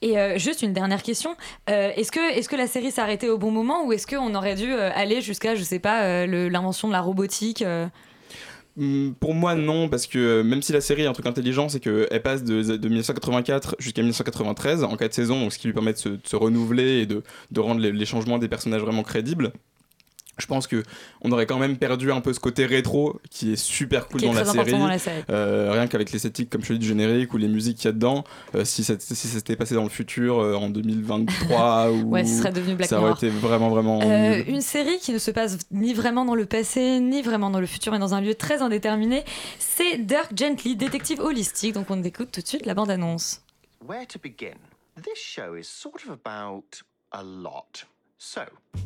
Et 0.00 0.18
euh, 0.18 0.38
juste 0.38 0.62
une 0.62 0.72
dernière 0.72 1.02
question. 1.02 1.36
Euh, 1.70 1.90
est-ce 1.96 2.10
que, 2.10 2.36
est 2.36 2.48
que 2.48 2.56
la 2.56 2.66
série 2.66 2.90
s'est 2.90 3.00
arrêtée 3.00 3.28
au 3.28 3.38
bon 3.38 3.50
moment 3.50 3.86
ou 3.86 3.92
est-ce 3.92 4.06
qu'on 4.06 4.34
aurait 4.34 4.56
dû 4.56 4.72
aller 4.72 5.20
jusqu'à, 5.20 5.54
je 5.54 5.62
sais 5.62 5.78
pas, 5.78 6.26
l'invention 6.26 6.88
de 6.88 6.92
la 6.92 7.00
robotique 7.00 7.62
Hum, 8.78 9.14
Pour 9.20 9.34
moi, 9.34 9.54
non, 9.54 9.88
parce 9.90 10.06
que 10.06 10.40
même 10.42 10.62
si 10.62 10.72
la 10.72 10.80
série 10.80 11.02
est 11.02 11.06
un 11.06 11.12
truc 11.12 11.26
intelligent, 11.26 11.68
c'est 11.68 11.78
qu'elle 11.80 12.22
passe 12.22 12.42
de, 12.42 12.62
de 12.76 12.88
1984 12.88 13.76
jusqu'à 13.78 14.00
1993 14.00 14.82
en 14.84 14.96
quatre 14.96 15.12
saisons, 15.12 15.40
donc 15.40 15.52
ce 15.52 15.58
qui 15.58 15.66
lui 15.66 15.74
permet 15.74 15.92
de 15.92 15.98
se, 15.98 16.08
de 16.08 16.20
se 16.26 16.36
renouveler 16.36 17.00
et 17.02 17.06
de, 17.06 17.22
de 17.50 17.60
rendre 17.60 17.80
les, 17.82 17.92
les 17.92 18.06
changements 18.06 18.38
des 18.38 18.48
personnages 18.48 18.80
vraiment 18.80 19.02
crédibles. 19.02 19.52
Je 20.38 20.46
pense 20.46 20.66
que 20.66 20.82
on 21.20 21.30
aurait 21.30 21.44
quand 21.44 21.58
même 21.58 21.76
perdu 21.76 22.10
un 22.10 22.22
peu 22.22 22.32
ce 22.32 22.40
côté 22.40 22.64
rétro 22.64 23.20
qui 23.30 23.52
est 23.52 23.56
super 23.56 24.08
cool 24.08 24.24
est 24.24 24.26
dans, 24.26 24.32
la 24.32 24.44
série. 24.46 24.72
dans 24.72 24.86
la 24.86 24.98
série. 24.98 25.22
Euh, 25.28 25.70
rien 25.72 25.86
qu'avec 25.86 26.10
l'esthétique, 26.10 26.48
comme 26.48 26.64
je 26.64 26.72
dis, 26.72 26.78
du 26.78 26.88
générique 26.88 27.34
ou 27.34 27.36
les 27.36 27.48
musiques 27.48 27.76
qu'il 27.76 27.84
y 27.84 27.88
a 27.88 27.92
dedans. 27.92 28.24
euh, 28.54 28.64
si 28.64 28.82
ça 28.82 28.94
si 28.98 29.14
ça 29.14 29.38
s'était 29.38 29.56
passé 29.56 29.74
dans 29.74 29.82
le 29.82 29.90
futur, 29.90 30.40
euh, 30.40 30.54
en 30.54 30.70
2023, 30.70 31.90
ou 31.92 32.10
Ouais, 32.10 32.24
ce 32.24 32.38
serait 32.38 32.52
devenu 32.52 32.76
Black 32.76 32.88
ça 32.88 32.98
aurait 33.00 33.12
été 33.12 33.28
vraiment, 33.28 33.68
vraiment. 33.68 34.00
Euh, 34.02 34.42
une 34.46 34.62
série 34.62 34.98
qui 34.98 35.12
ne 35.12 35.18
se 35.18 35.30
passe 35.30 35.58
ni 35.70 35.92
vraiment 35.92 36.24
dans 36.24 36.34
le 36.34 36.46
passé, 36.46 36.98
ni 37.00 37.20
vraiment 37.20 37.50
dans 37.50 37.60
le 37.60 37.66
futur, 37.66 37.92
mais 37.92 37.98
dans 37.98 38.14
un 38.14 38.22
lieu 38.22 38.34
très 38.34 38.62
indéterminé, 38.62 39.24
c'est 39.58 39.98
Dirk 39.98 40.32
Gently, 40.34 40.76
détective 40.76 41.20
holistique. 41.20 41.74
Donc 41.74 41.90
on 41.90 42.02
écoute 42.02 42.30
tout 42.32 42.40
de 42.40 42.46
suite 42.46 42.64
la 42.64 42.72
bande-annonce. 42.72 43.42
Where 43.86 44.06
to 44.06 44.18
begin? 44.18 44.56
This 44.96 45.18
show 45.18 45.56
is 45.56 45.64
sort 45.64 46.02
of 46.06 46.10
about 46.10 46.82
a 47.12 47.22
lot. 47.22 47.84
So, 48.18 48.42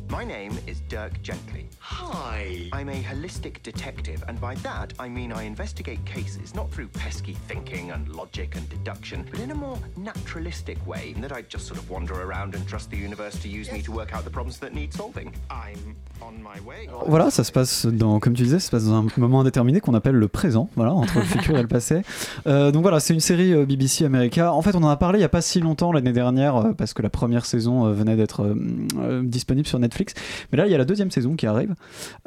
My 0.09 0.25
name 0.25 0.57
is 0.67 0.81
Dirk 0.89 1.21
Gently. 1.21 1.69
Hi. 1.79 2.69
I'm 2.73 2.89
a 2.89 3.01
holistic 3.01 3.63
detective, 3.63 4.21
and 4.27 4.39
by 4.41 4.55
that 4.55 4.93
I 4.99 5.07
mean 5.07 5.31
I 5.31 5.43
investigate 5.43 6.03
cases 6.05 6.53
not 6.53 6.69
through 6.71 6.89
pesky 6.89 7.33
thinking 7.47 7.91
and 7.91 8.09
logic 8.09 8.55
and 8.57 8.67
deduction, 8.69 9.25
but 9.31 9.39
in 9.39 9.51
a 9.51 9.55
more 9.55 9.77
naturalistic 9.95 10.77
way, 10.85 11.13
in 11.15 11.21
that 11.21 11.31
I 11.31 11.43
just 11.43 11.67
sort 11.67 11.79
of 11.79 11.89
wander 11.89 12.15
around 12.21 12.53
and 12.55 12.67
trust 12.67 12.89
the 12.91 12.97
universe 12.97 13.39
to 13.39 13.47
use 13.47 13.71
me 13.71 13.81
to 13.83 13.91
work 13.93 14.13
out 14.13 14.25
the 14.25 14.29
problems 14.29 14.59
that 14.59 14.73
need 14.73 14.93
solving. 14.93 15.31
I'm 15.49 15.95
on 16.21 16.33
my 16.41 16.59
way. 16.67 16.89
Voilà, 17.05 17.29
ça 17.29 17.45
se 17.45 17.51
passe 17.53 17.85
dans, 17.85 18.19
comme 18.19 18.33
tu 18.33 18.43
disais, 18.43 18.59
ça 18.59 18.65
se 18.65 18.71
passe 18.71 18.85
dans 18.85 18.95
un 18.95 19.07
moment 19.17 19.39
indéterminé 19.41 19.79
qu'on 19.79 19.93
appelle 19.93 20.15
le 20.15 20.27
présent, 20.27 20.69
voilà, 20.75 20.93
entre 20.93 21.15
le 21.19 21.25
futur 21.25 21.57
et 21.57 21.61
le 21.61 21.67
passé. 21.67 22.01
Euh, 22.45 22.71
donc 22.71 22.81
voilà, 22.81 22.99
c'est 22.99 23.13
une 23.13 23.21
série 23.21 23.53
euh, 23.53 23.65
BBC 23.65 24.03
America. 24.03 24.51
En 24.51 24.61
fait, 24.61 24.75
on 24.75 24.83
en 24.83 24.89
a 24.89 24.97
parlé 24.97 25.19
il 25.19 25.21
y 25.21 25.25
a 25.25 25.29
pas 25.29 25.41
si 25.41 25.61
longtemps 25.61 25.93
l'année 25.93 26.11
dernière, 26.13 26.57
euh, 26.57 26.73
parce 26.73 26.93
que 26.93 27.01
la 27.01 27.09
première 27.09 27.45
saison 27.45 27.85
euh, 27.85 27.93
venait 27.93 28.15
d'être 28.17 28.43
euh, 28.43 28.55
euh, 28.99 29.23
disponible 29.23 29.67
sur 29.67 29.76
Netflix. 29.79 30.13
Mais 30.51 30.57
là, 30.57 30.67
il 30.67 30.71
y 30.71 30.75
a 30.75 30.77
la 30.77 30.85
deuxième 30.85 31.11
saison 31.11 31.35
qui 31.35 31.47
arrive. 31.47 31.73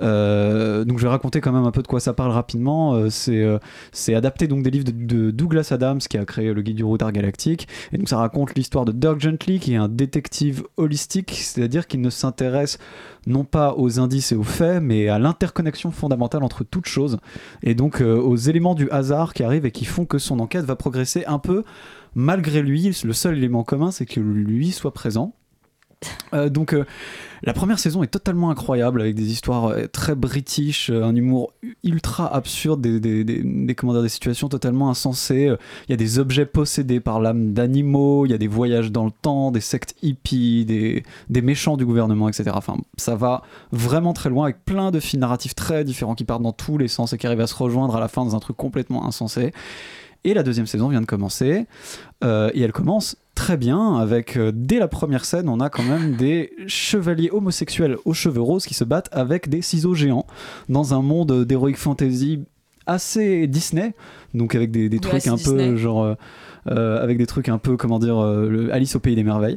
Euh, 0.02 0.84
donc 0.84 0.98
je 0.98 1.04
vais 1.04 1.10
raconter 1.10 1.40
quand 1.40 1.52
même 1.52 1.64
un 1.64 1.70
peu 1.70 1.82
de 1.82 1.86
quoi 1.86 2.00
ça 2.00 2.12
parle 2.12 2.30
rapidement. 2.30 2.94
Euh, 2.94 3.10
c'est 3.10 3.42
euh, 3.42 3.58
c'est 3.92 4.14
adapté 4.14 4.46
donc 4.46 4.62
des 4.62 4.70
livres 4.70 4.84
de, 4.84 4.92
de 4.92 5.30
Douglas 5.30 5.68
Adams 5.70 5.98
qui 5.98 6.18
a 6.18 6.24
créé 6.24 6.52
le 6.52 6.62
guide 6.62 6.76
du 6.76 6.84
routard 6.84 7.12
galactique. 7.12 7.68
Et 7.92 7.98
donc 7.98 8.08
ça 8.08 8.16
raconte 8.16 8.54
l'histoire 8.54 8.84
de 8.84 8.92
Dirk 8.92 9.20
Gently 9.20 9.60
qui 9.60 9.74
est 9.74 9.76
un 9.76 9.88
détective 9.88 10.64
holistique, 10.76 11.32
c'est-à-dire 11.34 11.86
qu'il 11.86 12.00
ne 12.00 12.10
s'intéresse 12.10 12.78
non 13.26 13.44
pas 13.44 13.74
aux 13.76 14.00
indices 14.00 14.32
et 14.32 14.34
aux 14.34 14.42
faits, 14.42 14.82
mais 14.82 15.08
à 15.08 15.18
l'interconnexion 15.18 15.90
fondamentale 15.90 16.42
entre 16.42 16.64
toutes 16.64 16.86
choses, 16.86 17.18
et 17.62 17.74
donc 17.74 18.00
aux 18.00 18.36
éléments 18.36 18.74
du 18.74 18.88
hasard 18.90 19.34
qui 19.34 19.42
arrivent 19.42 19.66
et 19.66 19.70
qui 19.70 19.84
font 19.84 20.06
que 20.06 20.18
son 20.18 20.40
enquête 20.40 20.64
va 20.64 20.74
progresser 20.74 21.26
un 21.26 21.38
peu 21.38 21.64
malgré 22.14 22.62
lui. 22.62 22.96
Le 23.04 23.12
seul 23.12 23.36
élément 23.36 23.64
commun, 23.64 23.90
c'est 23.90 24.06
que 24.06 24.20
lui 24.20 24.72
soit 24.72 24.92
présent. 24.92 25.34
Euh, 26.32 26.48
donc 26.48 26.72
euh, 26.72 26.84
la 27.42 27.52
première 27.52 27.78
saison 27.78 28.02
est 28.02 28.08
totalement 28.08 28.50
incroyable 28.50 29.00
avec 29.00 29.14
des 29.14 29.32
histoires 29.32 29.66
euh, 29.66 29.86
très 29.86 30.14
british, 30.14 30.90
un 30.90 31.14
humour 31.14 31.52
ultra 31.84 32.32
absurde, 32.34 32.80
des, 32.80 33.00
des, 33.00 33.24
des, 33.24 33.42
des- 33.42 34.08
situations 34.08 34.48
totalement 34.48 34.90
insensées. 34.90 35.54
Il 35.88 35.90
y 35.90 35.94
a 35.94 35.96
des 35.96 36.18
objets 36.18 36.46
possédés 36.46 37.00
par 37.00 37.20
l'âme 37.20 37.52
d'animaux, 37.52 38.26
il 38.26 38.30
y 38.30 38.34
a 38.34 38.38
des 38.38 38.48
voyages 38.48 38.92
dans 38.92 39.04
le 39.04 39.10
temps, 39.10 39.50
des 39.50 39.60
sectes 39.60 39.94
hippies, 40.02 40.64
des, 40.64 41.42
méchants 41.42 41.76
du 41.76 41.86
gouvernement, 41.86 42.28
etc. 42.28 42.50
Enfin, 42.54 42.76
ça 42.96 43.14
va 43.14 43.42
vraiment 43.72 44.12
très 44.12 44.28
loin 44.30 44.44
avec 44.44 44.64
plein 44.64 44.90
de 44.90 45.00
fils 45.00 45.18
narratifs 45.18 45.54
très 45.54 45.84
différents 45.84 46.14
qui 46.14 46.24
partent 46.24 46.42
dans 46.42 46.52
tous 46.52 46.78
les 46.78 46.88
sens 46.88 47.12
et 47.12 47.18
qui 47.18 47.26
arrivent 47.26 47.40
à 47.40 47.46
se 47.46 47.54
rejoindre 47.54 47.96
à 47.96 48.00
la 48.00 48.08
fin 48.08 48.24
dans 48.24 48.36
un 48.36 48.40
truc 48.40 48.56
complètement 48.56 49.06
insensé. 49.06 49.52
Et 50.24 50.34
la 50.34 50.42
deuxième 50.42 50.66
saison 50.66 50.88
vient 50.88 51.00
de 51.00 51.06
commencer. 51.06 51.66
Et 52.22 52.60
elle 52.60 52.72
commence 52.72 53.16
très 53.40 53.56
bien 53.56 53.96
avec, 53.96 54.36
euh, 54.36 54.52
dès 54.54 54.78
la 54.78 54.86
première 54.86 55.24
scène, 55.24 55.48
on 55.48 55.60
a 55.60 55.70
quand 55.70 55.82
même 55.82 56.14
des 56.18 56.52
chevaliers 56.66 57.30
homosexuels 57.30 57.96
aux 58.04 58.12
cheveux 58.12 58.42
roses 58.42 58.66
qui 58.66 58.74
se 58.74 58.84
battent 58.84 59.08
avec 59.12 59.48
des 59.48 59.62
ciseaux 59.62 59.94
géants 59.94 60.26
dans 60.68 60.92
un 60.92 61.00
monde 61.00 61.46
d'heroic 61.46 61.76
fantasy 61.76 62.44
assez 62.84 63.46
Disney, 63.46 63.94
donc 64.34 64.54
avec 64.54 64.70
des, 64.70 64.90
trucs 65.00 65.26
un 65.26 65.36
Disney. 65.36 65.70
peu 65.70 65.76
genre... 65.76 66.16
euh, 66.68 67.02
avec 67.02 67.18
des 67.18 67.26
trucs 67.26 67.48
un 67.48 67.58
peu, 67.58 67.76
comment 67.76 67.98
dire, 67.98 68.18
euh, 68.18 68.68
Alice 68.72 68.96
au 68.96 69.00
pays 69.00 69.14
des 69.14 69.24
merveilles. 69.24 69.56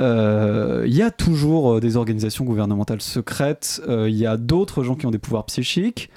Euh, 0.00 0.84
Il 0.86 0.94
y 0.94 1.02
a 1.02 1.10
toujours 1.10 1.80
des 1.80 1.96
organisations 1.96 2.44
gouvernementales 2.44 3.02
secrètes, 3.02 3.82
il 3.88 4.14
y 4.14 4.26
a 4.26 4.36
d'autres 4.36 4.82
gens 4.82 4.94
qui 4.94 5.06
ont 5.06 5.10
des 5.10 5.18
pouvoirs 5.18 5.44
psychiques, 5.46 6.10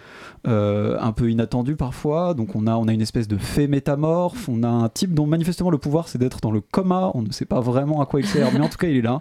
un 0.47 1.11
peu 1.11 1.29
inattendus 1.31 1.75
parfois. 1.75 2.33
Donc 2.33 2.55
on 2.55 2.67
a, 2.67 2.75
on 2.75 2.87
a 2.87 2.93
une 2.93 3.01
espèce 3.01 3.27
de 3.27 3.37
fée 3.37 3.67
métamorphe, 3.67 4.47
on 4.47 4.63
a 4.63 4.67
un 4.67 4.89
type 4.89 5.13
dont 5.13 5.25
manifestement 5.25 5.71
le 5.71 5.77
pouvoir 5.77 6.07
c'est 6.07 6.19
d'être 6.19 6.39
dans 6.39 6.51
le 6.51 6.61
coma, 6.61 7.11
on 7.15 7.21
ne 7.21 7.31
sait 7.31 7.45
pas 7.45 7.59
vraiment 7.59 8.01
à 8.01 8.05
quoi 8.05 8.19
il 8.19 8.25
sert, 8.25 8.53
mais 8.53 8.59
en 8.59 8.69
tout 8.69 8.77
cas 8.77 8.87
il 8.87 8.97
est 8.97 9.01
là. 9.01 9.19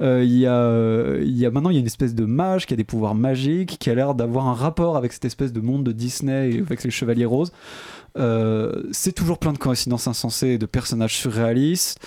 Y, 0.00 0.46
a, 0.46 1.18
y 1.22 1.46
a 1.46 1.50
maintenant 1.50 1.70
il 1.70 1.74
y 1.74 1.76
a 1.76 1.80
une 1.80 1.86
espèce 1.86 2.14
de 2.14 2.24
mage 2.24 2.66
qui 2.66 2.74
a 2.74 2.76
des 2.76 2.84
pouvoirs 2.84 3.14
magiques, 3.14 3.78
qui 3.78 3.90
a 3.90 3.94
l'air 3.94 4.14
d'avoir 4.14 4.46
un 4.48 4.54
rapport 4.54 4.96
avec 4.96 5.12
cette 5.12 5.24
espèce 5.24 5.52
de 5.52 5.60
monde 5.60 5.84
de 5.84 5.92
Disney 5.92 6.52
et 6.52 6.58
avec 6.60 6.84
les 6.84 6.90
chevaliers 6.90 7.26
roses. 7.26 7.52
Euh, 8.18 8.82
c'est 8.92 9.12
toujours 9.12 9.38
plein 9.38 9.52
de 9.52 9.58
coïncidences 9.58 10.06
insensées 10.06 10.48
et 10.48 10.58
de 10.58 10.66
personnages 10.66 11.16
surréalistes. 11.16 11.98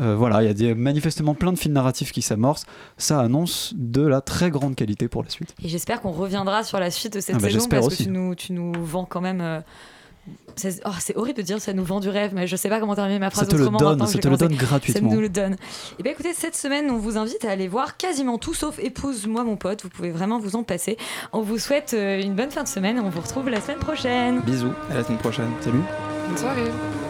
Euh, 0.00 0.14
voilà, 0.14 0.42
il 0.42 0.46
y 0.46 0.50
a 0.50 0.54
des, 0.54 0.74
manifestement 0.74 1.34
plein 1.34 1.52
de 1.52 1.58
films 1.58 1.74
narratifs 1.74 2.12
qui 2.12 2.22
s'amorcent. 2.22 2.64
Ça 2.96 3.20
annonce 3.20 3.74
de 3.76 4.02
la 4.02 4.20
très 4.20 4.50
grande 4.50 4.74
qualité 4.74 5.08
pour 5.08 5.22
la 5.22 5.30
suite. 5.30 5.54
Et 5.62 5.68
j'espère 5.68 6.00
qu'on 6.00 6.12
reviendra 6.12 6.62
sur 6.62 6.78
la 6.78 6.90
suite 6.90 7.14
de 7.14 7.20
cette 7.20 7.36
Ah 7.36 7.38
bah, 7.38 7.48
saison 7.48 7.58
j'espère 7.60 7.80
parce 7.80 7.92
aussi. 7.94 8.04
que 8.04 8.08
tu 8.08 8.14
nous, 8.14 8.34
tu 8.34 8.52
nous 8.52 8.72
vends 8.84 9.04
quand 9.04 9.20
même. 9.20 9.62
C'est 10.56 10.80
oh, 10.84 10.90
c'est 10.98 11.16
horrible 11.16 11.38
de 11.38 11.42
dire 11.42 11.60
ça 11.60 11.72
nous 11.72 11.84
vend 11.84 12.00
du 12.00 12.08
rêve, 12.08 12.32
mais 12.34 12.46
je 12.46 12.56
sais 12.56 12.68
pas 12.68 12.80
comment 12.80 12.94
terminer 12.94 13.18
ma 13.18 13.30
phrase 13.30 13.48
te 13.48 13.56
le 13.56 13.62
autrement 13.62 13.78
donne, 13.78 14.06
ça 14.06 14.18
te 14.18 14.28
le 14.28 14.36
donne 14.36 14.54
gratuitement. 14.54 15.08
Ça 15.08 15.14
nous 15.14 15.20
le 15.20 15.28
donne. 15.28 15.56
Et 15.98 16.02
bien 16.02 16.12
écoutez, 16.12 16.34
cette 16.34 16.56
semaine, 16.56 16.90
on 16.90 16.98
vous 16.98 17.16
invite 17.16 17.44
à 17.44 17.50
aller 17.50 17.68
voir 17.68 17.96
quasiment 17.96 18.38
tout 18.38 18.54
sauf 18.54 18.78
Épouse-moi 18.78 19.44
mon 19.44 19.56
pote. 19.56 19.82
Vous 19.82 19.88
pouvez 19.88 20.10
vraiment 20.10 20.38
vous 20.38 20.56
en 20.56 20.62
passer. 20.62 20.96
On 21.32 21.42
vous 21.42 21.58
souhaite 21.58 21.94
euh, 21.94 22.20
une 22.20 22.34
bonne 22.34 22.50
fin 22.50 22.62
de 22.62 22.68
semaine. 22.68 22.98
On 22.98 23.08
vous 23.08 23.20
retrouve 23.20 23.48
la 23.48 23.60
semaine 23.60 23.78
prochaine. 23.78 24.40
Bisous, 24.40 24.72
à 24.90 24.94
la 24.94 25.04
semaine 25.04 25.18
prochaine. 25.18 25.50
Salut. 25.60 25.82
Bonne 26.26 26.38
soirée. 26.38 27.07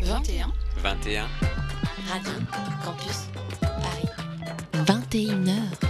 21. 0.00 0.52
21. 0.82 1.28
Radio 2.08 2.32
Campus 2.82 3.28
Paris. 3.60 4.10
21h. 4.84 5.83